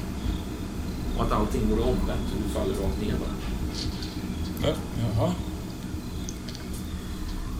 [1.16, 3.34] Och att allting vore omvänt och du faller rakt ner bara.
[4.62, 5.32] Ja, Jaha.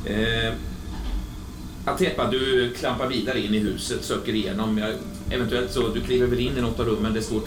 [0.05, 0.55] Eh,
[1.95, 4.95] Atepa, du klampar vidare in i huset, söker igenom.
[5.30, 7.14] Eventuellt så du kliver väl in i något av rummen.
[7.14, 7.41] Det står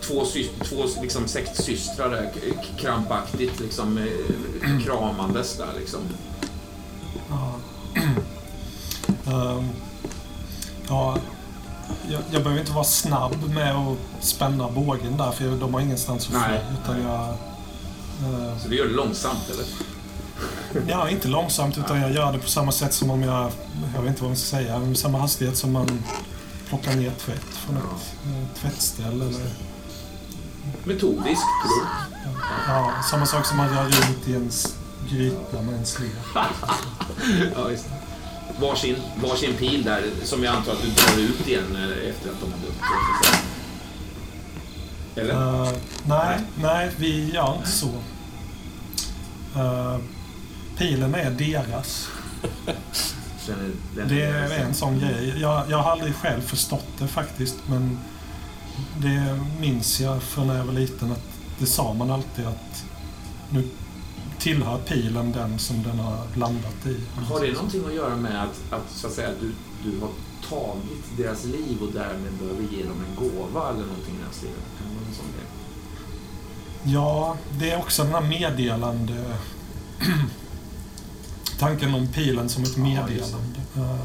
[0.00, 2.30] två, sys- två liksom, sektsystrar där,
[2.78, 6.00] krampaktigt liksom, eh, kramandes där liksom.
[7.30, 7.54] Ja.
[9.26, 9.68] Ehm,
[10.88, 11.18] ja,
[12.10, 16.22] jag, jag behöver inte vara snabb med att spänna bågen där för de har ingenstans
[16.26, 16.38] att fly.
[16.40, 17.28] Nej, Utan jag...
[18.32, 19.64] eh, Så du gör det långsamt eller?
[20.88, 23.52] Ja, inte långsamt utan jag gör det på samma sätt som om jag...
[23.94, 24.78] Jag vet inte vad man ska säga.
[24.78, 26.04] Med samma hastighet som man
[26.68, 29.50] plockar ner tvätt från ett eh, tvättställ eller...
[30.84, 32.08] Metodiskt, klokt.
[32.68, 34.50] Ja, samma sak som man gör runt i en
[35.10, 36.10] gryta med en slev.
[37.56, 37.86] Ja, just.
[38.60, 42.40] Varsin, varsin pil där som jag antar att du drar ut igen eh, efter att
[42.40, 42.78] de har dött.
[45.16, 45.62] Eller?
[45.64, 45.72] Eh,
[46.06, 47.88] nej, nej, vi gör inte så.
[49.56, 49.96] Eh,
[50.78, 52.08] pilen är deras.
[54.08, 55.34] Det är en sån grej.
[55.40, 57.98] Jag, jag har aldrig själv förstått det faktiskt, men
[58.96, 61.24] det minns jag från när jag var liten att
[61.58, 62.84] det sa man alltid att
[63.50, 63.68] nu
[64.38, 66.96] tillhör pilen den som den har landat i.
[67.32, 69.52] Har det någonting att göra med att, att, så att säga, du,
[69.90, 70.10] du har
[70.48, 74.54] tagit deras liv och därmed behöver ge dem en gåva eller någonting i den stilen?
[74.78, 75.46] Kan sån grej?
[76.94, 79.24] Ja, det är också den här meddelande...
[81.58, 83.60] Tanken om pilen som ett meddelande.
[83.76, 84.00] Eh,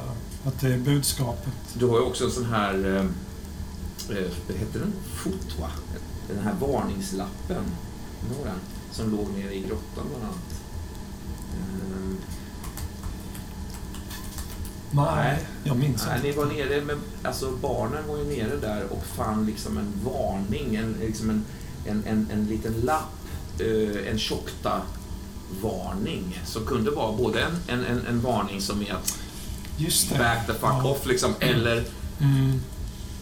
[0.48, 1.54] att det är budskapet.
[1.74, 4.94] Du har ju också en sån här, eh, eh, vad heter den?
[5.14, 5.70] Fotwa.
[6.28, 7.64] Den här varningslappen.
[8.22, 8.60] Kommer den?
[8.92, 10.64] Som låg nere i grottan bland annat.
[14.92, 16.28] Nej, jag minns Nej, inte.
[16.28, 20.76] ni var nere med, alltså barnen var ju nere där och fann liksom en varning,
[20.76, 21.46] en, liksom en,
[21.86, 23.14] en, en, en liten lapp,
[24.10, 24.20] en
[25.62, 29.18] tjockta-varning som kunde vara både en, en, en, en varning som är att
[30.18, 30.84] back the fuck Ja.
[30.90, 31.84] off liksom, eller
[32.22, 32.62] Mm,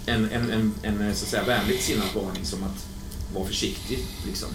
[0.05, 2.85] en, en, en, en så att säga vänligt sinnad varning som att
[3.33, 4.49] vara försiktig liksom.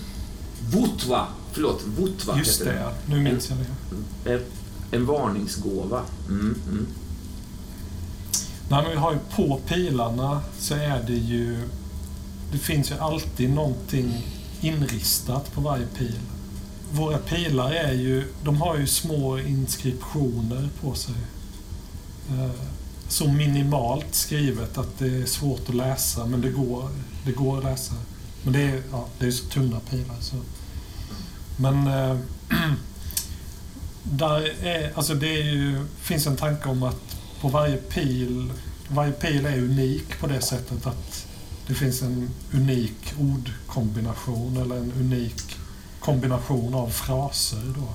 [0.73, 2.93] Vutva, förlåt, Vutva just heter det, ja.
[3.07, 4.33] Nu minns jag det.
[4.33, 4.41] En,
[4.91, 6.03] en varningsgåva.
[6.29, 6.87] Mm, mm.
[8.69, 11.69] Nej, men vi har ju på pilarna så är det ju...
[12.53, 14.27] Det finns ju alltid någonting
[14.61, 16.19] inristat på varje pil.
[16.97, 18.25] Våra pilar är ju...
[18.45, 21.15] De har ju små inskriptioner på sig.
[22.31, 22.51] Eh,
[23.09, 26.89] så minimalt skrivet att det är svårt att läsa, men det går,
[27.25, 27.95] det går att läsa.
[28.43, 30.17] Men det är, ja, det är så tunna pilar.
[30.21, 30.37] Så.
[31.57, 32.17] Men äh,
[34.03, 38.53] där är, alltså det är ju, finns en tanke om att på varje pil,
[38.89, 41.27] varje pil är unik på det sättet att
[41.67, 45.56] det finns en unik ordkombination eller en unik
[46.07, 47.89] kombination av fraser då.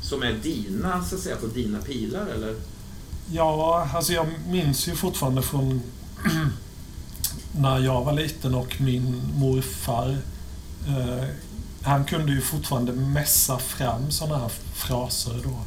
[0.00, 2.56] Som är dina, så att säga, på dina pilar eller?
[3.32, 5.82] Ja, alltså jag minns ju fortfarande från
[7.58, 10.18] när jag var liten och min morfar.
[10.88, 11.24] Eh,
[11.82, 15.58] han kunde ju fortfarande mässa fram sådana här fraser då.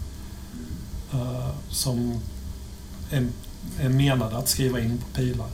[1.17, 2.19] Eh, som
[3.11, 3.27] är,
[3.79, 5.49] är menade att skriva in på pilar.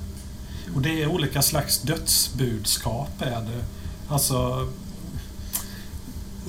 [0.76, 3.66] Och det är olika slags dödsbudskap är det.
[4.08, 4.70] Alltså,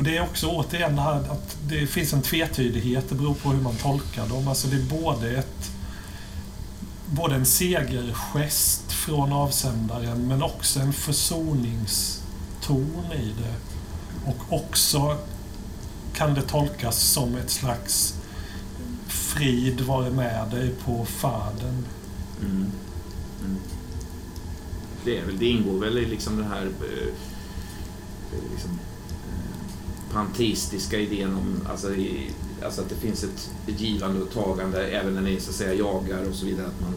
[0.00, 3.08] och det är också återigen det här att det finns en tvetydighet.
[3.08, 4.48] Det beror på hur man tolkar dem.
[4.48, 5.70] Alltså det är både ett
[7.10, 13.54] både en segergest från avsändaren men också en försoningston i det.
[14.30, 15.16] Och också
[16.14, 18.14] kan det tolkas som ett slags
[19.06, 21.84] frid vare med dig på färden.
[22.40, 22.72] Mm.
[23.40, 23.56] Mm.
[25.04, 27.12] Det, är väl, det ingår väl i liksom det här eh,
[28.52, 28.78] liksom,
[30.12, 32.30] panteistiska idén om alltså, i,
[32.64, 35.74] alltså att det finns ett, ett givande och tagande även när ni så att säga
[35.74, 36.66] jagar och så vidare.
[36.66, 36.92] Att man,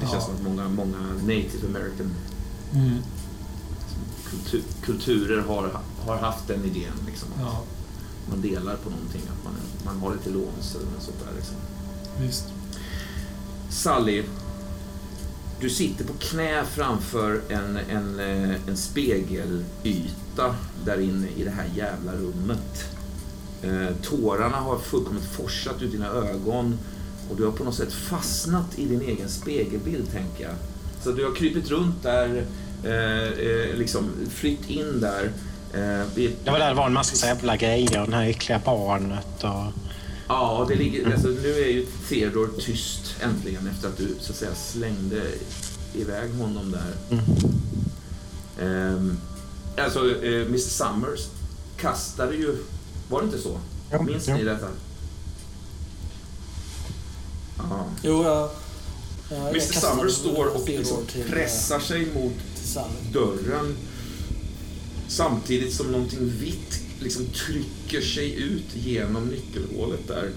[0.00, 2.10] det känns som att många, många native american
[2.74, 2.98] mm.
[4.30, 6.92] kultur, kulturer har, har haft den idén.
[7.06, 7.62] Liksom, att ja.
[8.30, 9.54] Man delar på någonting, att man,
[9.84, 11.36] man har till låns eller något sånt där.
[11.36, 11.56] Liksom.
[12.20, 12.44] Visst.
[13.70, 14.24] Sally,
[15.60, 20.23] du sitter på knä framför en, en, eh, en spegelyta
[20.84, 22.84] där inne i det här jävla rummet.
[23.62, 26.78] Eh, tårarna har fullkomligt forsat ut dina ögon
[27.30, 30.54] och du har på något sätt fastnat i din egen spegelbild, tänker jag.
[31.02, 32.44] Så du har krypit runt där,
[32.84, 35.24] eh, eh liksom flytt in där.
[35.72, 39.72] Eh, det var där det var en massa jävla grejer, det här äckliga barnet och...
[40.28, 44.38] Ja, det ligger, alltså, nu är ju Theodor tyst äntligen efter att du så att
[44.38, 45.22] säga slängde
[45.94, 46.92] iväg honom där.
[47.10, 47.24] Mm.
[48.94, 49.18] Um,
[49.76, 51.20] alltså, uh, Mr Summers
[51.76, 52.56] kastade ju
[53.08, 53.60] var det inte så?
[53.90, 54.36] Ja, Minns ja.
[54.36, 54.68] ni detta?
[57.58, 57.86] Ja.
[58.02, 58.50] Jo, jag...
[59.30, 62.32] jag Mr Summer står och liksom pressar sig mot
[63.12, 63.76] dörren
[65.08, 70.30] samtidigt som någonting vitt liksom trycker sig ut genom nyckelhålet där.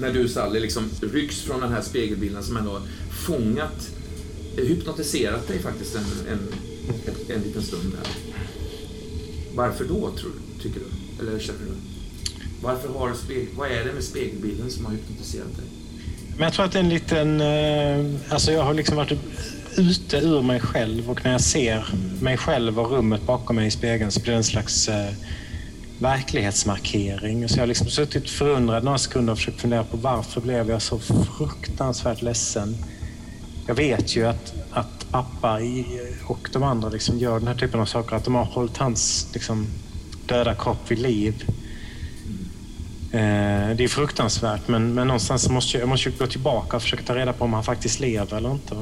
[0.00, 2.82] När du Sally liksom rycks från den här spegelbilden som ändå
[3.26, 3.90] fångat,
[4.56, 6.48] hypnotiserat dig faktiskt en, en,
[7.34, 8.10] en, liten stund där.
[9.54, 10.32] Varför då, tror,
[10.62, 11.22] tycker du?
[11.22, 11.74] Eller känner du?
[12.62, 15.66] Varför har spegel, vad är det med spegelbilden som har hypnotiserat dig?
[16.36, 17.40] Men jag tror att det är en liten...
[17.40, 19.18] Eh, alltså jag har liksom varit
[19.76, 21.86] ute ur mig själv och när jag ser
[22.20, 25.10] mig själv och rummet bakom mig i spegeln så blir det en slags eh,
[25.98, 27.48] verklighetsmarkering.
[27.48, 30.82] Så jag har liksom suttit förundrad några sekunder och försökt fundera på varför blev jag
[30.82, 32.76] så fruktansvärt ledsen.
[33.66, 35.60] Jag vet ju att, att pappa
[36.26, 38.16] och de andra liksom gör den här typen av saker.
[38.16, 39.66] Att de har hållit hans liksom,
[40.26, 41.44] döda kropp vid liv.
[43.12, 47.02] Eh, det är fruktansvärt, men, men någonstans måste jag, jag måste gå tillbaka och försöka
[47.02, 48.74] ta reda på om han faktiskt lever eller inte.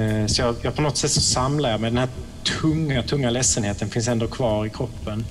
[0.00, 1.90] Eh, så jag, jag, på något sätt så samlar jag mig.
[1.90, 2.08] Den här
[2.60, 5.24] tunga, tunga ledsenheten finns ändå kvar i kroppen.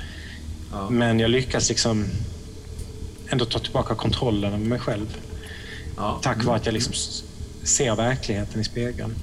[0.72, 0.90] Ja.
[0.90, 2.06] Men jag lyckas liksom
[3.30, 5.18] ändå ta tillbaka kontrollen över mig själv.
[5.98, 6.20] Ja.
[6.22, 6.94] Tack vare att jag liksom
[7.64, 9.16] ser verkligheten i spegeln.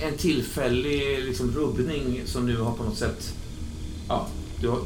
[0.00, 3.34] En tillfällig liksom rubbning som nu har på något sätt
[4.08, 4.28] ja,
[4.60, 4.80] du har,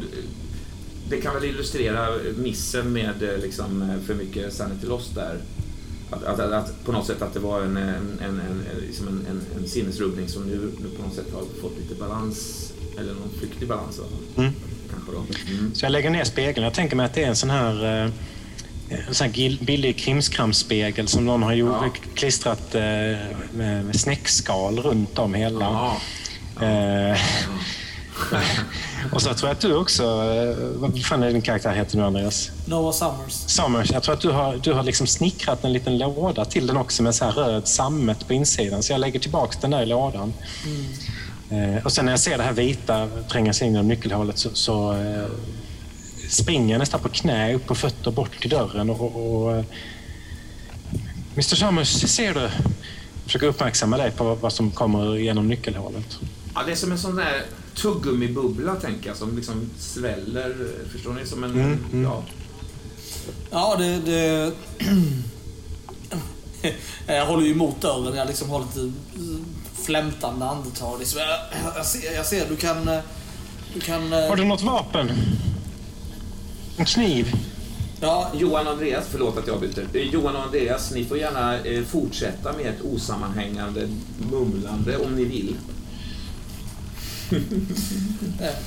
[1.08, 5.36] det kan väl illustrera missen med eh, liksom, för mycket Sanity Lost där.
[6.10, 9.26] Att, att, att, på något sätt att det var en, en, en, en, liksom en,
[9.30, 13.30] en, en sinnesrubbning som nu, nu på något sätt har fått lite balans, eller någon
[13.38, 14.00] flyktig balans.
[14.36, 14.52] Mm.
[14.90, 15.24] Kanske då.
[15.52, 15.74] Mm.
[15.74, 16.64] Så jag lägger ner spegeln.
[16.64, 18.10] Jag tänker mig att det är en sån här eh,
[18.90, 21.90] en sån här billig krimskramsspegel som någon har gjort, ja.
[22.14, 25.64] klistrat med, med snäckskal runt om hela.
[25.64, 25.96] Ja.
[26.60, 26.66] Ja.
[26.66, 27.18] Eh,
[29.12, 32.04] och så tror jag att du också, eh, vad fan är din karaktär heter nu
[32.04, 32.50] Andreas?
[32.66, 33.32] Noah Summers.
[33.32, 33.90] Summers.
[33.92, 37.02] Jag tror att du har, du har liksom snickrat en liten låda till den också
[37.02, 38.82] med så här röd sammet på insidan.
[38.82, 40.32] Så jag lägger tillbaka den där i lådan.
[41.50, 41.74] Mm.
[41.74, 44.50] Eh, och sen när jag ser det här vita tränga sig in genom nyckelhålet så,
[44.52, 44.92] så
[46.28, 49.56] eh, springer jag nästan på knä upp på fötter bort till dörren och, och, och
[49.56, 49.64] eh,
[51.34, 52.50] Mr Summers, ser du?
[53.24, 56.18] Försöker uppmärksamma dig på vad som kommer genom nyckelhålet.
[56.54, 57.42] Ja, det är som en sån där
[57.74, 60.54] tuggummibubbla, tänker jag, som liksom sväller.
[60.92, 61.26] Förstår ni?
[61.26, 61.50] Som en...
[61.50, 62.04] Mm, mm.
[62.04, 62.22] Ja,
[63.50, 63.98] ja det...
[63.98, 64.52] det...
[67.14, 68.16] jag håller ju emot dörren.
[68.16, 68.92] Jag liksom har lite
[69.74, 70.98] flämtande andetag.
[70.98, 71.38] Liksom, jag,
[71.76, 72.90] jag, ser, jag ser, du kan...
[73.74, 74.12] Du kan...
[74.12, 75.10] Har du något vapen?
[76.78, 77.32] En kniv?
[78.00, 78.30] Ja.
[78.34, 79.86] Johan och Andreas, förlåt att jag byter.
[79.94, 83.88] Eh, Johan och Andreas, ni får gärna eh, fortsätta med ett osammanhängande
[84.30, 85.56] mumlande om ni vill.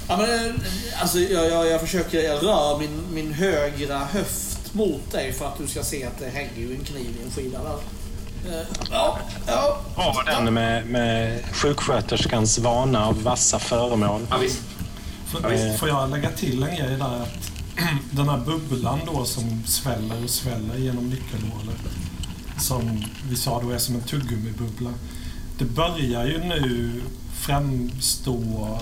[0.08, 0.62] ja, men,
[1.02, 5.58] alltså, jag, jag, jag försöker, jag rör min, min högra höft mot dig för att
[5.58, 7.78] du ska se att det hänger ju en kniv i en skida där.
[8.60, 9.82] Eh, Ja, ja.
[9.96, 14.22] Bra den med, med sjuksköterskans vana av vassa föremål.
[14.30, 14.62] Ja, visst.
[15.28, 17.22] Får, får jag lägga till en grej där?
[17.22, 17.51] Att
[18.12, 21.82] den här bubblan då som sväller och sväller genom nyckelhålet.
[22.58, 24.90] Som vi sa då är som en tuggummibubbla.
[25.58, 27.02] Det börjar ju nu
[27.34, 28.80] framstå...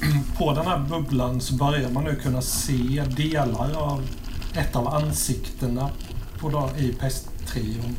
[0.38, 4.02] På den här bubblan så börjar man nu kunna se delar av
[4.54, 5.90] ett av ansiktena
[6.38, 7.96] på då, i pesttrion.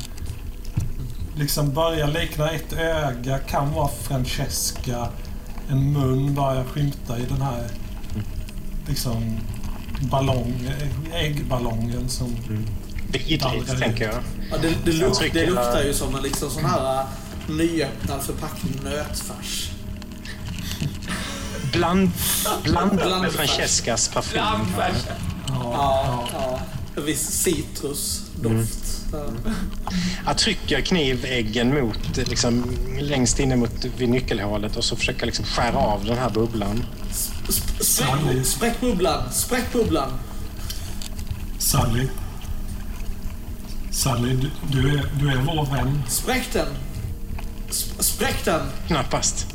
[1.36, 5.08] Liksom börjar likna ett öga, kan vara Francesca.
[5.70, 7.68] En mun börjar skymta i den här
[8.88, 9.38] liksom
[10.10, 10.70] ballong,
[11.12, 12.36] äggballongen som...
[13.08, 14.14] Vidrigt, tänker jag.
[14.50, 17.06] Ja, det, det, luk, trycker det luktar ju som en liksom sån här äh,
[17.48, 19.70] nyöppnad förpackning nötfärs.
[21.72, 22.10] Bland,
[22.64, 23.50] blandat med Blandfärs.
[23.50, 24.32] Francescas parfym.
[24.32, 25.06] Blandfärs.
[25.48, 26.60] Ja, ja.
[26.96, 29.04] En viss citrusdoft.
[29.12, 29.26] Ja.
[30.26, 35.76] Jag trycker kniväggen mot, liksom, längst inne mot vid nyckelhålet och så försöker liksom skära
[35.78, 36.84] av den här bubblan.
[37.48, 39.32] Sp- Spräck, bubblan!
[39.32, 40.10] Spräck bubblan!
[41.58, 42.08] Sally.
[43.90, 46.02] Sally, du, du, är, du är vår vän.
[46.08, 46.66] Spräck den!
[47.70, 48.60] Sp- Spräck den!
[48.86, 49.46] Knappast.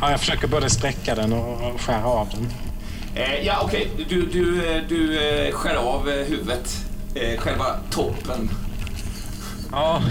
[0.00, 2.48] Ja, jag försöker både spräcka den och skära av den.
[3.14, 3.90] Eh, ja, okej.
[4.08, 6.76] Du, du, eh, du eh, skär av eh, huvudet.
[7.14, 8.50] Eh, själva toppen.
[9.72, 10.02] Ja.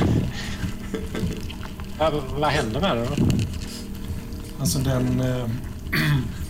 [1.99, 3.26] ja vad händer med den då?
[4.60, 5.22] Alltså den...
[5.22, 5.45] Eh,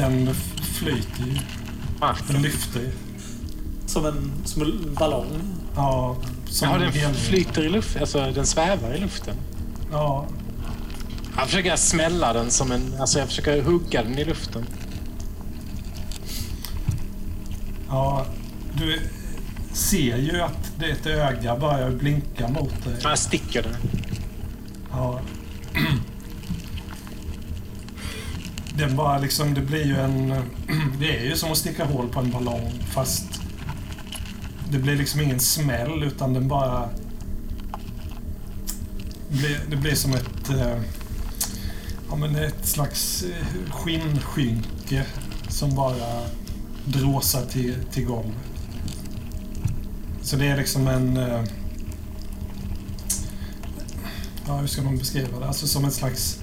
[0.00, 0.34] den
[0.78, 1.36] flyter ju.
[2.00, 2.92] Ah, Den lyfter ju.
[3.86, 5.26] Som en, som en ballong.
[5.76, 6.16] Ja,
[6.46, 8.00] som ja, en den hel- flyter i luften.
[8.02, 9.34] Alltså, den svävar i luften.
[9.92, 10.26] Ja,
[11.36, 12.94] Jag försöker smälla den som en...
[13.00, 14.66] Alltså, jag försöker hugga den i luften.
[17.88, 18.26] ja.
[18.78, 19.00] Du
[19.72, 22.96] ser ju att det ett öga börjar blinka mot dig.
[23.02, 23.76] Jag sticker den.
[24.90, 25.20] Ja.
[28.78, 30.28] Den bara liksom, det blir ju en...
[30.98, 33.40] Det är ju som att sticka hål på en ballong fast
[34.70, 36.88] det blir liksom ingen smäll utan den bara...
[39.28, 40.50] Det blir, det blir som ett...
[40.50, 40.80] Eh,
[42.08, 45.06] ja men ett slags eh, skinnskynke
[45.48, 46.22] som bara
[46.84, 48.34] dråsar till, till golvet.
[50.22, 51.16] Så det är liksom en...
[51.16, 51.44] Eh,
[54.46, 55.46] ja, hur ska man beskriva det?
[55.46, 56.40] Alltså som en slags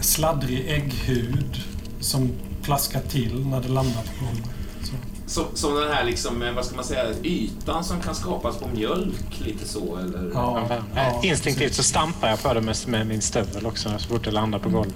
[0.00, 1.60] sladdrig ägghud
[2.00, 2.30] som
[2.62, 4.50] plaskar till när det landar på golvet.
[4.82, 4.92] Så.
[5.26, 8.68] Som, som den här, liksom, eh, vad ska man säga, ytan som kan skapas på
[8.68, 9.40] mjölk.
[9.44, 10.30] Lite så, eller?
[10.34, 14.24] Ja, ja, Instinktivt så stampar jag på det med, med min stövel också så fort
[14.24, 14.94] det landar på golvet.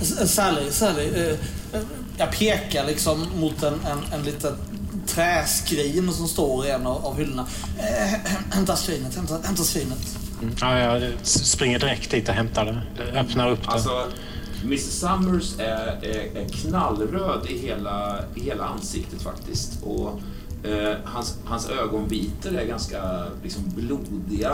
[0.00, 1.04] S- Sally, Sally.
[1.08, 1.26] Eh,
[1.72, 1.80] eh,
[2.18, 4.54] jag pekar liksom mot en, en, en liten
[5.06, 7.46] träskrin som står i en av, av hyllorna.
[7.78, 8.18] Eh,
[8.50, 9.64] hämta skrinet, hämta, hämta
[10.38, 10.60] skrinet.
[10.60, 13.02] Ja, jag springer direkt dit och hämtar det.
[13.20, 13.68] Öppnar upp det.
[13.68, 14.06] Alltså,
[14.64, 19.82] Mr Summers är, är, är knallröd i hela, i hela ansiktet faktiskt.
[19.82, 20.20] Och
[20.68, 24.52] eh, hans, hans ögonvitor är ganska liksom, blodiga.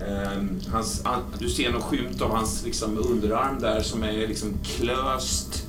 [0.00, 0.42] Eh,
[0.72, 5.66] hans, han, du ser någon skymt av hans liksom, underarm där som är liksom klöst.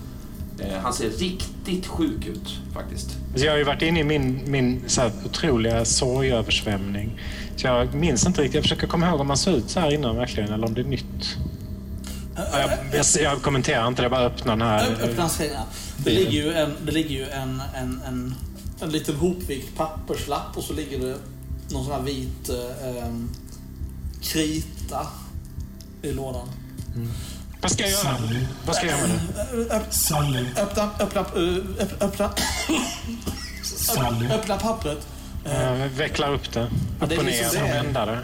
[0.59, 3.09] Eh, han ser riktigt sjuk ut faktiskt.
[3.35, 7.19] Så jag har ju varit inne i min, min så här otroliga sorgöversvämning.
[7.55, 8.55] Så jag minns inte riktigt.
[8.55, 10.81] Jag försöker komma ihåg om man såg ut så här innan verkligen eller om det
[10.81, 11.37] är nytt.
[12.35, 14.97] Ja, Jag, jag, jag kommenterar inte jag bara öppnar den här.
[15.03, 15.59] Öppna skrinet.
[15.97, 18.35] Det ligger ju en, det ligger ju en, en, en,
[18.81, 21.15] en liten hopvikt papperslapp och så ligger det
[21.73, 23.29] någon sån här vit eh, em,
[24.21, 25.07] krita
[26.01, 26.47] i lådan.
[27.61, 28.17] Vad ska jag göra?
[28.17, 28.45] Sally.
[28.65, 29.19] Vad ska jag göra med
[29.67, 29.93] det?
[29.93, 30.45] Sally.
[30.57, 32.33] Öppna, öppna, öppna, öppna,
[34.35, 35.07] öppna pappret.
[35.43, 36.63] Jag vecklar upp det.
[37.01, 37.73] Upp det är och ner liksom och det.
[37.73, 38.19] vända det.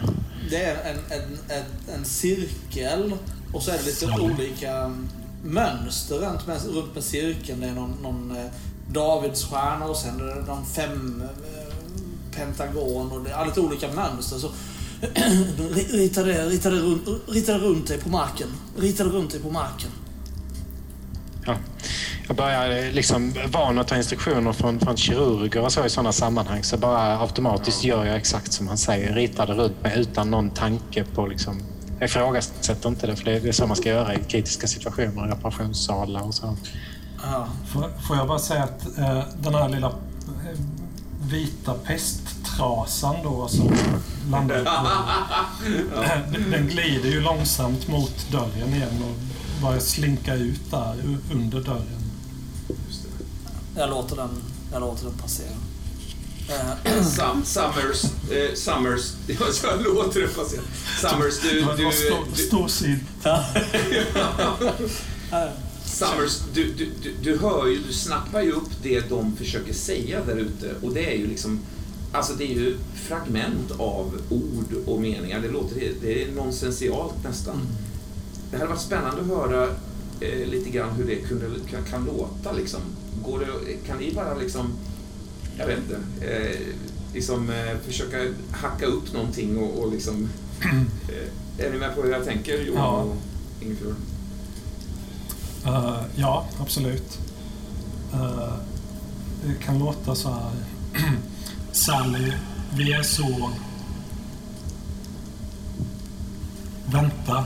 [0.50, 3.14] Det är en, en, en, en cirkel
[3.52, 4.24] och så är det lite Sally.
[4.24, 4.94] olika
[5.44, 7.60] mönster runt med, runt med cirkeln.
[7.60, 8.44] Det är någon, någon eh,
[8.92, 11.74] Davidsstjärna och sen är det någon fem eh,
[12.36, 14.38] pentagon och det är lite olika mönster.
[14.38, 14.50] Så
[15.92, 18.48] rita det, rita, det runt, rita det runt dig på marken.
[18.78, 19.90] Rita det runt dig på marken.
[21.46, 21.56] Ja.
[22.28, 26.12] Jag börjar eh, liksom van att ta instruktioner från, från kirurger och så i sådana
[26.12, 26.62] sammanhang.
[26.64, 29.14] Så bara automatiskt gör jag exakt som han säger.
[29.14, 31.60] Ritar det runt mig utan någon tanke på liksom...
[31.98, 35.32] Jag ifrågasätter inte det, för det är så man ska göra i kritiska situationer, i
[35.32, 36.56] operationssalar och så.
[37.22, 37.48] Ja.
[38.06, 40.58] Får, jag bara säga att eh, den här lilla eh,
[41.30, 43.74] vita pesttrasan då som
[44.30, 44.88] landar på...
[46.32, 49.16] den, den glider ju långsamt mot dörren igen och
[49.62, 50.94] börjar slinka ut där
[51.32, 51.97] under dörren.
[53.78, 54.30] Jag låter den,
[54.72, 55.56] jag låter den passera.
[56.48, 59.12] Eh, Sam, Summers, eh, Summers,
[59.62, 60.62] jag låter det passera.
[61.00, 61.60] Summers, du...
[61.76, 61.90] Du,
[62.34, 63.02] du, storsint.
[65.84, 70.24] Summers, du, du, du, du hör ju, du snappar ju upp det de försöker säga
[70.24, 71.60] där ute och det är ju liksom
[72.12, 75.40] Alltså det är ju fragment av ord och meningar.
[75.40, 77.60] Det låter det är nonsensialt nästan.
[78.50, 79.68] Det hade varit spännande att höra
[80.20, 82.80] eh, lite grann hur det kunde, kan, kan låta liksom.
[83.30, 84.72] Går det, kan ni bara liksom,
[85.58, 86.60] jag vet inte, eh,
[87.14, 88.16] liksom eh, försöka
[88.52, 90.28] hacka upp någonting och, och liksom...
[91.08, 92.90] Eh, är ni med på hur jag tänker Johan Ja.
[93.02, 93.16] och
[93.60, 93.94] Ingefjord?
[95.66, 97.18] Eh, ja, absolut.
[98.12, 98.52] Eh,
[99.44, 100.52] det kan låta så här.
[101.72, 102.32] Sally,
[102.76, 103.50] vi är så...
[106.86, 107.44] Vänta.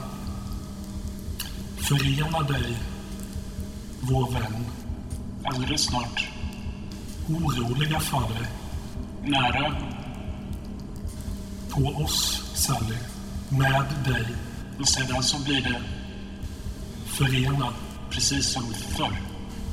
[1.77, 2.79] Förena dig,
[4.01, 4.65] vår vän.
[5.45, 6.29] Alldeles snart.
[7.29, 8.49] Oroliga dig.
[9.23, 9.77] Nära.
[11.71, 12.97] På oss, Sally.
[13.49, 14.27] Med dig.
[14.81, 15.83] Och sedan så blir det
[17.07, 17.69] Förena.
[18.11, 19.21] precis som förr.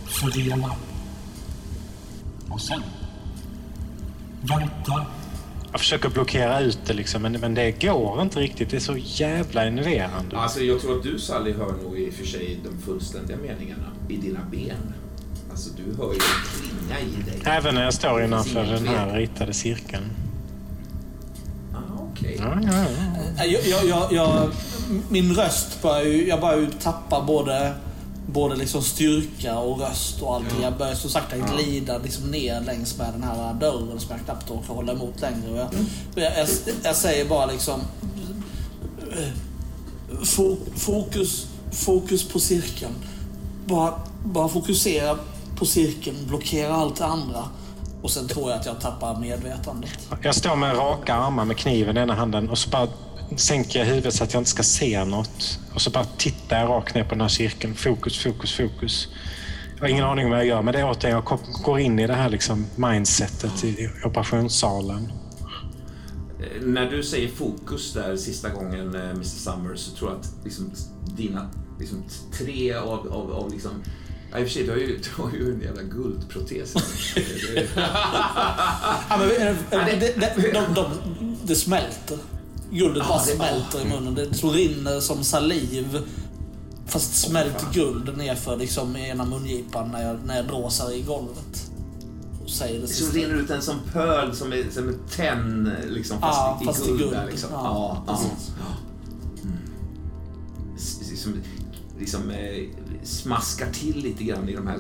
[0.08, 0.76] Förena.
[2.50, 2.82] Och sen.
[4.42, 5.06] Vänta.
[5.72, 8.70] Jag försöker blockera ut det liksom, men, men det går inte riktigt.
[8.70, 10.38] Det är så jävla enerverande.
[10.38, 13.92] Alltså jag tror att du Sally hör nog i och för sig de fullständiga meningarna
[14.10, 14.94] i dina ben.
[15.60, 17.42] Alltså du hör ju klinga i dig.
[17.46, 20.04] Även när jag står innanför den här ritade cirkeln.
[21.74, 21.78] Ah,
[22.12, 22.36] okej.
[22.40, 22.86] Ja, ja,
[23.38, 23.46] ja.
[23.46, 24.52] Jag, jag, jag, jag,
[25.10, 27.74] min röst börjar ju, jag börjar ju tappa både,
[28.28, 30.62] både liksom styrka och röst och allting.
[30.62, 34.52] Jag börjar så sakta glida liksom ner längs med den här dörren som jag knappt
[34.52, 35.52] orkar hålla emot längre.
[35.52, 35.68] Och jag,
[36.16, 36.48] jag, jag,
[36.84, 37.82] jag säger bara liksom...
[40.24, 42.94] Fo, fokus, fokus på cirkeln.
[43.66, 45.18] Bara, bara fokusera
[45.60, 47.44] på cirkeln, blockera allt det andra.
[48.02, 50.10] Och sen tror jag att jag tappar medvetandet.
[50.22, 52.88] Jag står med raka armar med kniven i ena handen och så bara
[53.38, 55.60] sänker jag huvudet så att jag inte ska se något.
[55.74, 57.76] Och så bara tittar jag rakt ner på den här cirkeln.
[57.76, 59.08] Fokus, fokus, fokus.
[59.76, 62.00] Jag har ingen aning om vad jag gör, men det är återigen, jag går in
[62.00, 65.12] i det här liksom mindsetet i operationssalen.
[66.62, 70.72] När du säger fokus där sista gången, eh, Mr Summers, så tror jag att liksom,
[71.18, 71.50] dina
[71.80, 72.04] liksom,
[72.38, 73.72] tre av, av, av liksom...
[74.32, 76.74] Ja, i och för sig, du har ju, du har ju en jävla guldprotes.
[76.74, 77.68] Det-
[79.10, 80.86] Ja, men, eh, eh, det, det, de, de,
[81.44, 82.18] det smälter.
[82.72, 84.16] Guldet bara smälter i munnen.
[84.16, 86.00] Det rinner som saliv.
[86.88, 91.72] Fast smält guld nerför liksom i ena mungipan när jag, när jag dråsar i golvet.
[92.44, 93.06] Och säger det sista.
[93.12, 96.66] som rinner ut en som pöl som är som en tenn liksom, fast, Ja, i,
[96.66, 97.00] fast i guld.
[97.00, 97.12] guld.
[97.12, 97.50] Där, liksom.
[97.54, 98.20] Ja, ja, ja.
[99.44, 99.58] Mm.
[100.78, 101.00] S-
[102.00, 102.64] Liksom, eh,
[103.04, 104.78] smaskar till lite grann i de här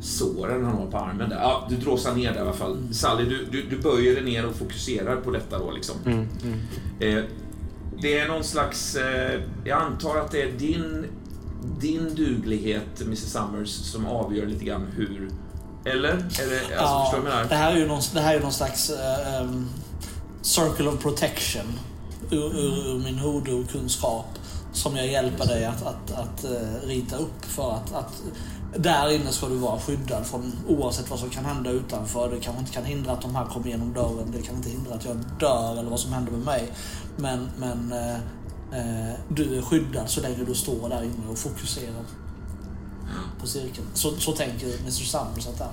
[0.00, 1.28] såren han har på armen.
[1.30, 1.36] Där.
[1.36, 2.72] Ja, du dråsar ner där i alla fall.
[2.72, 2.92] Mm.
[2.92, 5.96] Sally, du, du, du böjer dig ner och fokuserar på detta då liksom.
[6.06, 6.58] Mm, mm.
[7.18, 7.24] Eh,
[8.02, 8.96] det är någon slags...
[8.96, 11.06] Eh, jag antar att det är din,
[11.80, 15.28] din duglighet, Mrs Summers, som avgör lite grann hur...
[15.84, 16.08] Eller?
[16.08, 17.64] Det, alltså, Ja, förstår du vad jag det menar?
[17.64, 19.66] här är ju någon, det här är någon slags eh, em,
[20.42, 21.66] circle of protection
[22.30, 24.26] ur, ur, ur min hoodoo-kunskap
[24.72, 28.22] som jag hjälper dig att, att, att eh, rita upp för att, att
[28.76, 32.30] där inne ska du vara skyddad från oavsett vad som kan hända utanför.
[32.30, 34.32] Det kanske inte kan hindra att de här kommer genom dörren.
[34.32, 36.72] Det kan inte hindra att jag dör eller vad som händer med mig.
[37.16, 38.14] Men, men eh,
[38.72, 42.04] eh, du är skyddad så länge du står där inne och fokuserar
[43.40, 43.86] på cirkeln.
[43.94, 45.72] Så, så tänker Mr Summers att det är.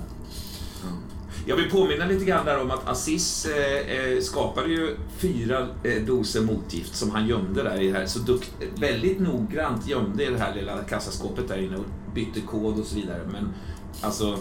[1.46, 6.04] Jag vill påminna lite grann där om att Aziz eh, eh, skapade ju fyra eh,
[6.04, 8.06] doser motgift som han gömde där i det här.
[8.06, 12.80] Så dukt, väldigt noggrant gömde i det här lilla kassaskåpet där inne och bytte kod
[12.80, 13.22] och så vidare.
[13.32, 13.54] Men
[14.02, 14.38] alltså,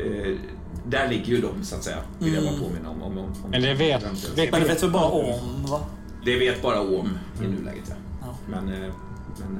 [0.00, 0.34] eh,
[0.86, 1.98] där ligger ju de så att säga.
[2.18, 2.64] Vill jag bara Mm.
[2.68, 3.02] påminna om.
[3.02, 5.80] om, om, om Men det vet- vet- det vet vi bara om va?
[6.24, 7.94] Det vet bara om i nuläget ja.
[8.20, 8.36] Ja.
[8.50, 8.92] Men, eh,
[9.38, 9.58] men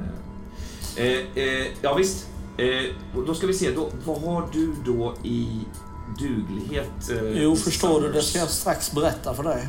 [0.97, 2.27] eh, eh, eh, ja visst.
[2.57, 2.95] Eh,
[3.27, 5.49] då ska vi se, då, vad har du då i
[6.19, 7.11] duglighet?
[7.11, 8.13] Eh, Jo, förstår du.
[8.13, 9.69] Det ska jag strax berätta för dig.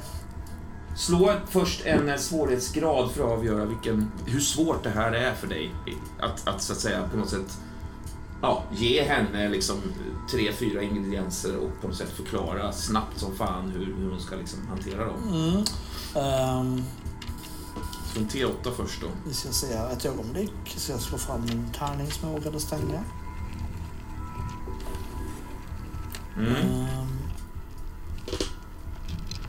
[0.98, 5.48] Slå först en eh, svårighetsgrad för att avgöra vilken, hur svårt det här är för
[5.48, 5.72] dig.
[6.20, 7.57] Att, att så att säga på något sätt
[8.41, 9.76] ja, ge henne liksom
[10.32, 14.36] tre, fyra ingredienser och på något sätt förklara snabbt som fan hur, hur hon ska
[14.36, 15.16] liksom hantera dem.
[15.34, 15.64] Mm.
[16.26, 16.84] Ehm,
[18.14, 19.07] Så en T8 först då.
[19.28, 20.52] vi ska se här ett ögonblick.
[20.78, 23.03] Ska jag slå fram min tärning som jag vågade stänga.
[26.40, 26.56] Mm.
[26.56, 27.07] Ehm,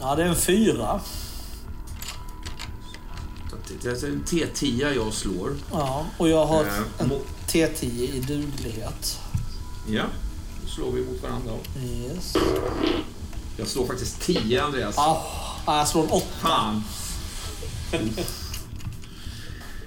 [0.01, 1.01] ja, det är en fyra.
[3.51, 5.57] Så att Det är en T10 jag slår.
[5.73, 9.21] Ja, och jag har Eh, en mo- T10 i duglighet.
[9.89, 10.05] Ja,
[10.63, 11.53] då slår vi mot varandra.
[11.85, 12.35] Yes.
[13.57, 14.99] Jag slår faktiskt 10, Andreas.
[14.99, 15.23] Ah,
[15.65, 16.27] ah, jag slår en åtta.
[16.41, 16.85] Fan.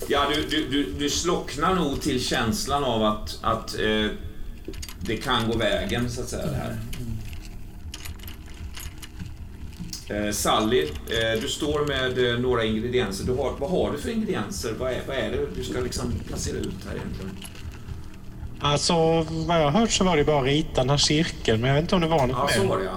[0.08, 4.06] Ja, du, du, du, du slocknar nog till känslan av att, att eh,
[5.06, 6.46] det kan gå vägen, så att säga.
[6.46, 6.78] Det här.
[10.28, 13.26] Eh, Sally, eh, du står med eh, några ingredienser.
[13.26, 14.74] Du har, vad har du för ingredienser?
[14.80, 17.32] Vad är, vad är det du ska liksom placera ut här egentligen?
[18.60, 18.94] Alltså,
[19.48, 21.76] vad jag har hört så var det bara att rita den här cirkeln, men jag
[21.76, 22.70] vet inte om det var något Ja, så mer.
[22.70, 22.92] var det ja.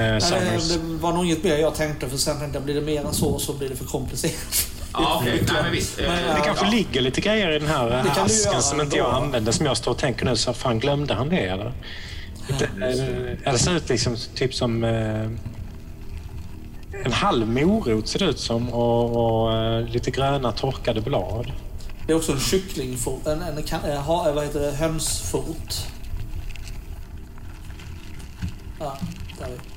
[0.00, 2.80] Eh, Nej, det var nog inget mer jag tänkte, för sen tänkte jag, blir det
[2.80, 4.66] mer än så så blir det för komplicerat.
[4.92, 5.42] Ja, okej.
[5.52, 6.00] Nej, men visst.
[6.00, 6.70] Eh, Men, Det kanske ja.
[6.70, 9.18] ligger lite grejer i den här Det kan du asken som inte jag ändå.
[9.20, 10.36] använde, som jag står och tänker nu.
[10.36, 11.72] Så fan, glömde han det eller?
[12.58, 15.20] Det, eh, ja, det ser ut liksom typ som eh,
[17.04, 21.52] en halv morot ser det ut som och, och eh, lite gröna torkade blad.
[22.06, 25.86] Det är också en kycklingfot, en, en, eh, ha, vad heter det, hönsfot.
[28.80, 28.96] Ja,
[29.38, 29.69] där är vi.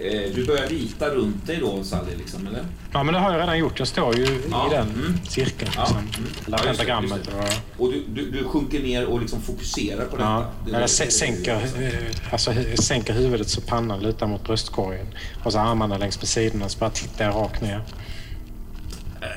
[0.00, 2.64] Eh, Du börjar rita runt dig då, Sally, liksom, eller?
[2.92, 3.78] Ja, men det har jag redan gjort.
[3.78, 5.18] Jag står ju Ja, i den mm.
[5.28, 5.70] cirkeln.
[5.76, 5.98] Ja, Liksom.
[5.98, 6.30] mm.
[6.46, 7.20] Eller Ja, pentagrammet.
[7.24, 7.32] det.
[7.78, 10.28] och- Och du, du, du sjunker ner och liksom fokuserar på detta?
[10.28, 15.06] Ja, Det- jag sänker, eh, alltså, hu- sänker huvudet så pannan lutar mot bröstkorgen.
[15.44, 17.82] Och så armarna längs med sidorna så bara tittar jag rakt ner.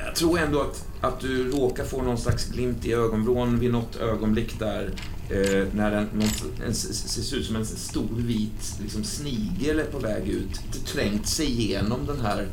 [0.06, 3.96] Jag tror ändå att, att du råkar få någon slags glimt i ögonvrån vid något
[3.96, 4.90] ögonblick där
[5.32, 9.78] eh, när en, något, en, s- s- ser ut som en stor vit liksom, snigel
[9.78, 10.60] är på väg ut.
[10.72, 12.46] Det trängt sig igenom den här,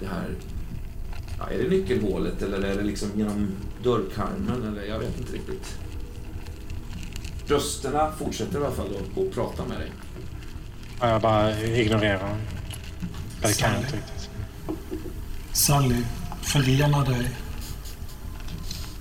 [0.00, 0.28] det här
[1.38, 3.48] ja, är det nyckelhålet eller är det liksom genom
[3.84, 5.76] dörrkarmen eller jag vet inte riktigt.
[7.46, 8.86] Rösterna fortsätter i alla fall
[9.16, 9.92] att, prata med dig.
[11.00, 12.36] Jag bara ignorerar.
[13.42, 14.30] Det kan jag inte riktigt.
[15.52, 16.02] Sally,
[16.42, 17.30] förena dig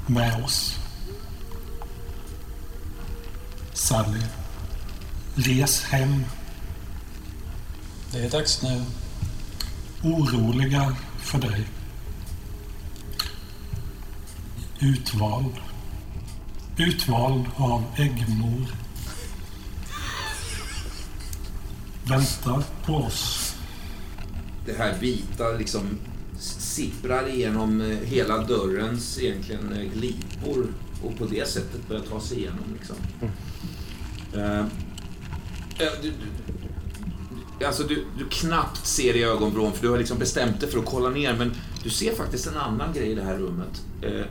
[0.08, 0.79] med oss.
[3.80, 4.22] Sally,
[5.36, 6.24] res hem.
[8.12, 8.82] Det är dags nu.
[10.04, 11.68] Oroliga för dig.
[14.80, 15.54] Utvald.
[16.78, 18.68] Utvald av äggmor.
[22.04, 23.56] Väntar på oss.
[24.66, 26.00] det här vita liksom
[26.40, 30.68] sipprar igenom eh, hela dörrens egentligen eh, glipor
[31.04, 32.64] och på det sättet börjar ta sig igenom.
[32.80, 32.96] Liksom.
[33.22, 33.30] Eh,
[34.34, 36.14] Eh, eh, du,
[37.60, 40.80] du, alltså du, du knappt ser i ögonvrån för du har liksom bestämt dig för
[40.80, 41.52] att kolla ner men
[41.84, 43.84] du ser faktiskt en annan grej i det här rummet.
[44.02, 44.26] Eh,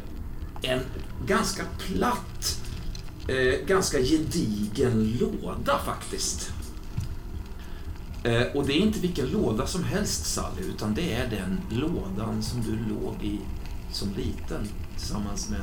[0.63, 0.81] en
[1.27, 2.63] ganska platt,
[3.67, 6.51] ganska gedigen låda faktiskt.
[8.55, 12.63] Och det är inte vilken låda som helst, Sally, utan det är den lådan som
[12.63, 13.41] du låg i
[13.93, 15.61] som liten tillsammans med,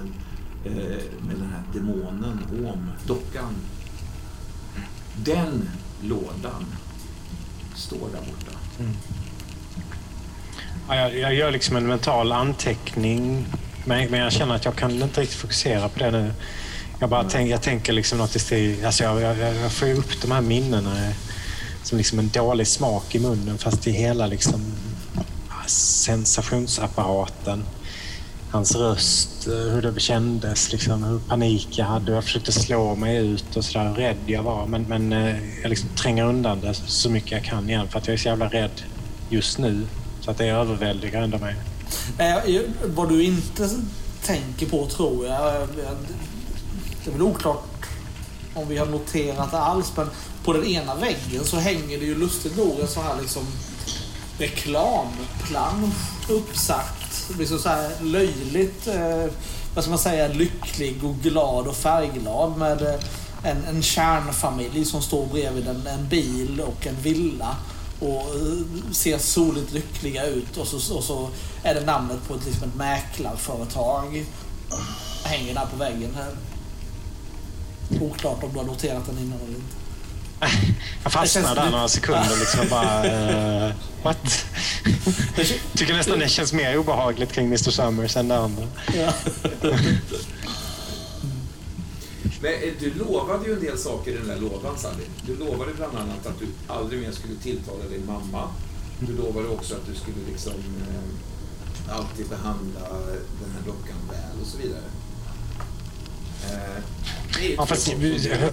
[1.27, 3.55] med den här demonen, Om, dockan.
[5.25, 5.69] Den
[6.01, 6.65] lådan
[7.75, 8.57] står där borta.
[10.87, 13.47] Ja, jag, jag gör liksom en mental anteckning.
[13.85, 16.33] Men, men jag känner att jag kan inte riktigt fokusera på det nu.
[16.99, 18.85] Jag, bara tänk, jag tänker liksom något i stil...
[18.85, 21.13] Alltså jag, jag, jag får upp de här minnena
[21.83, 24.61] som liksom en dålig smak i munnen fast i hela liksom
[25.67, 27.63] sensationsapparaten.
[28.55, 32.11] Hans röst, eh, hur det kändes, liksom, hur panik jag hade.
[32.11, 34.65] Jag försökte slå mig ut och sådär hur rädd jag var.
[34.65, 38.07] Men, men eh, jag liksom tränger undan det så mycket jag kan igen för att
[38.07, 38.81] jag är så jävla rädd
[39.29, 39.87] just nu.
[40.21, 41.55] Så att det överväldigar ändå mig.
[42.17, 43.69] Eh, vad du inte
[44.23, 45.67] tänker på tror jag, eh,
[47.03, 47.85] det är väl oklart
[48.53, 50.09] om vi har noterat det alls, men
[50.43, 53.43] på den ena väggen så hänger det ju lustigt nog en sån här liksom
[54.37, 56.94] reklamplansch uppsatt
[57.33, 59.25] blir så här löjligt, eh,
[59.75, 62.99] vad ska man säga, lycklig och glad och färgglad med eh,
[63.43, 67.55] en, en kärnfamilj som står bredvid en, en bil och en villa
[67.99, 71.29] och eh, ser soligt lyckliga ut och så, och så
[71.63, 74.25] är det namnet på ett, liksom ett mäklarföretag.
[75.23, 76.31] Hänger där på väggen här.
[78.01, 79.84] Oklart om du har noterat den innan eller inte.
[81.03, 83.05] Jag känns där några sekunder liksom och bara...
[83.67, 84.45] Uh, what?
[85.75, 88.67] Tycker nästan det känns mer obehagligt kring Mr Summers än det andra.
[88.95, 89.13] Ja.
[92.41, 95.03] Men eh, du lovade ju en del saker i den där lådan, Sally.
[95.25, 98.49] Du lovade bland annat att du aldrig mer skulle tilltala din mamma.
[98.99, 102.79] Du lovade också att du skulle liksom eh, alltid behandla
[103.41, 104.83] den här dockan väl och så vidare.
[106.51, 106.81] Eh,
[107.57, 107.87] Ja, fast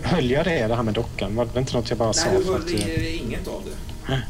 [0.03, 1.37] höll jag det, det här med dockan?
[1.37, 2.27] Var det inte något jag bara sa?
[2.29, 4.23] Nej, du för höll eh, i- inget av det.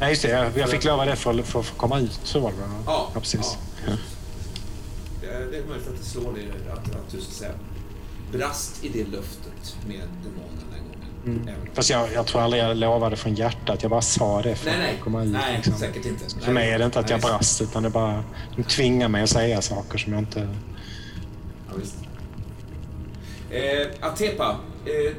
[0.00, 0.28] Nej, just det.
[0.28, 2.20] Jag, jag fick lova det för, att- för att komma ut.
[2.24, 2.66] Så var det va?
[2.86, 3.56] Ja, precis.
[3.86, 3.92] ja.
[5.22, 5.26] Det
[5.56, 7.52] är möjligt att det slår dig att, att du så att säga
[8.32, 11.48] brast i det löftet med demonen den gången.
[11.48, 11.54] Mm.
[11.74, 13.82] Fast jag, jag tror aldrig jag lovade från hjärtat.
[13.82, 14.94] Jag bara sa det för Nej, nej.
[14.98, 15.30] att komma ut.
[15.32, 15.74] Nej, liksom.
[15.78, 16.24] säkert inte.
[16.44, 18.24] För mig är det inte att jag Nej, brast, utan det bara...
[18.56, 20.48] De tvingar mig att säga saker som jag inte...
[21.68, 21.74] Ja.
[23.50, 25.16] Eh, Atepa, eh,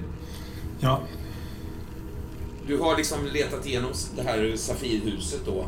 [0.80, 1.02] Ja,
[2.68, 5.66] du har liksom letat igenom det här Safirhuset då.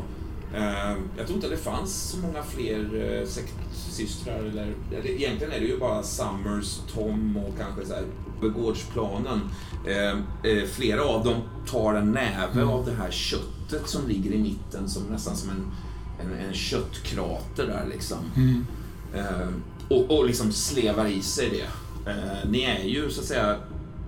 [0.54, 4.38] Eh, jag tror inte det fanns så många fler eh, sektsystrar.
[4.38, 8.04] Eller, eller, egentligen är det ju bara Summers, Tom och kanske så här
[8.48, 9.40] gårdsplanen.
[9.86, 10.18] Eh,
[10.50, 11.36] eh, flera av dem
[11.70, 15.72] tar en näve av det här köttet som ligger i mitten som nästan som en,
[16.20, 18.18] en, en köttkrater där liksom.
[18.36, 18.66] mm.
[19.14, 19.48] Eh,
[19.88, 21.83] och, och liksom slevar i sig det.
[22.06, 23.56] Eh, ni är ju så att säga,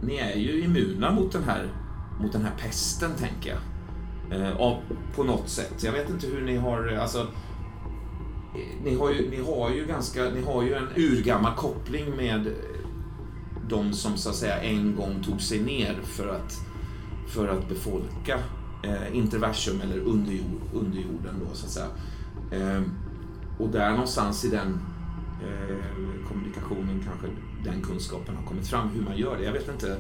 [0.02, 1.68] ni är ju immuna mot den här,
[2.20, 3.60] mot den här pesten tänker jag.
[4.30, 4.80] Eh, av,
[5.14, 5.82] på något sätt.
[5.82, 10.30] Jag vet inte hur ni har, alltså eh, ni har, ju, ni har ju ganska,
[10.30, 12.52] ni har ju en urgammal koppling med
[13.68, 16.60] de som så att säga en gång tog sig ner för att,
[17.28, 18.38] för att befolka
[18.82, 21.88] eh, interversum eller underjord, underjorden då så att säga.
[22.50, 22.82] Eh,
[23.58, 24.80] och där någonstans i den
[25.42, 25.76] eh,
[26.28, 27.26] kommunikationen kanske
[27.66, 29.44] den kunskapen har kommit fram hur man gör det.
[29.44, 29.96] Jag vet inte.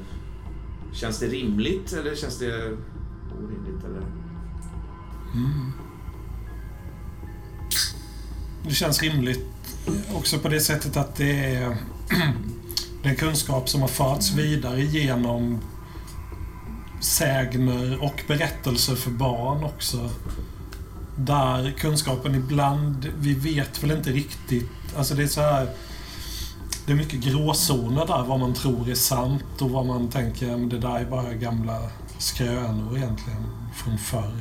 [0.92, 2.76] Känns det rimligt eller känns det
[3.38, 3.84] orimligt?
[3.84, 4.02] Eller?
[8.62, 9.46] Det känns rimligt
[10.14, 11.76] också på det sättet att det är
[13.02, 15.60] den kunskap som har förts vidare genom
[17.00, 20.10] sägner och berättelser för barn också.
[21.16, 25.68] Där kunskapen ibland, vi vet väl inte riktigt, alltså det är så här
[26.86, 30.68] det är mycket gråzoner där, vad man tror är sant och vad man tänker, men
[30.68, 31.80] det där är bara gamla
[32.18, 34.36] skrönor egentligen från förr.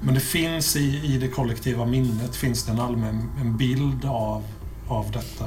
[0.00, 4.44] Men det finns i, i det kollektiva minnet finns det en allmän en bild av,
[4.88, 5.44] av detta.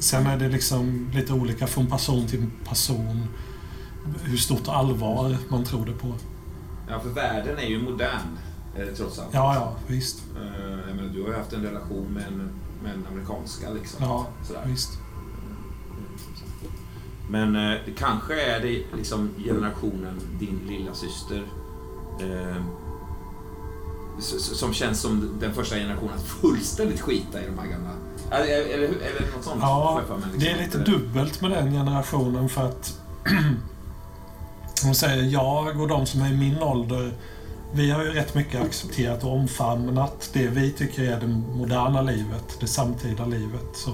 [0.00, 3.28] Sen är det liksom lite olika från person till person
[4.22, 6.14] hur stort allvar man tror det på.
[6.88, 8.38] Ja, för världen är ju modern
[8.76, 9.28] eh, trots allt.
[9.32, 10.22] Ja, ja, visst.
[10.36, 12.50] Eh, menar, du har ju haft en relation med en,
[12.82, 14.04] med en amerikanska liksom.
[14.04, 14.62] Ja, Sådär.
[14.66, 14.90] visst.
[17.30, 21.42] Men eh, det kanske är det liksom generationen, din lilla syster
[22.20, 22.62] eh,
[24.18, 27.90] som känns som den första generationen att fullständigt skita i de här gamla...
[28.30, 29.58] Eller, eller, eller något sånt.
[29.60, 30.40] Ja, mig, liksom.
[30.40, 33.00] det är lite dubbelt med den generationen för att
[34.84, 37.12] man säger jag och de som är i min ålder
[37.72, 42.56] vi har ju rätt mycket accepterat och omfamnat det vi tycker är det moderna livet,
[42.60, 43.66] det samtida livet.
[43.74, 43.90] Så,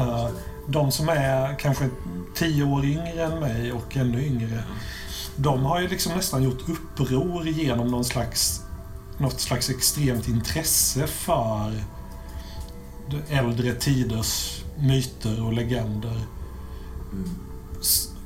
[0.00, 0.28] uh,
[0.66, 1.88] de som är kanske
[2.34, 4.62] tio år yngre än mig och ännu yngre,
[5.36, 8.60] de har ju liksom nästan gjort uppror genom någon slags,
[9.18, 11.72] något slags extremt intresse för
[13.28, 16.20] äldre tiders myter och legender.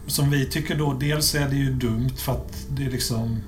[0.07, 3.41] Som vi tycker då, dels är det ju dumt för att det är liksom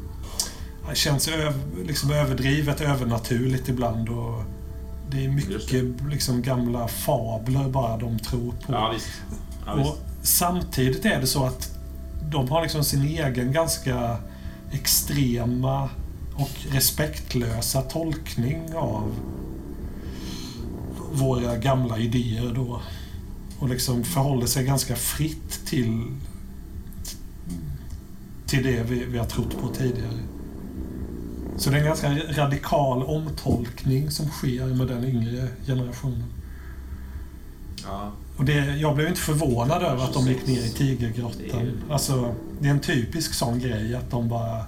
[0.88, 1.54] det känns öv,
[1.84, 4.08] liksom överdrivet, övernaturligt ibland.
[4.08, 4.44] Och
[5.10, 8.72] det är mycket liksom gamla fabler bara de tror på.
[8.72, 9.08] Ja, visst.
[9.66, 9.90] Ja, visst.
[9.90, 11.78] Och samtidigt är det så att
[12.30, 14.16] de har liksom sin egen ganska
[14.72, 15.88] extrema
[16.34, 19.14] och respektlösa tolkning av
[21.12, 22.80] våra gamla idéer då.
[23.58, 26.04] Och liksom förhåller sig ganska fritt till,
[28.46, 30.18] till det vi, vi har trott på tidigare.
[31.58, 32.10] Så det är en ganska
[32.42, 36.24] radikal omtolkning som sker med den yngre generationen.
[37.84, 38.12] Ja.
[38.36, 41.82] Och det, jag blev inte förvånad över att de gick ner i Tigergrottan.
[41.90, 44.56] Alltså, det är en typisk sån grej att de bara...
[44.56, 44.64] Nej.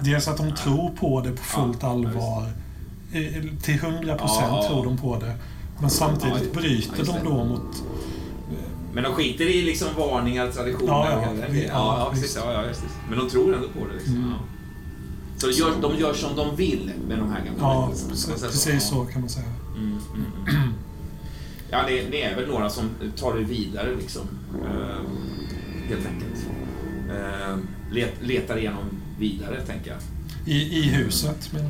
[0.00, 2.52] Dels att de tror på det på fullt allvar.
[3.62, 5.34] Till 100 procent Ja, tror de på det.
[5.80, 7.82] Men samtidigt bryter de då mot...
[8.92, 12.72] Men de skiter i liksom varningar, traditioner Ja, ja, och ja, ja, ja.
[13.08, 13.94] Men de tror ändå på det.
[13.94, 14.14] Liksom.
[14.14, 14.32] Mm.
[15.38, 18.80] Så de gör, de gör som de vill med de här gamla Ja, precis Ja.
[18.80, 19.46] så kan man säga.
[19.76, 20.72] Mm, mm, mm.
[21.70, 24.22] Ja, det, det är väl några som tar det vidare liksom.
[24.64, 25.00] Eh,
[25.88, 26.46] helt enkelt.
[27.10, 27.56] Eh,
[27.92, 28.84] let, letar igenom
[29.18, 29.98] vidare, tänker jag.
[30.54, 31.50] I, i huset.
[31.52, 31.64] Men,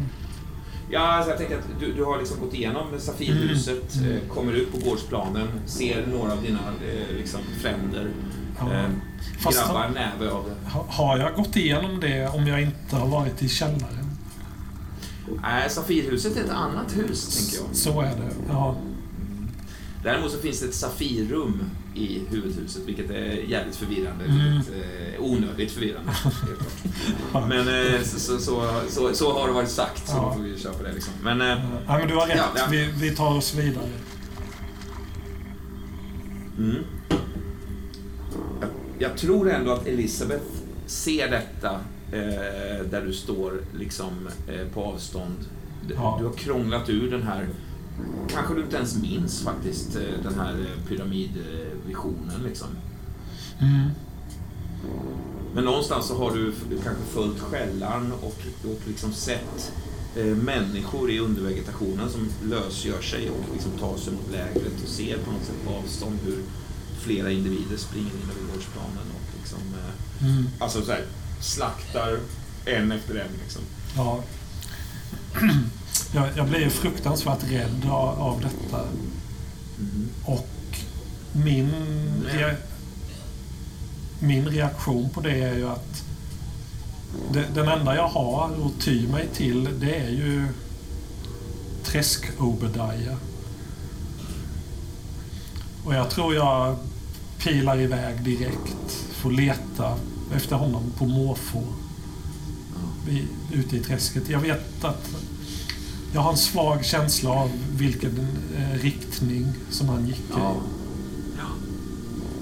[0.91, 4.13] Ja, alltså jag tänker att du, du har liksom gått igenom Safirhuset, Mm.
[4.13, 8.11] eh, kommer ut på gårdsplanen, ser några av dina eh, liksom, fränder,
[8.61, 8.91] eh,
[9.41, 10.31] Fast grabbar det.
[10.71, 14.05] ha- har jag gått igenom det om jag inte har varit i källaren?
[15.43, 17.77] Nej, Safirhuset är ett annat hus, tänker jag.
[17.77, 18.31] Så är det.
[18.49, 18.77] Ja.
[20.03, 21.61] Däremot så finns det ett Safirrum
[21.95, 24.25] i huvudhuset, vilket är jävligt förvirrande.
[24.25, 24.53] Mm.
[24.57, 26.13] Vilket, eh, onödigt förvirrande.
[27.33, 28.39] Men eh, så, så,
[28.89, 30.33] så, så, har det varit sagt, så Ja.
[30.35, 30.93] får vi köra på det.
[30.93, 31.13] Liksom.
[31.23, 32.37] Men, Ja, men du har rätt.
[32.37, 32.63] Ja, ja.
[32.71, 33.89] Vi, vi tar oss vidare.
[36.59, 36.85] mm.
[38.99, 40.45] Jag tror ändå att Elisabeth
[40.87, 41.81] ser detta
[42.13, 45.37] eh, där du står liksom eh, på avstånd.
[45.89, 46.17] Du, Ja.
[46.21, 47.49] du har krånglat ur den här,
[48.29, 52.69] kanske du inte ens minns faktiskt, eh, den här eh, pyramidvisionen liksom.
[53.61, 53.89] Mm.
[55.55, 56.53] Men någonstans så har du
[56.85, 58.37] kanske följt skällan och,
[58.71, 59.73] och liksom sett
[60.17, 65.19] eh, människor i undervegetationen som lösgör sig och liksom tar sig mot lägret och ser
[65.19, 66.39] på något sätt på avstånd hur
[66.99, 70.47] flera individer springer in över gårdsplanen och liksom, eh, Mm.
[70.59, 71.05] alltså så här,
[71.41, 72.19] slaktar
[72.65, 73.31] en efter en.
[73.43, 73.63] Liksom.
[73.97, 74.23] Ja.
[76.15, 78.85] Jag, jag blir fruktansvärt rädd av, av detta.
[79.79, 80.09] Mhm.
[80.25, 80.49] Och
[81.33, 81.71] min,
[82.33, 82.57] rea-
[84.21, 86.03] min reaktion på det är ju att
[87.33, 90.47] det, den enda jag har att ty mig till det är ju
[91.85, 93.17] Träsk-Obadiah.
[95.89, 96.77] Och jag tror jag
[97.39, 98.93] pilar iväg direkt.
[99.13, 99.97] Får leta
[100.35, 101.63] efter honom på måfå.
[103.11, 104.29] I, ute i träsket.
[104.29, 105.09] Jag vet att
[106.15, 110.55] jag har en svag känsla av vilken eh, riktning som han gick Ja.
[110.55, 111.41] i.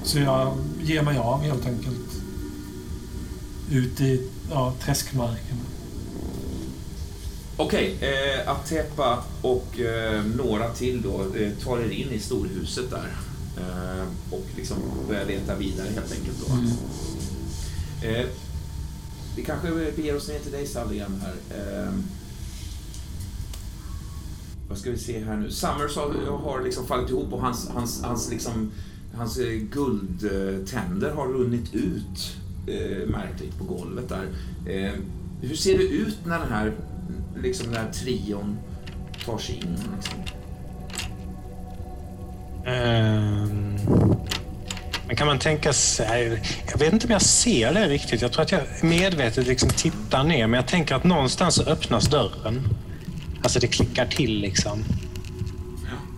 [0.04, 2.22] Så jag ger mig av helt enkelt.
[3.70, 5.56] Ut i ja, träskmarken.
[7.56, 13.25] Okej, eh, Atepa och eh, några till då eh, tar er in i storhuset där.
[13.56, 14.76] Eh, och liksom
[15.08, 16.52] börjar leta vidare helt enkelt då.
[16.52, 16.70] Mm.
[18.02, 18.26] Eh,
[19.36, 21.34] vi kanske beger oss ner till dig Sally igen här.
[21.58, 21.92] Eh,
[24.68, 25.50] vad ska vi se här nu?
[25.50, 28.70] Summers har, har liksom fallit ihop och hans, hans, hans, liksom,
[29.14, 29.38] hans
[29.72, 34.28] guldtänder har runnit ut eh, märkligt på golvet där.
[34.66, 34.92] Eh,
[35.40, 36.72] hur ser det ut när den här,
[37.42, 38.58] liksom den här trion
[39.24, 39.78] tar sig in?
[39.96, 40.35] Liksom?
[42.66, 43.78] Ehm,
[45.06, 46.42] men kan man tänka sig...
[46.70, 48.22] Jag vet inte om jag ser det riktigt.
[48.22, 52.68] Jag tror att jag medvetet liksom tittar ner, men jag tänker att någonstans öppnas dörren.
[53.42, 54.84] Alltså det klickar till liksom.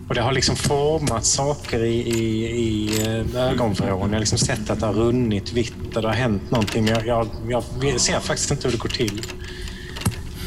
[0.09, 3.87] Och det har liksom format saker i, i, i eh, ögonvrån.
[3.89, 6.85] Jag har liksom sett att det har runnit vitt och det har hänt någonting.
[6.85, 9.21] Men jag, jag, jag ser faktiskt inte hur det går till.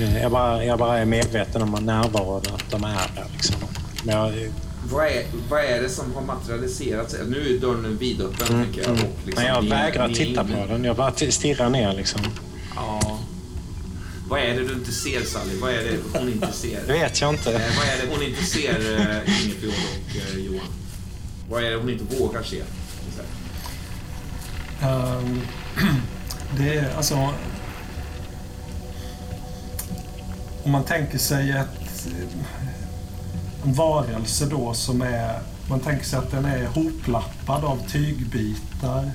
[0.01, 3.27] Eh, jag bara, jag bara är medveten om närvaron, att de är där.
[3.33, 3.57] Liksom.
[4.05, 4.33] Men jag,
[4.93, 7.17] vad är, vad är det som har materialiserats?
[7.27, 8.91] Nu är dörren vidöppen, tänker jag.
[8.93, 10.85] Och liksom, Men jag vägrar ni- titta på den.
[10.85, 12.21] Jag bara stirrar ner liksom.
[12.77, 13.19] Ja.
[14.29, 15.59] Vad är det du inte ser, Sally?
[15.61, 16.81] Vad är det hon inte ser?
[16.87, 17.51] Det vet jag inte.
[17.55, 20.67] Eh, vad är det hon inte ser, eh, Ingefjord och eh, Johan?
[21.51, 22.63] Vad är det hon inte vågar se?
[24.83, 25.41] Ehm,
[26.59, 27.15] det är alltså...
[30.65, 32.07] Om man tänker sig ett,
[32.61, 32.62] en
[33.65, 35.39] varelse då som är...
[35.69, 39.11] Man tänker sig att den är hoplappad av tygbitar.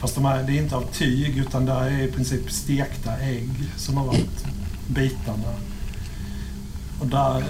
[0.00, 3.50] Fast de är, det är inte av tyg utan det är i princip stekta ägg
[3.76, 4.44] som har varit
[4.88, 5.54] bitarna.
[7.00, 7.44] Och där,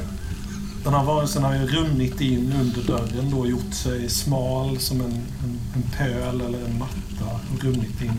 [0.85, 5.01] den här varelsen har ju runnit in under dörren då och gjort sig smal som
[5.01, 5.13] en,
[5.45, 8.17] en, en pöl eller en matta och runnit in.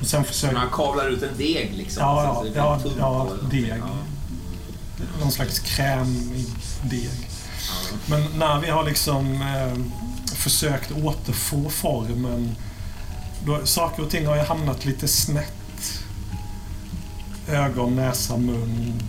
[0.00, 0.54] Och sen försöker...
[0.54, 2.02] man kavlar ut en deg liksom?
[2.02, 3.74] Ja, ja, ja, ja, deg.
[3.78, 3.88] Ja.
[5.20, 6.46] Någon slags krämig
[6.90, 7.27] deg.
[8.06, 9.78] Men när vi har liksom eh,
[10.34, 12.56] försökt återfå formen,
[13.46, 16.02] då saker och ting har ju hamnat lite snett.
[17.48, 19.02] Ögon, näsa, mun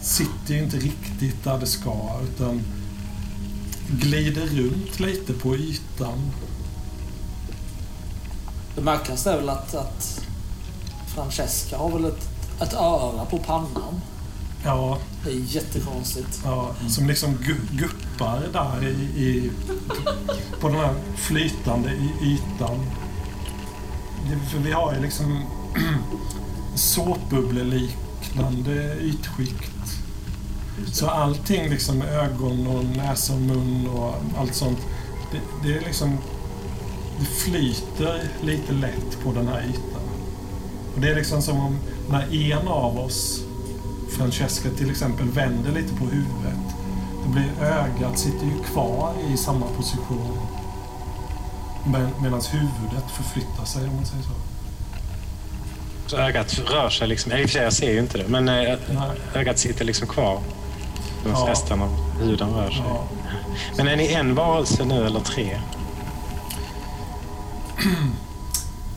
[0.00, 2.62] sitter ju inte riktigt där det ska utan
[3.88, 6.30] glider runt lite på ytan.
[8.74, 10.20] Det märkligaste är väl att, att
[11.14, 12.28] Francesca har väl ett,
[12.60, 14.00] ett öra på pannan.
[14.64, 16.40] Ja, Det är jättekonstigt.
[16.44, 18.92] Ja, som liksom gu- guppar där i,
[19.22, 19.50] i,
[20.60, 21.90] på den här flytande
[22.22, 22.78] ytan.
[24.30, 25.42] Det, för vi har ju liksom
[26.74, 29.72] såpbubbleliknande ytskikt.
[30.92, 34.78] Så allting, liksom ögon och näsa och mun och allt sånt,
[35.32, 36.18] det, det är liksom...
[37.18, 40.02] Det flyter lite lätt på den här ytan.
[40.94, 41.78] Och det är liksom som om
[42.10, 43.40] när en av oss
[44.10, 46.76] Francesca till exempel vänder lite på huvudet.
[47.24, 50.38] Det blir ögat sitter ju kvar i samma position.
[52.22, 54.30] Medan huvudet förflyttar sig om man säger så.
[56.06, 57.32] Så ögat rör sig liksom.
[57.32, 58.28] I och för sig, jag ser ju inte det.
[58.28, 59.10] Men eh, Nej.
[59.34, 60.40] ögat sitter liksom kvar.
[61.24, 61.46] Ja.
[61.50, 61.88] resten av
[62.22, 62.82] huden rör sig.
[62.88, 63.04] Ja.
[63.76, 65.60] Men är ni en varelse nu eller tre?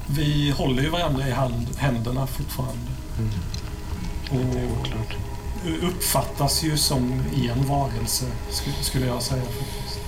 [0.08, 2.92] Vi håller ju varandra i hand, händerna fortfarande.
[4.34, 5.16] Det är oklart.
[5.82, 8.26] uppfattas ju som en varelse,
[8.82, 10.00] skulle jag säga faktiskt.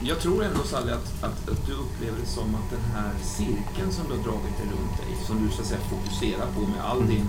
[0.00, 3.92] jag tror ändå Sally att, att, att du upplever det som att den här cirkeln
[3.92, 6.84] som du har dragit dig runt dig, som du så att säga fokuserar på med
[6.84, 7.28] all din...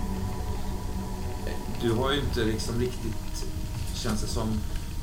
[1.82, 3.46] Du har ju inte liksom riktigt,
[3.94, 4.60] känns det som,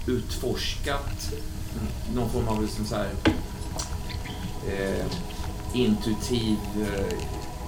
[0.09, 1.35] utforskat
[2.15, 3.11] någon form av liksom så här,
[4.69, 5.07] eh,
[5.73, 7.19] intuitiv eh,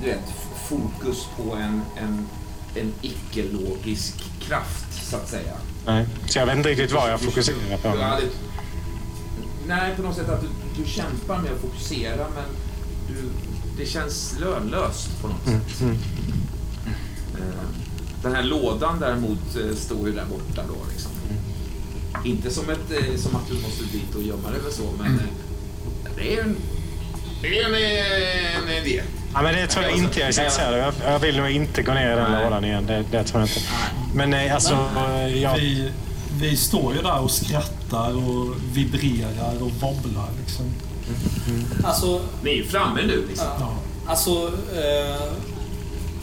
[0.01, 0.32] du vet,
[0.69, 2.27] fokus på en, en,
[2.75, 5.53] en icke-logisk kraft, så att säga.
[5.87, 6.07] Nej.
[6.27, 7.95] Så jag vet inte riktigt vad jag fokuserar på.
[9.67, 10.49] Nej, på något sätt att du,
[10.83, 12.45] du kämpar med att fokusera, men
[13.09, 13.31] du,
[13.79, 15.83] det känns lönlöst på något sätt.
[17.35, 17.45] Eh,
[18.23, 20.77] Den här lådan däremot eh, står ju där borta då.
[20.93, 21.11] Liksom.
[22.25, 25.21] Inte som, ett, eh, som att du måste dit och gömma dig eller så, men
[26.17, 26.57] det är en,
[27.43, 27.75] det är en,
[28.69, 29.03] en idé.
[29.35, 30.94] Ja, men det tror jag inte jag är intresserad av.
[31.07, 32.86] Jag- vill nog inte gå ner i den lådan igen.
[32.86, 33.61] Det, det tror jag inte.
[34.15, 35.55] Men eh, alltså, eh, jag...
[35.55, 35.93] Vi,
[36.40, 40.65] vi står ju där och skrattar och vibrerar och wobblar liksom.
[41.85, 43.47] Alltså, Ni är ju framme nu liksom.
[43.61, 43.73] Ja.
[44.07, 45.32] alltså eh,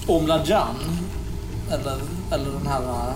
[0.08, 0.76] Omlajan,
[1.72, 1.98] eller,
[2.32, 3.14] eller den här eh,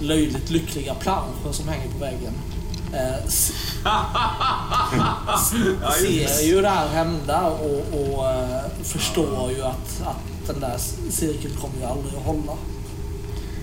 [0.00, 2.32] löjligt lyckliga planschen som hänger på väggen.
[2.92, 3.24] Eh,
[6.00, 10.78] ser ju det här hända och, och eh, förstår ju att, att den där
[11.10, 12.56] cirkeln kommer ju aldrig att hålla.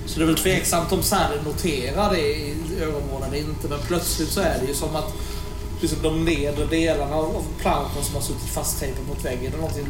[0.06, 3.68] Så det är väl tveksamt om Sally noterar det i ögonvrån eller inte.
[3.68, 5.14] Men plötsligt så är det ju som att
[5.82, 9.88] liksom de nedre delarna av planschen som har suttit fasttejpade mot väggen eller någonting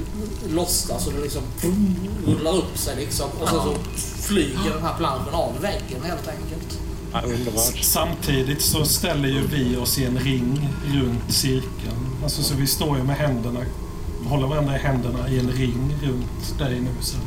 [0.49, 3.29] lossnas och det liksom vroom, rullar upp sig liksom.
[3.41, 3.75] Och sen så
[4.21, 6.79] flyger den här planschen av väggen helt enkelt.
[7.13, 7.83] Underbart.
[7.83, 12.07] Samtidigt så ställer ju vi oss i en ring runt cirkeln.
[12.23, 13.59] Alltså så vi står ju med händerna,
[14.25, 16.89] håller varandra i händerna i en ring runt dig nu.
[17.01, 17.17] Så.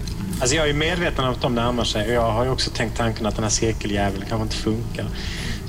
[0.41, 2.97] Alltså jag är medveten om att de närmar sig och jag har ju också tänkt
[2.97, 5.07] tanken att den här cirkeljäveln kanske inte funkar.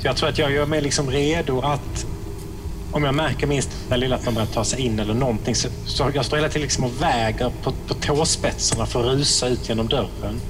[0.02, 2.06] Så jag tror att jag gör mig liksom redo att
[2.92, 5.70] om jag märker minst det lilla att de börjar ta sig in eller någonting så,
[5.86, 9.70] så jag står hela tiden liksom och väger på, på tåspetsarna för att rusa ut
[9.70, 10.42] genom dörren.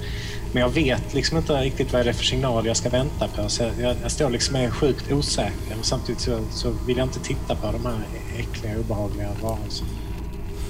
[0.52, 3.50] Men jag vet liksom inte riktigt vad det är för signal jag ska vänta på.
[3.50, 5.80] Så jag, jag, jag står liksom är sjukt osäker.
[5.80, 8.00] Och samtidigt så, så vill jag inte titta på de här
[8.38, 9.90] äckliga, obehagliga varelserna.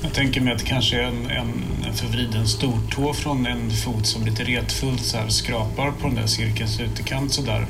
[0.04, 4.06] Jag tänker mig att det kanske är en, en, en förvriden stortå från en fot
[4.06, 7.68] som lite retfullt så här skrapar på den där cirkelns ytterkant sådär.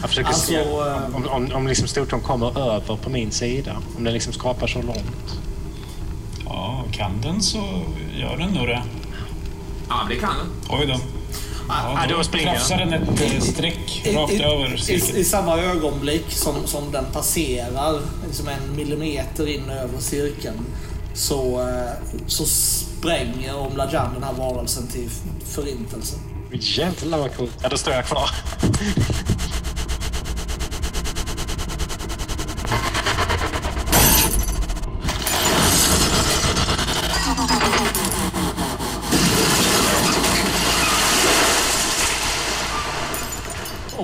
[0.00, 3.76] Jag försöker Alltså, se eh, om, om, om liksom stortån kommer över på min sida.
[3.96, 5.40] Om den liksom skrapar så långt.
[6.44, 7.82] Ja, kan den så
[8.22, 8.82] gör den nog det.
[9.88, 10.78] Ja, det kan den.
[10.78, 11.00] Oj då.
[11.68, 12.42] Ja, då jag.
[12.42, 15.20] krafsar den ett eh, streck I, rakt i, över i.
[15.20, 20.66] I samma ögonblick som, som den passerar liksom en millimeter in över cirkeln
[21.14, 25.10] så, eh, så spränger Omlajan den här varelsen till
[25.44, 26.16] förintelse.
[26.52, 27.58] Jävlar vad coolt.
[27.62, 28.30] Ja, då står jag kvar.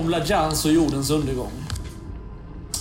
[0.09, 1.51] Omlajans och jordens undergång.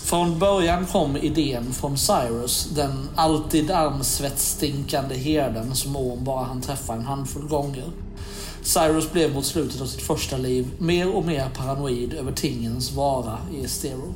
[0.04, 6.92] Från början kom idén från Cyrus, den alltid armsvettstinkande herden som Orm bara han träffa
[6.92, 7.84] en handfull gånger.
[8.62, 13.38] Cyrus blev mot slutet av sitt första liv mer och mer paranoid över tingens vara
[13.54, 14.14] i Estero.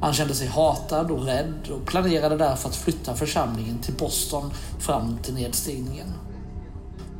[0.00, 5.18] Han kände sig hatad och rädd och planerade därför att flytta församlingen till Boston fram
[5.22, 6.12] till nedstigningen.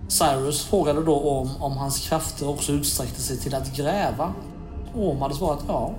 [0.08, 4.34] Cyrus frågade då om, om hans krafter också utsträckte sig till att gräva.
[4.94, 5.94] Orm hade svarat ja.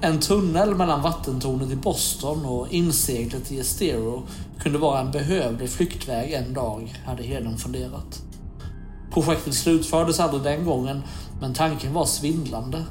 [0.00, 4.22] En tunnel mellan vattentornet i Boston och inseglet i Estero
[4.60, 8.22] kunde vara en behövlig flyktväg en dag, hade herden funderat.
[9.12, 11.02] Projektet slutfördes aldrig den gången,
[11.40, 12.84] men tanken var svindlande.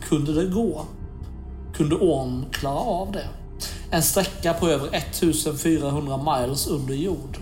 [0.00, 0.84] Kunde det gå?
[1.74, 3.28] Kunde Orm klara av det?
[3.90, 7.38] En sträcka på över 1400 miles under jord.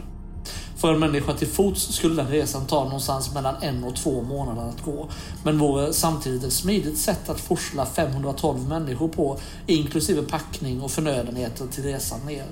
[0.82, 4.62] För en människa till fots skulle den resan ta någonstans mellan en och två månader
[4.62, 5.08] att gå.
[5.44, 10.90] Men vore eh, samtidigt ett smidigt sätt att forsla 512 människor på, inklusive packning och
[10.90, 12.46] förnödenheter till resan ner.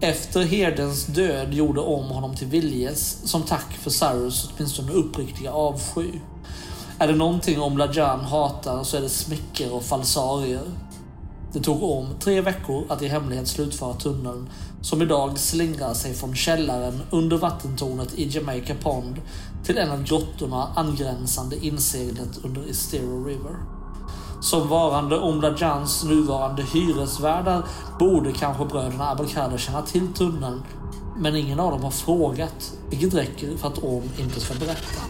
[0.00, 6.10] Efter herdens död gjorde om honom till Viljes som tack för Cyrus åtminstone uppriktiga avsky.
[6.98, 10.62] Är det någonting om Lajan hatar så är det smicker och falsarier.
[11.56, 14.48] Det tog om tre veckor att i hemlighet slutföra tunneln
[14.80, 19.20] som idag slingrar sig från källaren under vattentornet i Jamaica Pond
[19.64, 23.56] till en av grottorna angränsande inseglet under Estero River.
[24.40, 27.66] Som varande Omlajans nuvarande hyresvärdar
[27.98, 30.62] borde kanske bröderna Abelkader känna till tunneln,
[31.16, 35.00] men ingen av dem har frågat, vilket räcker för att Orm inte ska berätta.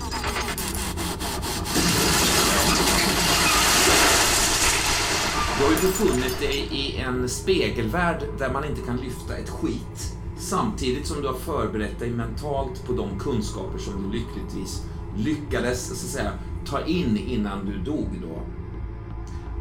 [5.58, 10.16] Du har ju befunnit dig i en spegelvärld där man inte kan lyfta ett skit.
[10.38, 14.82] Samtidigt som du har förberett dig mentalt på de kunskaper som du lyckligtvis
[15.16, 16.32] lyckades så att säga,
[16.66, 18.42] ta in innan du dog då.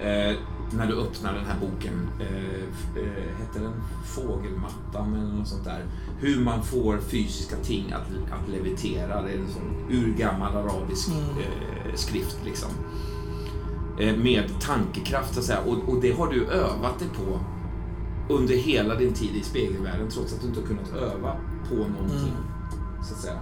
[0.04, 0.36] Eh,
[0.72, 3.74] när du öppnar den här boken, eh, eh, hette den
[4.06, 5.86] Fågelmattan eller något sånt där?
[6.20, 9.22] Hur man får fysiska ting att, att levitera.
[9.22, 12.70] Det är en sån urgammal arabisk eh, skrift liksom.
[14.00, 15.60] Eh, med tankekraft så att säga.
[15.60, 17.40] Och, och det har du övat dig på
[18.34, 21.36] under hela din tid i spegelvärlden trots att du inte har kunnat öva
[21.70, 22.34] på någonting.
[23.04, 23.40] Så att säga.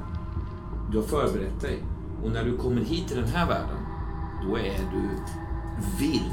[0.91, 1.83] Du har förberett dig.
[2.23, 3.77] Och när du kommer hit till den här världen,
[4.47, 5.09] då är du
[5.99, 6.23] vild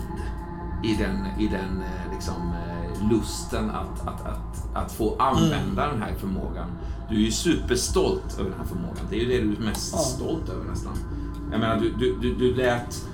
[0.85, 6.03] i den, i den eh, liksom, eh, lusten att, att, att, att få använda den
[6.03, 6.67] här förmågan.
[7.11, 9.05] Du är ju superstolt över den här förmågan.
[9.11, 9.99] Det är ju det du är mest Ja.
[9.99, 10.93] stolt över nästan.
[11.51, 13.07] Jag menar, du, du, du, du lät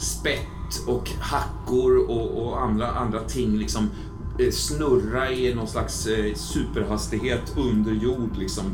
[0.00, 3.90] spett och hackor och, och andra, andra ting liksom
[4.38, 8.64] eh, snurra i någon slags eh, superhastighet under jord, liksom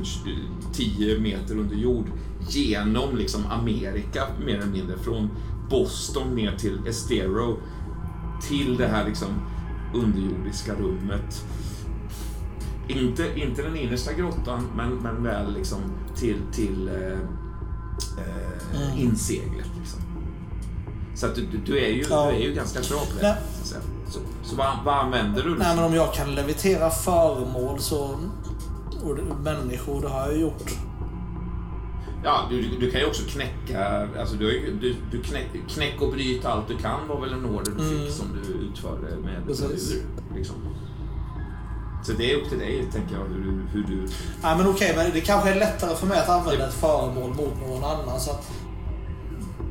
[0.72, 2.06] 10 meter under jord,
[2.48, 5.30] genom liksom Amerika mer eller mindre, från
[5.70, 7.56] Boston ner till Estero,
[8.48, 9.28] till det här liksom
[9.94, 11.44] underjordiska rummet.
[12.88, 15.78] Inte, inte den innersta grottan, men, men väl liksom
[16.16, 17.12] till, till eh,
[18.18, 18.98] eh, Mm.
[18.98, 19.70] inseglet.
[19.78, 20.00] Liksom.
[21.16, 22.30] Så att du, du, är ju, Ja.
[22.30, 23.22] du är ju ganska bra på det.
[23.22, 23.34] Nej.
[23.64, 23.74] Så,
[24.12, 25.50] så, så vad, vad använder du?
[25.58, 28.18] Nej, men om jag kan levitera föremål så...
[29.04, 30.70] Och människor, det har jag gjort.
[32.24, 36.44] Ja, du, du kan ju också knäcka, alltså du, du, du knäck, knäck och bryt
[36.44, 38.10] allt du kan var väl en order du fick Mm.
[38.12, 39.92] som du utförde med Precis.
[39.94, 40.06] ur.
[40.36, 40.56] Liksom.
[42.04, 43.50] Så det är upp till dig, tänker jag, hur du...
[43.72, 44.08] Hur du
[44.42, 47.60] Nej, men okej, men det kanske är lättare för mig att använda ett föremål mot
[47.68, 48.20] någon annan.
[48.20, 48.50] Så att,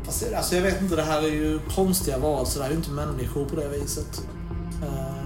[0.06, 2.60] fast, det- alltså, jag vet inte, det här är ju konstiga varelser.
[2.60, 4.28] Det här är ju inte människor på det viset.
[4.82, 4.88] Eh.
[4.88, 5.26] Uh...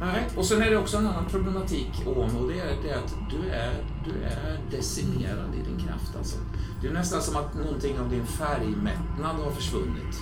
[0.00, 3.14] Nej, och sen är det också en annan problematik, Om, och det är det att
[3.30, 6.16] du är, du är decimerad i din kraft.
[6.18, 6.36] Alltså.
[6.82, 10.16] Det är nästan som att någonting av din färgmättnad har försvunnit.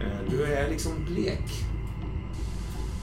[0.00, 1.64] Eh, du är liksom blek.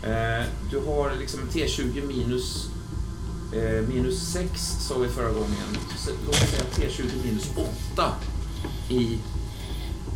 [0.03, 2.69] Eh, du har liksom T20 minus,
[3.87, 5.67] minus 6, sa vi förra gången.
[6.25, 7.51] Låt oss säga T20 minus
[7.93, 8.11] 8
[8.89, 9.19] i,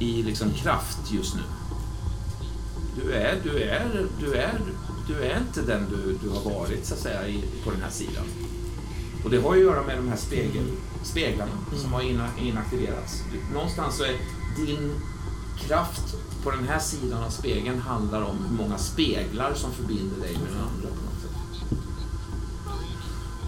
[0.02, 1.42] i liksom kraft just nu.
[2.96, 4.60] Du är, du är, du är,
[5.08, 7.90] du är inte den du, du har varit så att säga i, på den här
[7.90, 8.24] sidan.
[9.24, 10.64] Och det har ju att göra med de här spegel,
[11.04, 13.24] speglarna som har ina, inaktiverats.
[13.54, 14.18] Någonstans så är
[14.66, 14.92] din
[15.60, 20.34] kraft på den här sidan av spegeln handlar om hur många speglar som förbinder dig
[20.34, 20.90] med den andra.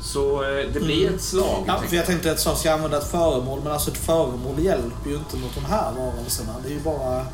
[0.03, 1.63] Så eh, det blir ett slag.
[1.67, 5.09] ja, för jag tänkte att jag ska använda ett föremål, men alltså ett föremål hjälper
[5.09, 6.53] ju inte mot de här varelserna.
[6.63, 7.25] Det är ju bara...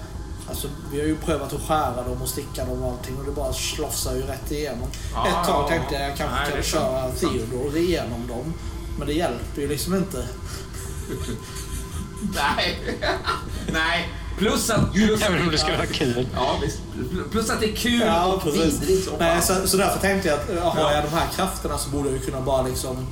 [0.49, 3.31] Alltså, vi har ju prövat att skära dem och sticka dem och allting och det
[3.31, 4.87] bara slofsar ju rätt igenom.
[5.13, 7.19] Ja, Ett tag tänkte jag jag kanske nej, kan köra sant.
[7.19, 8.53] Theodore igenom dem.
[8.97, 10.17] Men det hjälper ju liksom inte.
[12.35, 12.97] Nej.
[13.73, 14.09] Nej.
[14.39, 14.93] Plus att...
[14.93, 16.27] Plus Även om det ska vara kul.
[16.35, 16.77] Ja, visst.
[17.31, 19.61] Plus att det är kul Ja, och vidrigt Nej, fan.
[19.61, 20.93] så, så därför tänkte jag att eh, har Ja.
[20.93, 23.07] jag de här krafterna så borde jag ju kunna bara liksom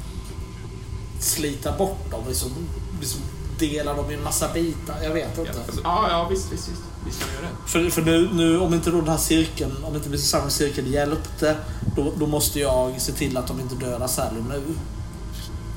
[1.19, 2.23] slita bort dem.
[2.27, 2.51] Liksom,
[2.99, 3.21] liksom
[3.59, 4.95] dela dem i en massa bitar.
[5.03, 5.59] Jag vet Ja, inte.
[5.65, 6.81] alltså, ja, ja, visst, visst, visst.
[7.05, 7.69] Visst kan göra det.
[7.69, 10.17] För, för nu, nu, om inte då den här cirkeln, om inte
[10.49, 11.55] cirkel hjälpte,
[11.95, 14.61] då, då måste jag se till att de inte dödar Sally nu.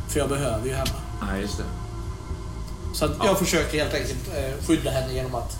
[0.09, 0.91] För jag behöver ju henne.
[1.33, 1.65] Nej, just det.
[2.95, 5.59] Så att jag försöker helt enkelt eh, skydda henne genom att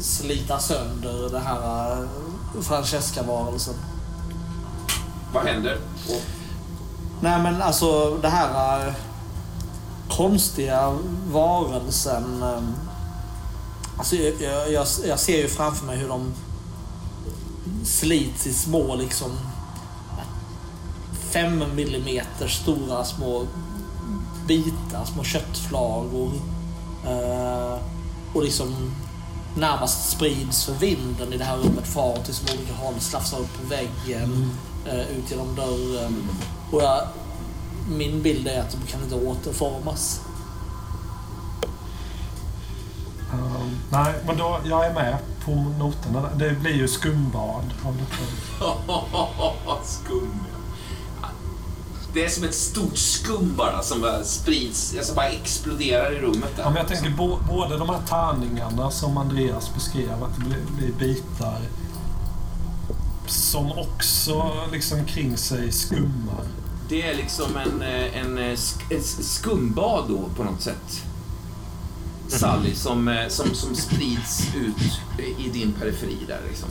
[0.00, 3.74] slita sönder den här eh, Francesca-varelsen.
[5.34, 5.78] Vad händer?
[6.08, 6.22] Och,
[7.20, 8.94] Nej men alltså det här eh,
[10.10, 12.42] konstiga varelsen.
[12.42, 12.62] eh,
[13.98, 16.32] Alltså jag, jag, jag, ser ju framför mig hur de
[17.84, 19.30] slits i små liksom
[21.30, 23.46] fem millimeter stora små
[24.46, 26.32] bitar, små köttflagor.
[27.06, 27.78] Eh,
[28.32, 28.94] och liksom
[29.56, 33.60] närmast sprids för vinden i det här rummet, far till som olika håll, slafsar upp
[33.60, 34.50] på väggen,
[34.86, 36.28] eh, ut genom dörren.
[36.70, 37.00] Och jag,
[37.88, 40.20] min bild är att de kan inte återformas.
[43.32, 46.28] Um, nej, men då, jag är med på noterna.
[46.34, 48.24] Det blir ju skumbad av detta.
[49.84, 50.30] skum.
[52.14, 56.56] Det är som ett stort skum bara som bara sprids, alltså bara exploderar i rummet
[56.56, 56.62] där.
[56.62, 60.58] Ja, men jag tänker bo, både de här tärningarna som Andreas beskrev, att det blir,
[60.76, 61.58] blir bitar
[63.26, 66.44] som också liksom kring sig skummar.
[66.88, 71.02] Det är liksom en, eh, en, eh, sk- ett skumbad då på något sätt.
[72.28, 75.00] Sally, som, eh, som, som sprids ut
[75.38, 76.68] i din periferi där liksom.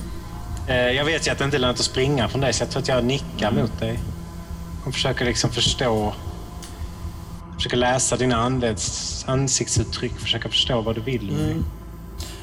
[0.68, 2.70] Eh, Jag vet ju att det inte är lönt att springa från dig, så jag
[2.70, 4.00] tror att jag nickar mot dig.
[4.86, 6.14] Och försöker liksom förstå...
[7.56, 11.58] Försöker läsa dina anleds, ansiktsuttryck, försöka förstå vad du vill med mig.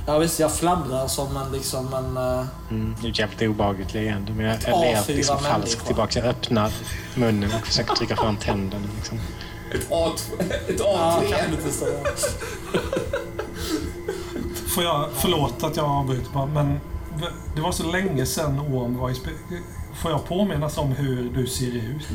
[0.06, 2.16] Ja visst, jag fladdrar som en liksom en...
[2.16, 6.18] eh, Mm, det är jävligt obehagligt leende, men jag, jag ler A4 liksom falskt tillbaka.
[6.18, 6.72] Jag öppnar
[7.14, 8.84] munnen och försöker trycka fram tänderna.
[8.96, 9.18] Liksom.
[9.74, 10.42] Ett A2.
[10.68, 11.28] Ett Ja, A3.
[11.30, 12.04] kanske lite större.
[14.74, 16.80] Får jag, förlåt att jag avbryter bara, men
[17.54, 19.30] det var så länge sedan Orm var i spe...
[20.02, 22.08] Får jag påminnas om hur du ser ut?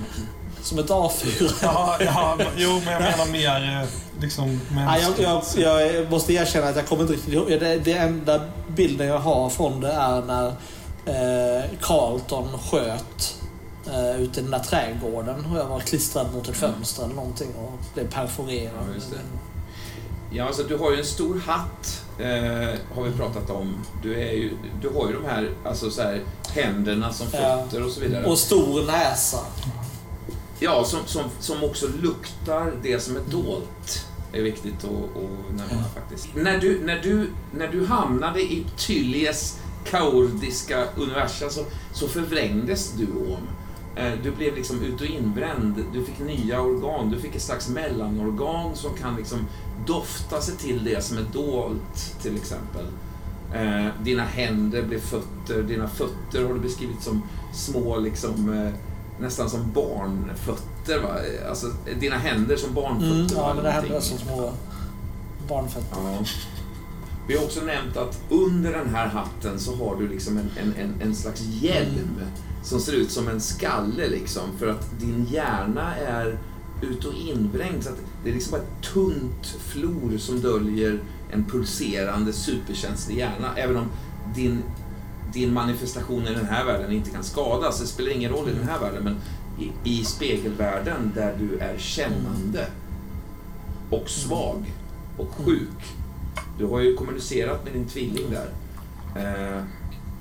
[0.61, 1.53] Som ett A4.
[1.61, 3.87] Ja, ja, jo, men jag menar mer eh,
[4.21, 7.47] liksom Ja, jag, jag, jag måste erkänna att jag kommer inte riktigt ihåg.
[7.49, 10.47] Det, det enda bilden jag har från det är när
[11.05, 13.35] eh, Carlton sköt
[13.87, 17.49] eh, ute i den där trädgården och jag var klistrad mot ett fönster eller någonting
[17.55, 18.73] och blev perforerad.
[18.87, 19.17] Ja, just det.
[20.31, 23.75] Ja, alltså du har ju en stor hatt, eh, har vi pratat om.
[24.03, 27.39] Du, är ju, du har ju de här, alltså så här händerna som Ja.
[27.39, 28.25] fötter och så vidare.
[28.25, 29.39] Och stor näsa.
[30.59, 34.05] Ja, som, som, som också luktar det som är dolt.
[34.33, 36.27] är viktigt att, att nämna faktiskt.
[36.35, 41.63] När du, när, du, när du hamnade i Tyllies kaordiska universum så,
[41.93, 43.37] så förvrängdes du om.
[43.95, 47.69] Eh, Du blev liksom ut och inbränd, du fick nya organ, du fick ett slags
[47.69, 49.39] mellanorgan som kan liksom
[49.87, 52.85] dofta sig till det som är dolt, till exempel.
[53.53, 57.23] Eh, dina händer blev fötter, dina fötter har du beskrivit som
[57.53, 58.73] små, liksom, eh,
[59.19, 60.99] nästan som barnfötter.
[60.99, 61.15] Va?
[61.49, 61.67] Alltså,
[61.99, 63.15] dina händer som barnfötter.
[63.15, 64.53] Mm, ja, men det händer som små
[65.47, 65.97] barnfötter.
[65.97, 66.25] Ja.
[67.27, 70.73] Vi har också nämnt att under den här hatten så har du liksom en, en,
[70.77, 72.19] en, en slags hjälm
[72.63, 76.37] som ser ut som en skalle liksom för att din hjärna är
[76.81, 80.99] ut och invrängd så att det är liksom bara ett tunt flor som döljer
[81.31, 83.85] en pulserande superkänslig hjärna även om
[84.35, 84.63] din,
[85.33, 87.79] din manifestation i den här världen inte kan skadas.
[87.79, 89.15] Det spelar ingen roll i den här världen men
[89.59, 92.67] i, i spegelvärlden där du är kännande
[93.89, 94.73] och svag
[95.17, 95.95] och sjuk.
[96.57, 98.49] Du har ju kommunicerat med din tvilling där.
[99.15, 99.63] Eh,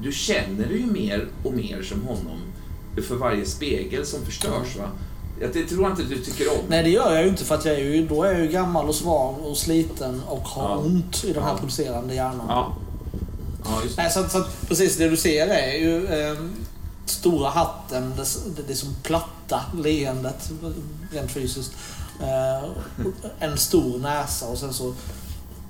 [0.03, 2.39] Du känner dig ju mer och mer som honom
[3.09, 4.77] för varje spegel som förstörs.
[4.77, 4.89] Va?
[5.43, 6.59] Jag det tror jag inte du tycker om.
[6.69, 8.49] Nej, det gör jag ju inte för att jag är ju, då är jag ju
[8.49, 10.77] gammal och svag och sliten och har Ja.
[10.77, 11.59] ont i den här Ja.
[11.59, 12.47] pulserande hjärnan.
[12.49, 12.77] Ja.
[13.65, 14.03] Ja, just det.
[14.03, 16.37] Nej, så, så precis det du ser är ju eh,
[17.07, 20.51] stora hatten, det, det, det som platta leendet
[21.13, 21.73] rent fysiskt.
[22.21, 22.69] Eh,
[23.41, 24.95] en stor näsa och sen så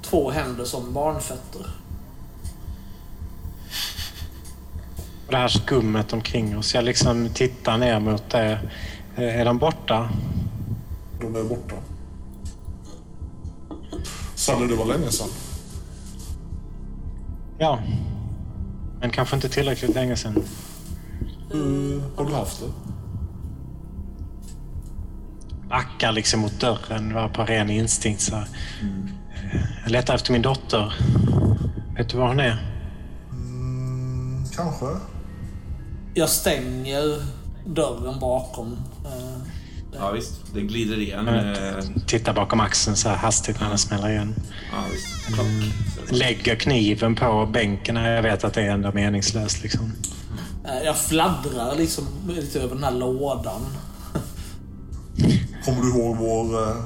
[0.03, 1.66] två händer som barnfötter.
[5.31, 6.74] Det här skummet omkring oss.
[6.74, 8.59] Jag liksom tittar ner mot det.
[9.17, 10.09] Eh, Är de borta?
[11.21, 11.75] De är borta.
[14.35, 15.29] Sally, det var länge sedan.
[17.59, 17.79] Ja.
[19.01, 20.43] Men kanske inte tillräckligt länge sedan.
[21.51, 22.67] Hur har du haft det?
[25.69, 28.21] Backar liksom mot dörren var på ren instinkt.
[28.21, 28.49] Så här.
[29.83, 30.95] Jag letar efter min dotter.
[31.97, 32.77] Vet du var hon är?
[33.31, 34.87] Mm, kanske.
[36.15, 37.23] Jag stänger
[37.67, 38.77] dörren bakom.
[39.98, 40.32] Ja, visst.
[40.55, 41.27] Det glider igen.
[41.27, 44.35] Jag eh, tittar bakom axeln så här hastigt när den smäller igen.
[44.73, 45.27] Ja, visst.
[45.35, 45.47] Klock.
[46.10, 49.62] Lägger kniven på bänken när jag vet att det är ändå meningslöst.
[49.62, 49.93] Liksom.
[50.64, 53.60] eh, jag fladdrar liksom lite över den här lådan.
[55.64, 56.62] Kommer du ihåg vår...
[56.69, 56.77] eh,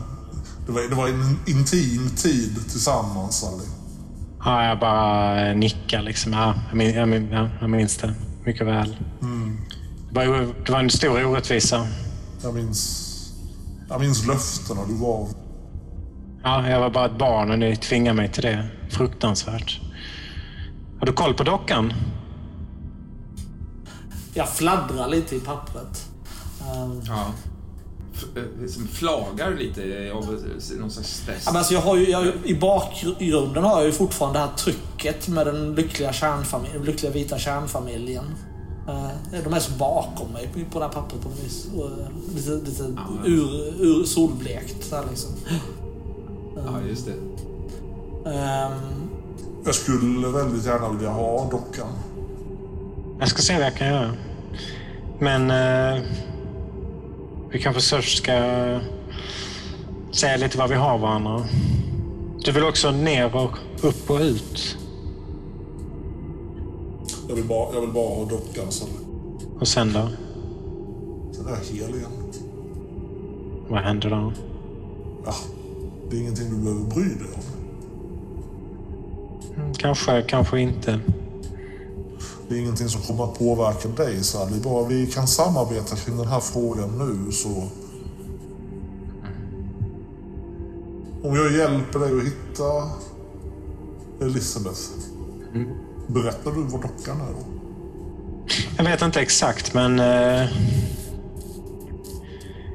[0.66, 3.64] Det var, det var en intim tid tillsammans, Sally.
[4.44, 6.32] Ja, jag bara nickar liksom.
[6.32, 8.14] Ja, jag, min, jag, min, ja, jag minns det
[8.44, 8.96] mycket väl.
[10.12, 11.86] Det, var, det var en stor orättvisa.
[12.46, 13.12] Jag minns...
[13.88, 15.28] Jag minns löftena du gav.
[16.42, 18.66] Ja, jag var bara ett barn och ni tvingade mig till det.
[18.90, 19.80] Fruktansvärt.
[20.98, 21.92] Har du koll på dockan?
[24.34, 26.06] Jag fladdrar lite i pappret.
[26.60, 27.24] Eh, Ja.
[28.36, 29.80] Eh, Som flagar lite
[30.14, 31.42] av eh, någon slags stress.
[31.46, 34.52] Ja, men alltså jag har ju, jag, I bakgrunden har jag ju fortfarande det här
[34.56, 38.24] trycket med den lyckliga, kärnfamiljen, lyckliga vita kärnfamiljen.
[38.88, 41.68] Eh, De är så bakom mig på det här pappret på något vis.
[41.76, 42.82] Och, eh, Lite, lite
[43.24, 44.84] ur, ur solblekt.
[44.84, 45.30] Så här liksom.
[46.56, 47.12] Ja, just det.
[48.30, 48.72] Ehm,
[49.64, 51.88] Jag skulle väldigt gärna vilja ha dockan.
[53.18, 54.12] Jag ska se vad jag kan göra.
[55.18, 56.02] Men eh,
[57.50, 58.32] vi kanske först ska
[60.12, 61.46] säga lite vad vi har varandra.
[62.44, 64.76] Du vill också ner och upp och ut.
[67.28, 68.92] Jag vill bara, jag vill bara ha dockan, Sally.
[69.60, 70.08] Och sen då?
[71.36, 72.10] Den är hel igen.
[73.68, 74.32] Vad händer då?
[75.24, 75.34] Ja,
[76.10, 77.42] det är ingenting du behöver bry dig om.
[79.62, 81.00] Mm, Kanske, kanske inte.
[82.48, 84.60] Det är ingenting som kommer att påverka dig Sally.
[84.60, 87.48] Bara vi kan samarbeta kring den här frågan nu så...
[91.22, 92.90] Om jag hjälper dig att hitta
[94.20, 94.80] Elisabeth.
[96.06, 97.46] Berättar du var dockan är då?
[98.76, 99.98] Jag vet inte exakt, men...
[100.00, 100.48] Eh,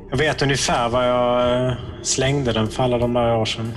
[0.10, 3.74] jag vet ungefär var jag eh, slängde den för alla de där år sedan.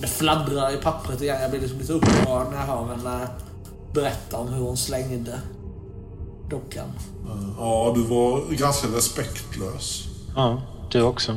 [0.00, 1.36] Det fladdrar i pappret igen.
[1.40, 3.28] Jag blir liksom lite upprörd när jag hör henne
[3.92, 5.40] berätta om hur hon slängde
[6.50, 6.88] dockan.
[7.58, 10.04] Ja, du var ganska respektlös.
[10.36, 11.36] Ja, du också.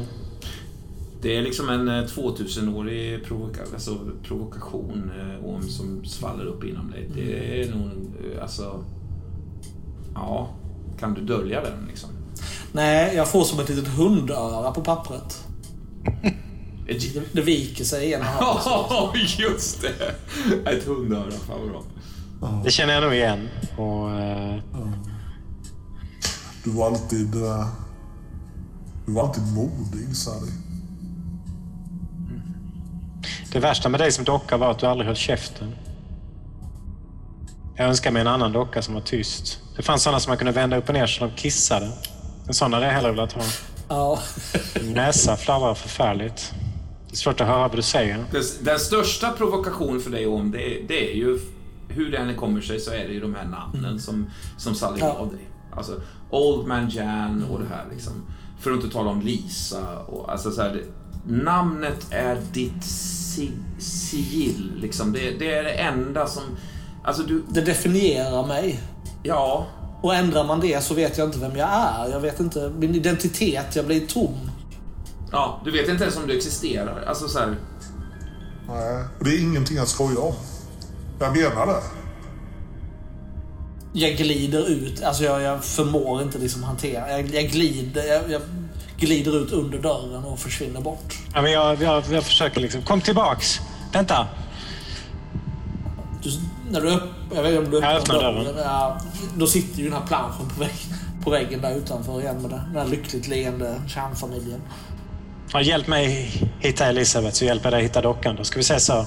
[1.22, 6.92] Det är liksom en eh, 2000-årig provoka alltså, provokation eh, om som svaller upp inom
[6.92, 7.10] dig.
[7.16, 7.90] Det är nog...
[8.36, 8.84] eh, Alltså...
[10.16, 10.50] Ja.
[11.00, 12.10] Kan du dölja den liksom?
[12.72, 15.44] Nej, jag får som ett litet hundöra på pappret.
[16.88, 18.62] Det, det viker sig i ena handen.
[18.66, 20.16] Ja, just det!
[20.72, 21.32] Ett hundöra.
[21.32, 21.84] Fan vad bra.
[22.64, 23.48] Det känner jag nog igen.
[23.78, 24.60] Och, eh,
[26.64, 27.36] Du var alltid...
[27.36, 27.68] eh,
[29.06, 30.52] Du var alltid modig, Sally.
[33.52, 35.76] Det värsta med dig som docka var att du aldrig höll käften.
[37.76, 39.60] Jag önskar mig en annan docka som var tyst.
[39.76, 41.92] Det fanns sådana som man kunde vända upp och ner så de kissade.
[42.48, 43.42] En sån hade jag hellre velat ha.
[43.90, 44.20] Ja.
[44.82, 46.54] Näsa fladdrar förfärligt.
[47.08, 48.26] Det är svårt att höra vad du säger.
[48.62, 51.40] Den, största provokationen för dig om det, det är ju
[51.90, 55.00] hur det än kommer sig så är det ju de här namnen som, som Sally
[55.00, 55.14] Ja.
[55.14, 55.48] gav dig.
[55.72, 58.14] Alltså Old Man Jan och det här liksom.
[58.60, 60.84] För att inte tala om Lisa och alltså så här, det,
[61.30, 65.14] Namnet är ditt si, sigill liksom.
[65.14, 66.44] Det, det är det enda som...
[67.04, 67.44] Alltså du...
[67.50, 68.80] Det definierar mig.
[69.24, 69.68] Ja.
[70.02, 72.12] Och ändrar man det så vet jag inte vem jag är.
[72.12, 72.72] Jag vet inte.
[72.78, 74.52] Min identitet, jag blir tom.
[75.32, 77.04] Ja, du vet inte ens om du existerar.
[77.08, 77.56] Alltså så här,
[78.68, 80.34] Nej, och det är ingenting att skoja om.
[81.20, 81.82] Jag menar det.
[83.94, 85.04] Jag glider ut.
[85.04, 87.12] Alltså jag, jag förmår inte liksom hantera.
[87.12, 88.04] Jag, jag glider.
[88.04, 88.42] Jag, jag
[89.00, 91.14] glider ut under dörren och försvinner bort.
[91.34, 92.82] Ja, men jag, jag, jag försöker liksom...
[92.82, 93.60] Kom tillbaks!
[93.94, 94.28] Vänta!
[96.24, 96.32] Du,
[96.72, 98.44] när du öpp, jag vet inte om du öppnar öppnar dörren.
[98.44, 98.58] dörren.
[98.58, 99.00] Ja,
[99.36, 100.72] då sitter ju den här planschen på, vägg,
[101.24, 104.62] på väggen där utanför igen med den här lyckligt leende kärnfamiljen.
[105.54, 108.36] Ja, hjälp mig hitta Elisabeth så hjälper jag dig hitta dockan.
[108.36, 109.06] Då ska vi säga så.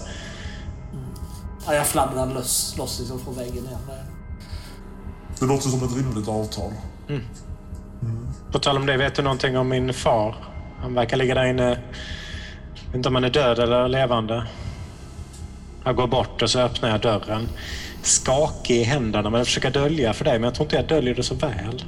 [1.66, 3.80] Ja, jag fladdrar loss, loss liksom från väggen igen.
[5.38, 6.72] Det låter som ett rimligt avtal.
[8.52, 10.34] På tal om det, vet du någonting om min far?
[10.80, 11.68] Han verkar ligga där inne.
[12.74, 14.46] Jag vet inte om han är död eller levande.
[15.84, 17.48] Jag går bort och så öppnar jag dörren.
[18.02, 20.32] Skakig i händerna, men jag försöker dölja för dig.
[20.34, 21.84] Men jag tror inte jag döljer det så väl.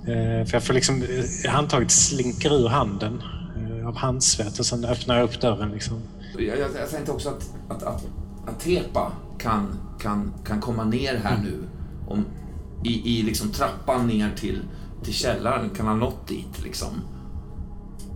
[0.00, 1.02] Eh, För jag får liksom...
[1.44, 3.22] eh, Handtaget slinker ur handen
[3.56, 6.02] eh, av handsvett och sen öppnar jag upp dörren liksom.
[6.38, 8.04] Jag, jag, jag tänkte också att, att, att,
[8.46, 11.64] att Tepa kan, kan, kan komma ner här nu.
[12.08, 12.24] Om,
[12.84, 14.58] I i liksom trappan ner till,
[15.04, 15.70] till källaren.
[15.70, 16.88] Kan ha nått dit liksom.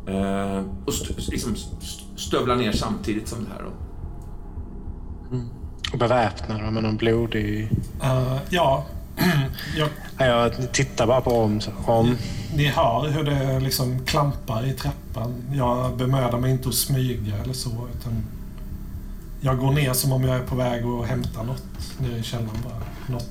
[0.07, 3.71] Eh, och st, liksom st- stövla ner samtidigt som det här då.
[5.93, 7.71] Och beväpnad med någon blodig...
[8.03, 8.85] Eh, ja,
[9.77, 9.89] jag,
[10.19, 11.61] Ja, Jag tittar bara på om.
[11.87, 12.17] om.
[12.57, 15.35] ni hör hur det liksom klampar i trappan.
[15.53, 17.71] Jag bemödar mig inte att smyga eller så.
[17.99, 18.25] Utan
[19.41, 21.65] jag går ner som om jag är på väg att hämta något
[21.99, 23.13] nere i källaren bara.
[23.15, 23.31] Något,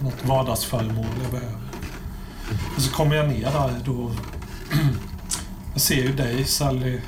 [0.00, 1.58] något vardagsföremål jag behöver.
[2.76, 4.10] Och så kommer jag ner där då.
[5.72, 7.00] Jag ser ju dig Sally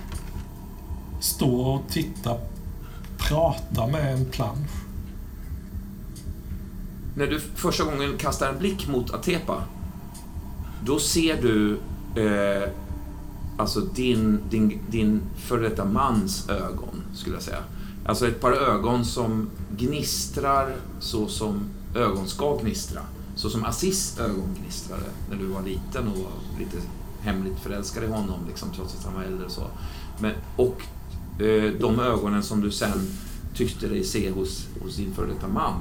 [1.20, 2.36] stå och titta,
[3.18, 4.70] prata med en plansch.
[7.16, 9.62] När du första gången kastar en blick mot Atepa,
[10.84, 11.78] då ser du
[12.22, 12.70] eh,
[13.58, 17.62] alltså din, din, din före detta mans ögon, skulle jag säga.
[18.04, 21.60] Alltså ett par ögon som gnistrar så som
[21.94, 23.00] ögon ska gnistra.
[23.38, 26.76] Så som Assis ögongnistrade när du var liten och var lite
[27.20, 29.66] hemligt förälskad i honom, liksom, trots att han var äldre och så.
[30.18, 30.82] Men, och
[31.42, 33.08] eh, de ögonen som du sen
[33.54, 35.74] tyckte dig se hos, hos din före detta man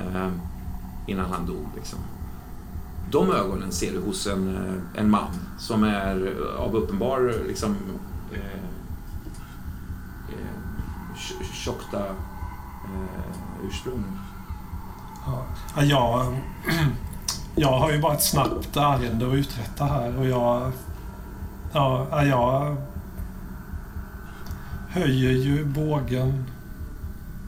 [0.00, 0.30] eh,
[1.06, 1.66] innan han dog.
[1.76, 1.98] Liksom.
[3.10, 7.76] De ögonen ser du hos en, eh, en man som är eh, av uppenbar liksom,
[8.32, 8.38] eh,
[10.28, 11.16] eh,
[11.64, 14.04] tjockta eh, ursprung.
[15.26, 15.44] Ja,
[15.76, 16.34] Ja, jag,
[17.56, 20.72] jag har ju bara ett snabbt ärende att uträtta här och jag...
[21.72, 22.76] Ja, ja, jag
[24.88, 26.44] höjer ju bågen,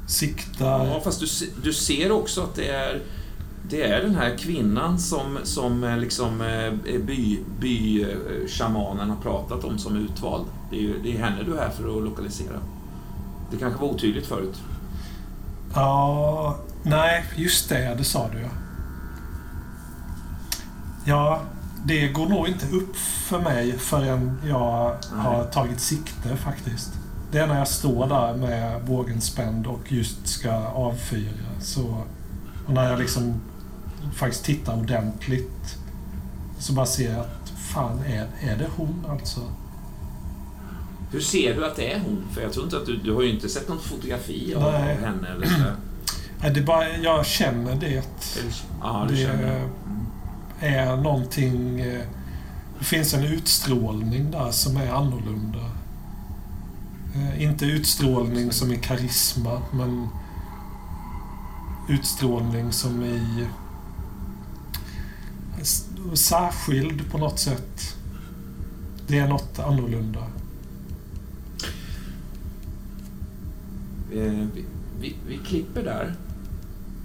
[0.07, 0.87] siktar.
[0.87, 1.27] Ja, fast du,
[1.63, 3.03] du ser också att det är
[3.69, 8.09] det är den här kvinnan som, som eh, liksom eh, by, by eh,
[8.49, 10.47] shamanen har pratat om som utvald.
[10.71, 12.61] Det är, ju, det är henne du är här för att lokalisera.
[13.51, 14.63] Det kanske var otydligt förut.
[15.75, 16.57] Ja,
[16.89, 17.95] Nej, just det.
[17.99, 18.49] Det sa du ja.
[21.05, 21.43] Ja,
[21.85, 26.93] det går nog inte upp för mig förrän jag har tagit sikte faktiskt.
[27.33, 31.61] Det är när jag står där med bågen spänd och just ska avfyra.
[31.61, 32.05] Så,
[32.67, 33.41] och när jag liksom
[34.15, 35.79] faktiskt tittar ordentligt
[36.59, 39.41] så bara ser jag att fan, är, är det hon alltså?
[41.13, 42.25] Hur ser du att det är hon?
[42.33, 42.97] För jag tror inte att du...
[42.97, 44.97] Du har ju inte sett något fotografi av, av Nej.
[44.97, 45.75] henne eller sådär.
[46.55, 48.03] Det bara, jag känner det.
[48.83, 49.69] Ja, Det känner.
[50.61, 51.81] är någonting...
[51.81, 52.03] eh,
[52.79, 55.59] Det finns en utstrålning där som är annorlunda.
[57.15, 60.09] Eh, Inte utstrålning som i karisma, men
[61.89, 63.47] utstrålning som i...
[66.15, 67.97] Särskild på något sätt.
[69.07, 70.21] Det är något annorlunda.
[74.13, 74.65] Eh, vi,
[75.01, 76.15] vi, vi klipper där.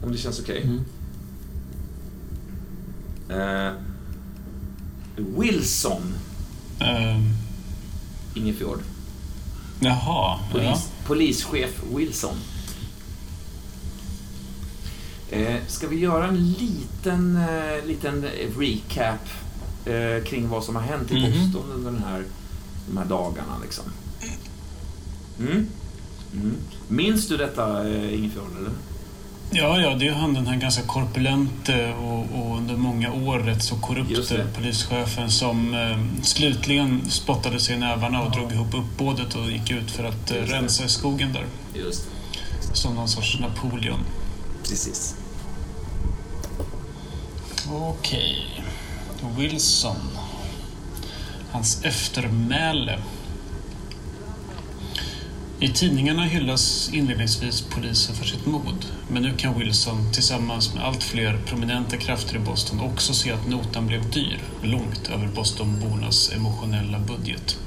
[0.04, 0.62] Om det känns okej.
[0.64, 0.82] Mm.
[3.30, 3.74] Eh,
[5.38, 6.14] Wilson
[6.80, 7.30] Ehm,
[8.34, 8.80] Ingefjord.
[9.80, 10.40] jaha.
[10.40, 10.40] Ja.
[10.52, 12.36] Polis, Polischef Wilson.
[15.30, 18.26] Eh, ska vi göra en liten, eh, liten
[18.60, 19.30] recap
[19.86, 21.32] eh, kring vad som har hänt i Mhm.
[21.32, 22.24] Boston under den här,
[22.90, 23.58] de här dagarna?
[23.64, 23.84] Liksom?
[25.40, 25.68] Mm.
[26.34, 26.56] Mm.
[26.88, 28.50] Minns du detta, eh, Ingefjord?
[28.60, 28.72] Eller?
[29.54, 33.64] Ja, ja, det är han den här ganska korpulente och, och under många år rätt
[33.64, 34.48] så korrupte det.
[34.56, 39.92] polischefen som eh, slutligen spottade sig i nävarna och drog ihop uppbådet och gick ut
[39.92, 40.46] för att eh, det.
[40.46, 41.46] rensa i skogen där.
[41.74, 42.08] Just
[42.74, 44.00] Som någon sorts Napoleon.
[44.70, 45.16] Precis.
[47.72, 48.64] Okej.
[49.38, 49.96] Wilson.
[51.52, 53.00] Hans eftermäle.
[55.64, 58.86] I tidningarna hyllas inledningsvis polisen för sitt mod.
[59.08, 63.48] Men nu kan Wilson tillsammans med allt fler prominenta krafter i Boston också se att
[63.48, 67.58] notan blev dyr, långt över Bostonbornas emotionella budget.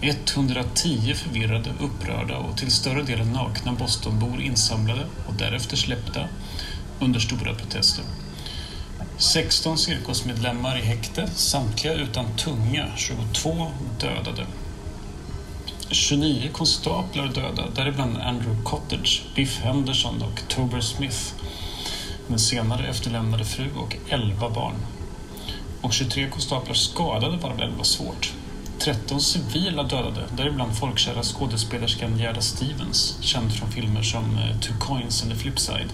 [0.00, 6.28] 110 förvirrade, upprörda och till större delen nakna Bostonbor insamlade och därefter släppta
[7.00, 8.04] under stora protester.
[9.18, 14.46] 16 cirkusmedlemmar i häkte, samtliga utan tunga, 22 dödade.
[15.90, 21.32] 29 konstaplar döda, däribland Andrew Cottage, Biff Henderson och Tober Smith.
[22.26, 24.74] Men senare efterlämnade fru och 11 barn.
[25.80, 28.32] Och 23 konstaplar skadade, varav 11 svårt.
[28.78, 35.22] 13 civila dödade, däribland folkkära skådespelerskan Gerda Stevens, känd från filmer som eh, Two Coins
[35.22, 35.88] and the Flipside,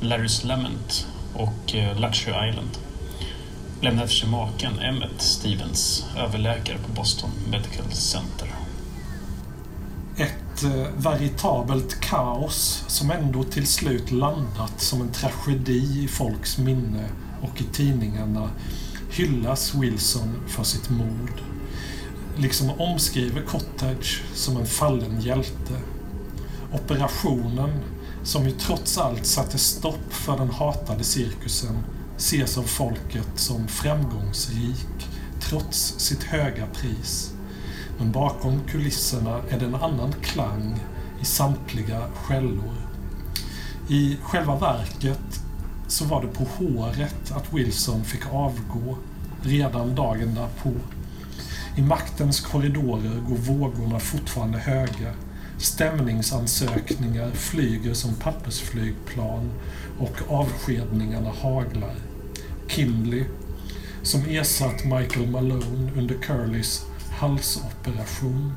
[0.00, 2.70] Larry's Lament och eh, Luxury Island.
[3.80, 8.45] Lämnade efter sig maken Emmet Stevens, överläkare på Boston Medical Center.
[10.56, 17.08] Ett eh, veritabelt kaos som ändå till slut landat som en tragedi i folks minne
[17.42, 18.50] och i tidningarna
[19.10, 21.40] hyllas Wilson för sitt mod.
[22.36, 25.74] Liksom omskriver Cottage som en fallen hjälte.
[26.72, 27.70] Operationen,
[28.22, 31.78] som ju trots allt satte stopp för den hatade cirkusen,
[32.16, 35.08] ses av folket som framgångsrik
[35.40, 37.35] trots sitt höga pris.
[37.98, 40.80] Men bakom kulisserna är det en annan klang
[41.20, 42.74] i samtliga skällor.
[43.88, 45.40] I själva verket
[45.88, 48.96] så var det på håret att Wilson fick avgå
[49.42, 50.72] redan dagen därpå.
[51.76, 55.12] I maktens korridorer går vågorna fortfarande höga.
[55.58, 59.50] Stämningsansökningar flyger som pappersflygplan
[59.98, 61.94] och avskedningarna haglar.
[62.68, 63.24] Kimley,
[64.02, 66.86] som ersatt Michael Malone under Curlys
[67.16, 68.54] halsoperation,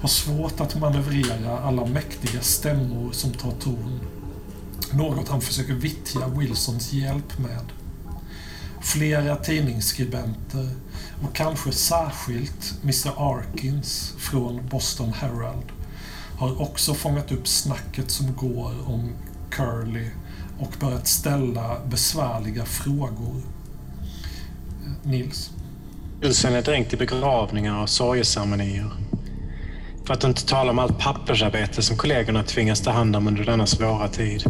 [0.00, 4.00] har svårt att manövrera alla mäktiga stämmor som tar ton.
[4.92, 7.72] Något han försöker vittja Wilsons hjälp med.
[8.80, 10.70] Flera tidningsskribenter
[11.22, 15.72] och kanske särskilt Mr Arkins från Boston Herald
[16.38, 19.12] har också fångat upp snacket som går om
[19.50, 20.10] Curly
[20.58, 23.42] och börjat ställa besvärliga frågor.
[24.84, 25.50] Eh, Nils?
[26.22, 28.90] Wilson är dränkt i begravningar och sorgeceremonier.
[30.06, 33.66] För att inte tala om allt pappersarbete som kollegorna tvingas ta hand om under denna
[33.66, 34.44] svåra tid.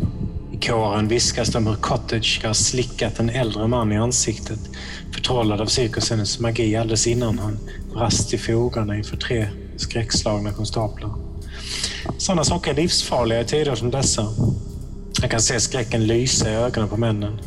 [0.52, 4.58] I kåren viskas det om hur Cottage ska ha slickat en äldre man i ansiktet,
[5.14, 7.58] förtrollad av cirkusens magi alldeles innan han
[7.92, 11.14] brast i fogarna inför tre skräckslagna konstaplar.
[12.18, 14.28] Sådana saker är livsfarliga i tider som dessa.
[15.22, 17.38] Jag kan se skräcken lysa i ögonen på männen.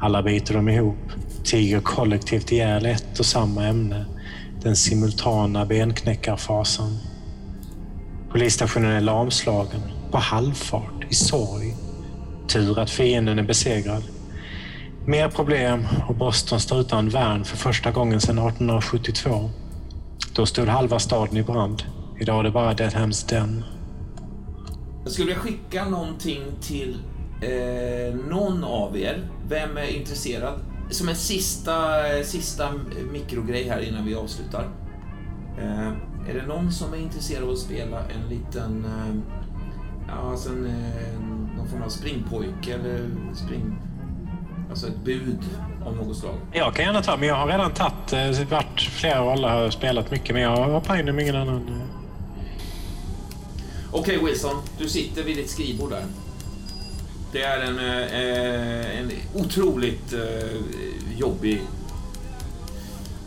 [0.00, 1.12] Alla biter de ihop,
[1.44, 4.04] tiger kollektivt ihjäl ett och samma ämne.
[4.62, 6.98] Den simultana benknäckarfasan.
[8.30, 11.74] Polisstationen är lamslagen, på halvfart, i sorg.
[12.48, 14.02] Tur att fienden är besegrad.
[15.06, 19.50] Mer problem och Boston står utan värn för första gången sedan 1872.
[20.34, 21.82] Då stod halva staden i brand.
[22.20, 23.64] Idag är det bara Deadhams Den.
[25.04, 26.98] Jag skulle vilja skicka någonting till
[27.40, 29.28] eh, någon av er.
[29.48, 30.71] Vem är intresserad?
[30.92, 31.72] Som en sista,
[32.24, 32.72] sista
[33.12, 34.68] mikrogrej här innan vi avslutar.
[35.58, 35.88] Eh,
[36.30, 38.84] är det någon som är intresserad av att spela en liten...
[38.84, 39.14] Eh,
[40.08, 41.20] ja, alltså en, eh,
[41.56, 43.78] någon form av springpojke eller spring...
[44.70, 45.38] Alltså ett bud
[45.86, 46.34] av något slag.
[46.52, 50.10] Jag kan gärna ta, men jag har redan tagit, eh, varit flera roller och spelat
[50.10, 51.68] mycket, men jag hoppar in om ingen annan.
[51.68, 51.82] eh.
[53.92, 56.04] Okej Wilson, du sitter vid ditt skrivbord där.
[57.32, 60.60] Det är en, eh, en otroligt eh,
[61.18, 61.62] jobbig...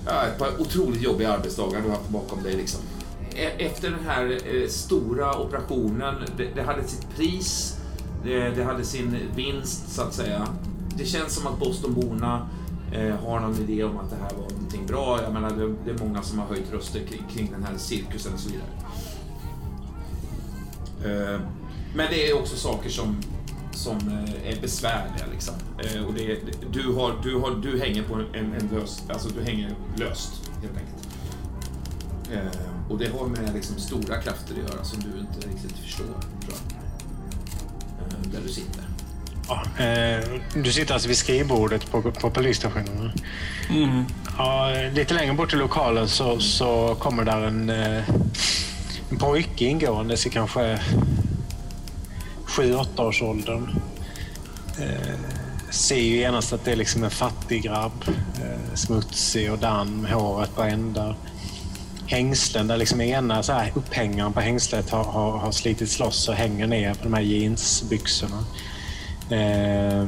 [0.05, 2.53] Ja, ett par otroligt jobbiga arbetsdagar du har haft bakom dig.
[2.55, 2.81] Liksom.
[3.35, 7.77] E- Efter den här eh, stora operationen, det, det hade sitt pris,
[8.23, 10.47] det, det hade sin vinst så att säga.
[10.97, 12.49] Det känns som att Bostonborna
[12.93, 15.19] eh, har någon idé om att det här var någonting bra.
[15.23, 18.33] Jag menar, det, det är många som har höjt röster kring, kring den här cirkusen
[18.33, 18.69] och så vidare.
[21.35, 21.39] Eh,
[21.95, 23.17] Men det är också saker som,
[23.85, 25.25] som eh, är besvärliga.
[25.33, 25.53] Liksom.
[25.83, 26.37] Eh, Och det, är-
[26.71, 30.31] du, har, du, har, du hänger på en, en lös, alltså du hänger löst
[30.61, 31.07] helt enkelt.
[32.33, 36.05] Eh, Och det har med liksom stora krafter att göra som du inte riktigt förstår.
[36.05, 38.31] Tror jag.
[38.31, 38.83] Där du sitter.
[39.47, 40.25] Ja, eh,
[40.63, 43.11] du sitter alltså vid skrivbordet på, på polisstationen?
[44.37, 50.29] Ja, lite längre bort i lokalen så, så kommer där en, en pojke ingåendes i
[50.29, 50.79] kanske
[52.55, 53.69] 7-8 års åldern.
[54.79, 55.19] Eh,
[55.69, 58.05] ser ju genast att det är liksom en fattig grabb.
[58.41, 61.17] Eh, smutsig och damm, håret på ändar.
[62.07, 66.35] Hängslen där liksom ena så här, upphängaren på hängslet har, har, har slitits loss och
[66.35, 68.45] hänger ner på de här jeansbyxorna.
[69.29, 70.07] Eh,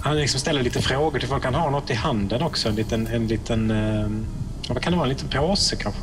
[0.00, 1.44] han liksom ställer lite frågor till folk.
[1.44, 2.68] Han har något i handen också.
[2.68, 3.06] En liten...
[3.06, 4.08] En liten eh,
[4.68, 5.08] vad kan det vara?
[5.08, 6.00] En liten påse kanske?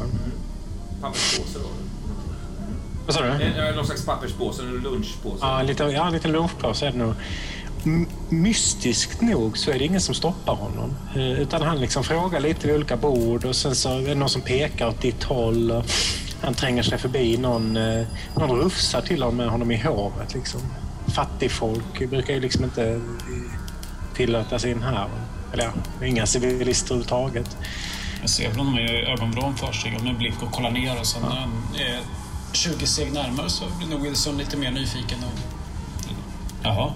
[1.02, 1.83] Papperspåse då?
[3.06, 3.30] Vad sa du?
[3.30, 5.38] Eh, Någon slags papperspåse, en lunchpåse?
[5.42, 7.14] Ja, en liten, ja, en liten lunchpåse är det nog.
[8.30, 10.96] Mystiskt nog så är det ingen som stoppar honom.
[11.16, 14.30] Eh, Utan han liksom frågar lite vid olika bord och sen så är det någon
[14.30, 15.72] som pekar åt ditt håll.
[15.72, 15.84] Och
[16.42, 18.06] han tränger sig förbi någon, eh,
[18.36, 20.34] någon rufsar till honom med honom i håret.
[20.34, 20.62] Liksom.
[21.16, 23.00] Fattigfolk brukar ju liksom inte eh,
[24.16, 25.08] tillåtas in här.
[25.54, 25.64] Eller
[26.00, 27.58] ja, inga civilister överhuvudtaget.
[28.22, 32.00] Jag ser honom i ögonvrån först, med en blick och kollar ner och sen är
[32.56, 35.18] 20 steg närmare så blir nog Wilson lite mer nyfiken.
[35.24, 35.40] Och...
[36.64, 36.94] Jaha.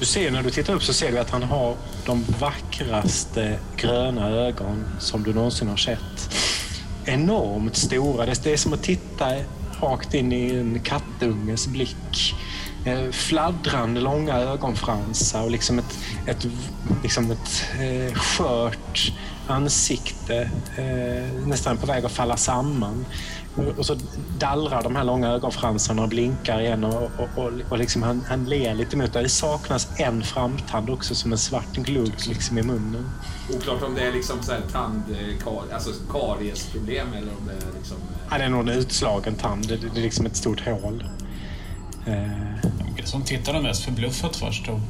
[0.00, 1.76] Du ser när du tittar upp så ser du att han har
[2.06, 6.34] de vackraste gröna ögon som du någonsin har sett.
[7.04, 8.26] Enormt stora.
[8.26, 9.26] Det är som att titta
[9.80, 12.34] rakt in i en kattunges blick.
[12.84, 16.46] Eh, Fladdrande långa ögonfransar och liksom ett, ett,
[17.02, 19.12] liksom ett eh, skört
[19.46, 20.50] ansikte.
[20.76, 23.06] Eh, nästan på väg att falla samman.
[23.78, 23.96] Och så
[24.38, 28.44] dallrar de här långa ögonfransarna och blinkar igen och, och, och, och liksom han, han
[28.44, 29.22] ler lite mot det.
[29.22, 33.10] Det saknas en framtand också som en svart glugg liksom i munnen.
[33.56, 35.02] Oklart om det är liksom så här tand,
[35.44, 37.96] kar, alltså kariesproblem eller om det är liksom...
[37.96, 39.68] eh, Ja, det är nog en utslagen tand.
[39.68, 41.04] Det, det är liksom ett stort hål.
[42.06, 44.68] Eh, Wilson tittade mest förbluffat först.
[44.68, 44.80] Och...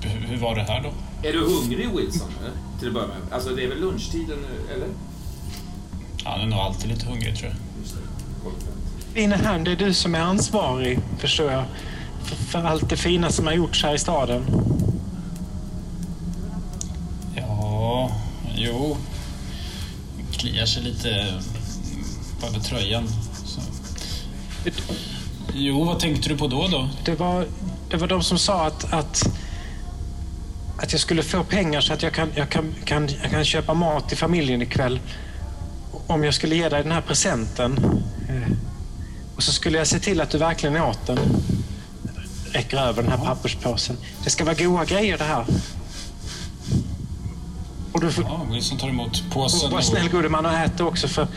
[0.00, 0.92] Hur hur var det här då?
[1.28, 2.28] Är du hungrig Wilson?
[2.40, 2.52] eller?
[2.78, 3.16] Till att börja med.
[3.30, 4.88] Alltså det är väl lunchtiden nu, eller?
[6.24, 7.56] Han är nog alltid lite hungrig tror jag.
[8.46, 9.38] Just det.
[9.38, 11.64] På det är du som är ansvarig, förstår jag,
[12.24, 14.42] för, för allt det fina som har gjorts här i staden.
[17.34, 18.10] Ja,
[18.54, 18.96] jo.
[20.32, 21.08] Kliar sig lite
[22.48, 23.08] över tröjan.
[23.44, 23.60] Så.
[25.54, 26.88] Jo, vad tänkte du på då då?
[27.04, 27.46] Det var,
[27.90, 29.22] det var de som sa att, att,
[30.76, 33.74] att jag skulle få pengar så att jag kan, jag, kan, kan, jag kan köpa
[33.74, 35.00] mat till familjen ikväll.
[36.06, 38.02] Om jag skulle ge dig den här presenten.
[38.28, 38.52] Eh,
[39.36, 41.18] Och så skulle jag se till att du verkligen åt den.
[42.52, 43.96] Räcker över den här papperspåsen.
[44.24, 45.46] Det ska vara goda grejer det här.
[47.92, 49.70] Och du får, Ja, Wilson tar emot påsen.
[49.70, 51.28] var och- snäll gode man och ät också för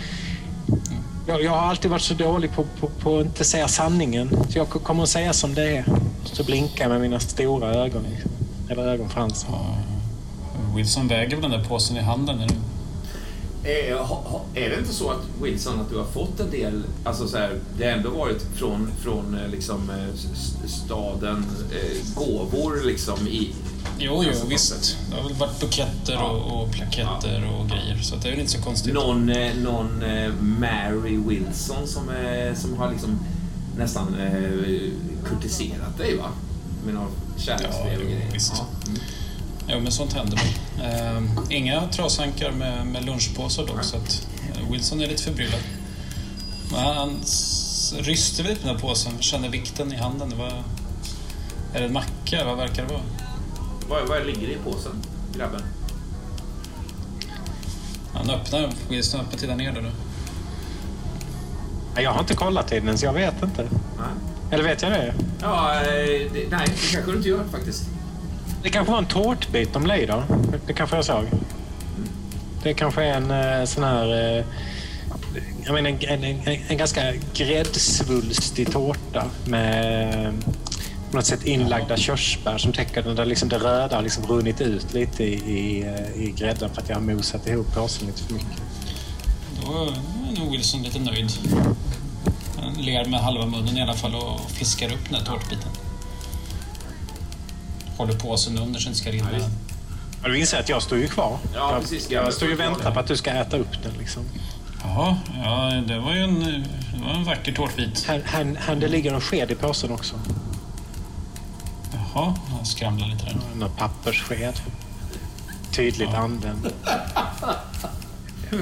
[1.27, 4.29] jag, jag har alltid varit så dålig på, på, på att inte säga sanningen.
[4.49, 5.85] Så jag kommer att säga som det är.
[6.23, 8.05] Så blinkar jag med mina stora ögon.
[8.69, 9.49] Eller ögonfransar.
[10.75, 12.39] Wilson väger väl den där påsen i handen.
[12.39, 12.55] Eller?
[13.63, 16.83] Eh, ha, ha, är det inte så att Wilson, att du har fått en del,
[17.03, 22.81] alltså så här, det har ändå varit från, från eh, liksom eh, staden, eh, gåvor
[22.85, 23.53] liksom i...
[23.99, 24.97] Jo, jo, Alltså, visst.
[25.09, 26.29] Det har väl varit buketter Ja.
[26.29, 27.97] och, och plaketter och grejer.
[28.01, 28.93] Så det är väl inte så konstigt.
[28.93, 33.19] Någon, eh, någon eh, Mary Wilson som, eh, som har liksom
[33.77, 34.89] nästan eh,
[35.25, 36.29] kurtiserat dig va?
[36.85, 37.07] Med några
[37.37, 38.31] kärleksbrev och Ja, grejer.
[38.33, 38.53] visst.
[38.57, 38.65] Ja.
[38.87, 38.99] Mm.
[39.71, 40.47] Jo, men sånt händer väl.
[40.91, 45.59] Ehm, inga trasankar med, med lunchpåsar dock, så att eh, Wilson är lite förbryllad.
[46.71, 47.19] Men han,
[47.97, 50.29] ryster väl på den här påsen, känner vikten i handen.
[50.29, 50.63] Det var,
[51.73, 52.45] är det en macka?
[52.45, 53.01] Vad verkar det vara?
[53.89, 54.91] Vad, vad ligger det i påsen,
[55.35, 55.61] grabben?
[58.13, 59.91] Han öppnar, Wilson öppnar, tittar ner där nu.
[61.95, 63.61] Jag har inte kollat i den så jag vet inte.
[63.61, 64.07] Nej.
[64.51, 65.13] Eller vet jag det?
[65.41, 65.85] Ja, eh,
[66.33, 67.83] det, nej, det kanske du inte gör faktiskt.
[68.63, 70.23] Det kanske var en tårtbit de lider.
[70.67, 71.25] Det kanske jag såg.
[72.63, 74.37] Det kanske är en eh, sån här...
[74.37, 74.45] Eh,
[75.65, 77.01] jag menar, en, en, en, en ganska
[77.33, 80.33] gräddsvulstig tårta med
[81.11, 84.61] på något sätt inlagda körsbär som täcker den där liksom det röda har liksom runnit
[84.61, 88.23] ut lite i, i, eh, i grädden för att jag har mosat ihop påsen lite
[88.23, 88.61] för mycket.
[89.65, 91.31] Då är nog Wilson lite nöjd.
[92.61, 95.69] Han ler med halva munnen i alla fall och fiskar upp den här tårtbiten.
[97.99, 99.27] Håller påsen under så den inte ska rinna.
[99.39, 99.45] Ja.
[100.23, 101.37] Ja, Du inser att jag står ju kvar.
[101.55, 102.09] Ja, jag, precis.
[102.11, 103.91] jag står ju och Jag- väntar på att du ska äta upp den.
[103.99, 104.23] Liksom.
[104.83, 106.39] Jaha, ja, det var ju en,
[106.93, 108.05] det var en vacker tårtbit.
[108.07, 110.15] Här, här, här det ligger en sked i påsen också.
[112.13, 113.35] Jaha, han skramlar lite där.
[113.65, 114.53] En papperssked.
[115.71, 116.67] Tydligt använd.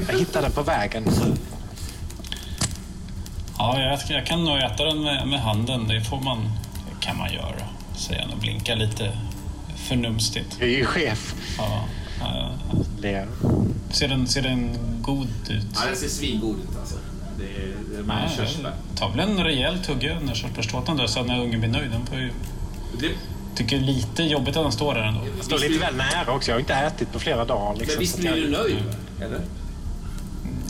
[0.08, 1.04] Jag hittade den på vägen.
[3.58, 5.88] Ja, jag, jag kan nog äta den med, med handen.
[5.88, 6.44] Det får man,
[6.90, 7.56] det kan man göra,
[7.98, 9.18] säger han och blinkar lite
[9.76, 10.58] förnumstigt.
[10.60, 11.36] Jag är ju chef.
[11.58, 11.86] Ja.
[13.02, 13.28] Ler.
[13.92, 15.66] Ser, den, ser den god ut?
[15.76, 16.96] Ja, den ser svingod ut alltså.
[17.38, 18.04] Det är, det är
[18.64, 18.72] Nej.
[18.96, 21.92] Ta väl en rejäl tugga när körsbärstårtan dör så att när ungen blir nöjd.
[21.92, 22.32] Den får ju,
[23.00, 23.10] Det,
[23.56, 25.22] tycker lite jobbigt att den står där ändå.
[25.38, 26.52] Jag står lite väl nära också.
[26.52, 27.76] Jag har inte ätit på flera dagar.
[27.80, 28.84] Liksom, men visst blir jag- du nöjd?
[29.22, 29.42] Eller?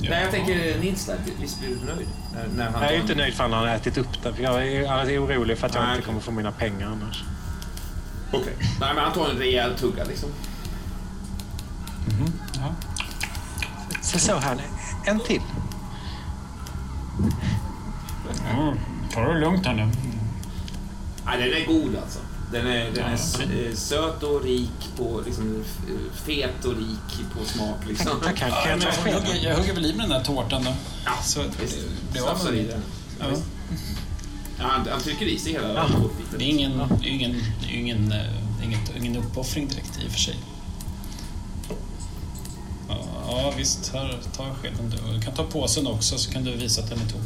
[0.01, 0.09] Ja.
[0.09, 1.17] Nej, jag tänker Nils där.
[1.41, 2.07] Visst blir du nöjd?
[2.37, 4.33] När, när han Jag är inte nöjd förrän han har ätit upp den.
[4.39, 7.23] Jag är, jag är orolig för att jag Nej, inte kommer få mina pengar annars.
[8.31, 8.53] Okej.
[8.79, 10.29] Nej, men han tar en rejäl tugga liksom.
[12.53, 12.75] Ja.
[14.01, 14.61] Så så här,
[15.05, 15.41] en till.
[18.51, 18.79] Mm,
[19.13, 19.89] ta det lugnt här nu.
[21.25, 22.19] Nej, den är god alltså.
[22.51, 23.03] Den är, den Ja,
[23.43, 25.63] är eh, söt och rik på, liksom,
[26.25, 28.19] fet och rik på smak liksom.
[28.23, 30.63] Tack, kan, kan Ja, jag jag, hugger, jag hugger väl i med den där tårtan
[30.63, 30.73] då.
[31.05, 31.77] Ja, så visst.
[32.05, 32.81] det blir av med den.
[33.19, 33.25] Ja.
[34.57, 35.87] han, han trycker i sig hela Ja.
[36.37, 36.71] Det är ingen,
[37.03, 40.35] ingen, det är ingen, eh, inget, ingen uppoffring direkt i och för sig.
[42.89, 42.97] Ja,
[43.27, 43.93] Ja, visst.
[43.93, 45.13] Här, ta skeden du.
[45.13, 47.21] Du kan ta påsen också så kan du visa att den är tom.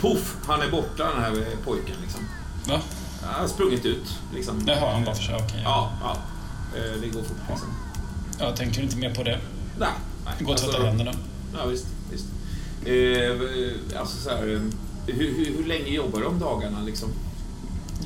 [0.00, 2.20] Puff, han är borta den här eh, pojken liksom.
[2.68, 2.80] Va?
[3.30, 4.62] Han har sprungit ut liksom.
[4.66, 5.34] Jaha, han bara för sig.
[5.34, 5.60] Okej.
[5.64, 6.16] Ja, ja.
[6.78, 7.68] Eh, Det går fort liksom.
[8.38, 9.40] Jag tänker inte mer på det.
[9.78, 9.88] Nej,
[10.24, 10.34] nej.
[10.40, 11.12] Gå och tvätta Alltså, händerna.
[11.54, 11.86] Ja, visst.
[12.10, 12.24] visst.
[12.86, 14.60] Eh, alltså så här, eh,
[15.14, 17.08] hur, hur, hur länge jobbar du om dagarna liksom?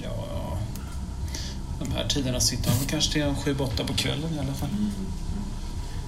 [0.03, 0.27] Ja,
[1.81, 4.55] de här tiderna sitter han väl kanske till en sju, åtta på kvällen i alla
[4.55, 4.69] fall.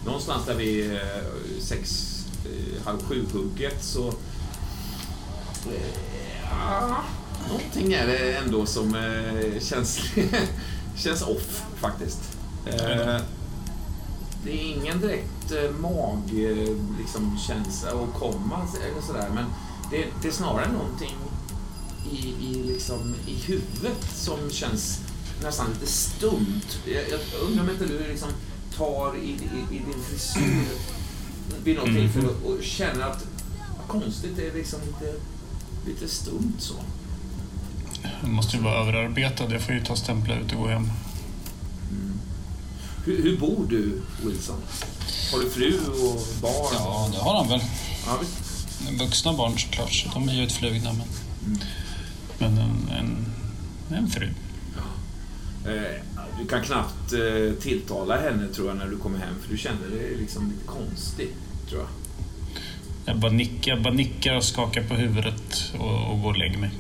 [0.07, 1.01] Någonstans där vid eh,
[1.61, 2.13] sex,
[2.85, 4.13] halv sju-hugget så...
[6.51, 7.03] Ja,
[7.49, 10.01] någonting är det ändå som eh, känns,
[10.97, 12.21] känns off faktiskt.
[12.67, 13.21] Eh,
[14.45, 19.45] det är ingen direkt eh, mag eh, liksom, känsla att komma eller sådär men
[19.91, 21.17] det, det är snarare någonting
[22.13, 25.01] i, i, liksom, i huvudet som känns
[25.43, 26.79] nästan lite stumt.
[26.85, 28.29] Jag, jag undrar om inte du liksom
[28.77, 30.65] tar i, i, i din frisyr
[31.65, 33.27] vid något tillfälle och, och känner att
[33.87, 35.15] konstigt, det är liksom lite,
[35.87, 36.75] lite stumt så.
[38.21, 39.53] Jag måste ju vara överarbetad.
[39.53, 40.91] Jag får ju ta stämpla ut och gå hem.
[43.05, 44.57] Hur, hur bor du, Wilson?
[45.33, 46.75] Har du fru och barn?
[46.75, 47.61] Ja, det har han väl.
[48.07, 48.19] Ja.
[49.05, 50.93] Vuxna barn såklart, så de är ju utflugna.
[50.93, 51.09] Men,
[52.39, 53.27] men en, en,
[53.97, 54.29] en fru.
[55.67, 56.03] Eh,
[56.41, 59.89] du kan knappt eh, tilltala henne tror jag när du kommer hem för du känner
[59.89, 61.29] dig liksom lite konstig,
[61.69, 61.89] tror jag.
[63.05, 66.59] Jag bara nickar, jag bara nickar och skakar på huvudet och, och går och lägger
[66.59, 66.71] mig.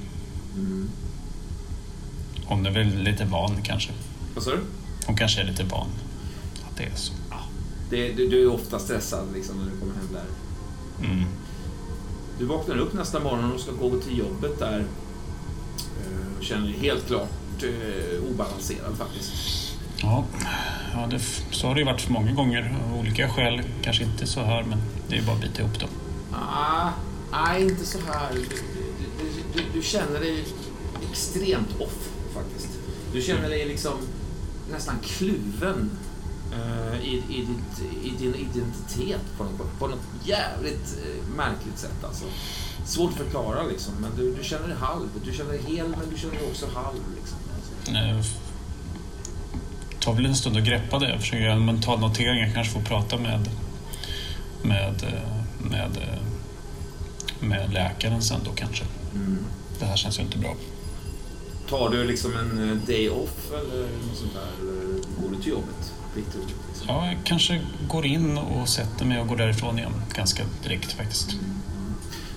[2.46, 3.92] Hon är väl lite van kanske.
[4.34, 4.60] Vad sa du?
[5.06, 5.88] Hon kanske är lite van
[6.70, 7.12] att det är så.
[7.90, 10.24] Det, du, du är ofta stressad liksom, när du kommer hem där.
[11.06, 11.24] Mm.
[12.38, 16.78] Du vaknar upp nästa morgon och ska gå till jobbet där eh, och känner dig
[16.80, 19.32] helt klart eh, obalanserad faktiskt.
[20.02, 20.24] Ja,
[20.94, 21.20] ja det,
[21.50, 23.62] så har det ju varit för många gånger av olika skäl.
[23.82, 24.78] Kanske inte så här, men
[25.08, 25.88] det är bara att bita ihop dem.
[26.32, 26.90] Ah,
[27.32, 28.32] nej, inte så här.
[28.34, 30.44] Du, du, du, du känner dig
[31.10, 32.08] extremt off.
[33.16, 33.92] Du känner dig liksom
[34.72, 35.90] nästan kluven
[36.52, 42.04] eh, i, i, ditt, i din identitet på något, på något jävligt eh, märkligt sätt
[42.04, 42.24] alltså.
[42.86, 45.08] Svårt att förklara liksom, men du, du känner dig halv.
[45.24, 47.00] Du känner dig hel, men du känner dig också halv.
[47.16, 47.38] Liksom.
[47.56, 47.92] Alltså.
[47.92, 48.22] Nej,
[50.00, 51.10] tar väl en stund att greppa det.
[51.10, 52.40] Jag försöker göra en mental notering.
[52.40, 53.48] Jag kanske får prata med,
[54.62, 55.98] med, eh, med,
[57.40, 58.84] med läkaren sen då kanske.
[59.14, 59.38] Mm.
[59.78, 60.54] Det här känns ju inte bra.
[61.68, 64.48] Tar du liksom en eh, day off eller något sånt där?
[64.60, 64.82] Eller
[65.22, 65.92] går du till jobbet?
[66.16, 66.40] Liksom?
[66.86, 71.36] Ja, jag kanske går in och sätter mig och går därifrån igen ganska direkt faktiskt.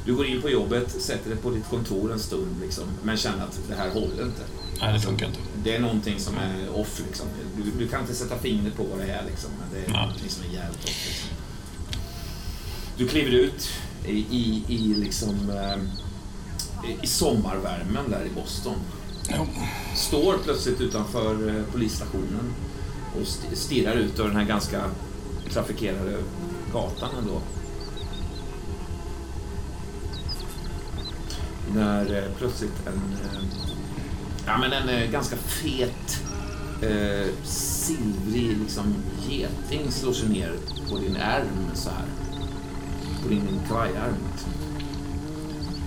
[0.05, 3.43] Du går in på jobbet, sätter dig på ditt kontor en stund, liksom, men känner
[3.43, 4.41] att det här håller inte.
[4.81, 5.39] Nej, det funkar inte.
[5.63, 7.01] Det är någonting som är off.
[7.07, 7.25] Liksom.
[7.57, 10.29] Du, du kan inte sätta fingret på vad det är, liksom, men det är någonting
[10.29, 11.07] som är jävligt off.
[11.07, 11.29] Liksom.
[12.97, 13.69] Du kliver ut
[14.05, 15.77] i, i, i, liksom, eh,
[17.03, 18.75] i sommarvärmen där i Boston.
[19.95, 22.53] Står plötsligt utanför eh, polisstationen
[23.15, 24.81] och st- stirrar ut över den här ganska
[25.53, 26.17] trafikerade
[26.73, 27.41] gatan ändå.
[31.73, 33.41] När eh, plötsligt en, eh,
[34.45, 36.23] ja, men en eh, ganska fet
[36.81, 38.95] eh, silvrig liksom,
[39.29, 40.53] geting slår sig ner
[40.89, 42.05] på din ärm så här.
[43.23, 44.15] På din kavajärm.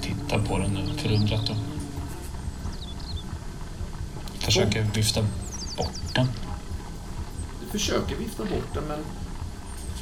[0.02, 1.56] Tittar på den nu förundrat och
[4.44, 5.22] försöker vifta
[5.76, 6.26] bort den.
[7.60, 8.98] Du försöker vifta bort den men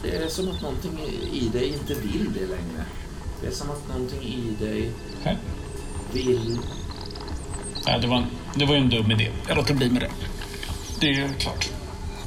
[0.03, 0.99] det är som att någonting
[1.33, 2.85] i- dig inte vill det längre.
[3.41, 4.91] Det är som att någonting i dig
[5.25, 5.37] Nej.
[6.13, 6.59] vill...
[7.87, 9.31] Ja, det, var en, det var ju en dum idé.
[9.49, 10.11] Jag låter bli med det.
[11.01, 11.71] Det är klart.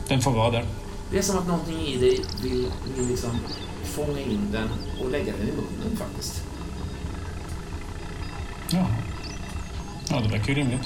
[0.07, 0.65] Den får vara där.
[1.11, 2.67] Det är som att någonting i dig vill,
[2.97, 3.39] vill liksom
[3.83, 4.69] fånga in den
[5.03, 6.43] och lägga den i munnen faktiskt.
[8.69, 8.87] Ja.
[10.09, 10.81] Ja, det verkar ju rimligt.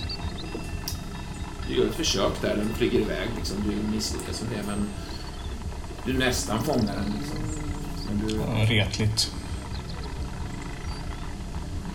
[1.67, 3.57] Du gör ett försök där, den flyger iväg liksom.
[3.69, 4.89] Du misslyckas med det men
[6.05, 7.39] du nästan fångar den liksom.
[8.07, 9.31] Men du Ja, retligt.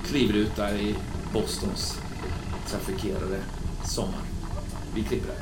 [0.07, 0.95] kliver ut där i
[1.33, 1.99] Bostons
[2.71, 3.41] trafikerade
[3.85, 4.21] sommar.
[4.95, 5.37] Vi klipper där.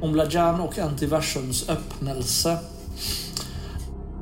[0.00, 2.58] om Lajan och Antiversums öppnelse.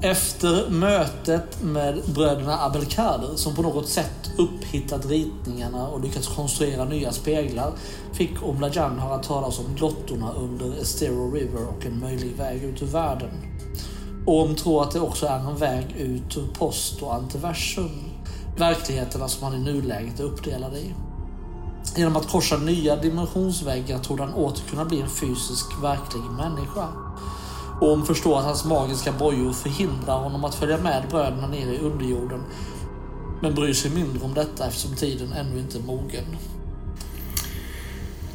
[0.02, 7.12] Efter mötet med bröderna Abelkader, som på något sätt upphittat ritningarna och lyckats konstruera nya
[7.12, 7.72] speglar,
[8.12, 12.86] fick Omlajan höra talas om grottorna under Estero River och en möjlig väg ut ur
[12.86, 13.30] världen.
[14.26, 18.00] Om tror att det också är en väg ut ur post och antiversum,
[18.56, 20.94] verkligheterna som han i nuläget är uppdelad i.
[21.96, 26.88] Genom att korsa nya dimensionsväggar trodde han åter kunna bli en fysisk, verklig människa.
[27.80, 32.44] Orm förstår att hans magiska bojor förhindrar honom att följa med bröderna ner i underjorden.
[33.42, 36.24] Men bryr sig mindre om detta eftersom tiden ännu inte är mogen.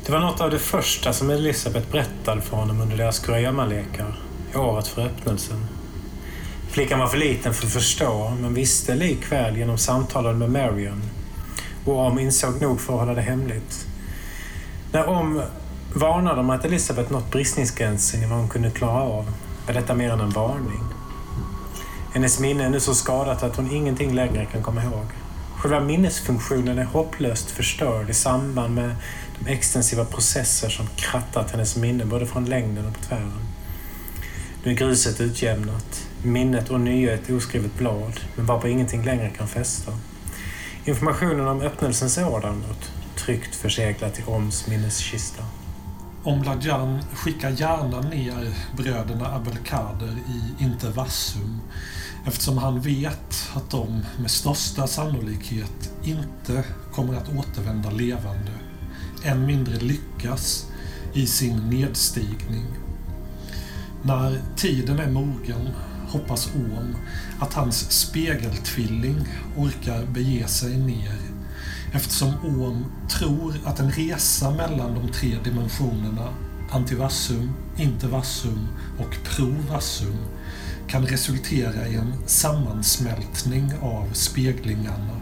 [0.06, 4.20] Det var något av det första som Elisabeth berättade för honom under deras kurragömmalekar
[4.54, 5.66] i året för öppnelsen.
[6.70, 11.02] Flickan var för liten för att förstå, men visste likväl genom samtalen med Marion.
[11.86, 13.88] Och Om insåg nog för att hålla det hemligt.
[14.92, 15.42] När Om
[15.96, 19.32] varnade om att Elisabeth nått bristningsgränsen i vad hon kunde klara av
[19.68, 20.84] var detta mer än en varning.
[22.14, 25.06] Hennes minne är nu så skadat att hon ingenting längre kan komma ihåg.
[25.58, 28.96] Själva minnesfunktionen är hopplöst förstörd i samband med
[29.40, 33.48] de extensiva processer som krattat hennes minne både från längden och på tvären.
[34.64, 39.48] Nu är gruset utjämnat, minnet och nya ett oskrivet blad, men varpå ingenting längre kan
[39.48, 39.92] fästa.
[40.86, 45.44] Informationen om öppnelsens år däremot, tryggt förseglat i Roms minneskista.
[46.26, 51.60] Om Lajan skickar gärna ner bröderna Abelkader i Intervassum
[52.26, 56.64] eftersom han vet att de med största sannolikhet inte
[56.94, 58.52] kommer att återvända levande,
[59.24, 60.68] än mindre lyckas
[61.14, 62.66] i sin nedstigning.
[64.02, 65.70] När tiden är mogen
[66.08, 66.96] hoppas Om
[67.40, 71.25] att hans spegeltvilling orkar bege sig ner
[71.96, 76.30] eftersom Ohm tror att en resa mellan de tre dimensionerna
[76.72, 78.68] Antivassum, Intervassum
[79.00, 80.18] och Provassum
[80.88, 85.22] kan resultera i en sammansmältning av speglingarna.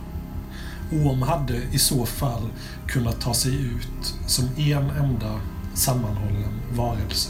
[0.92, 2.50] Ohm hade i så fall
[2.88, 5.40] kunnat ta sig ut som en enda
[5.74, 7.30] sammanhållen varelse.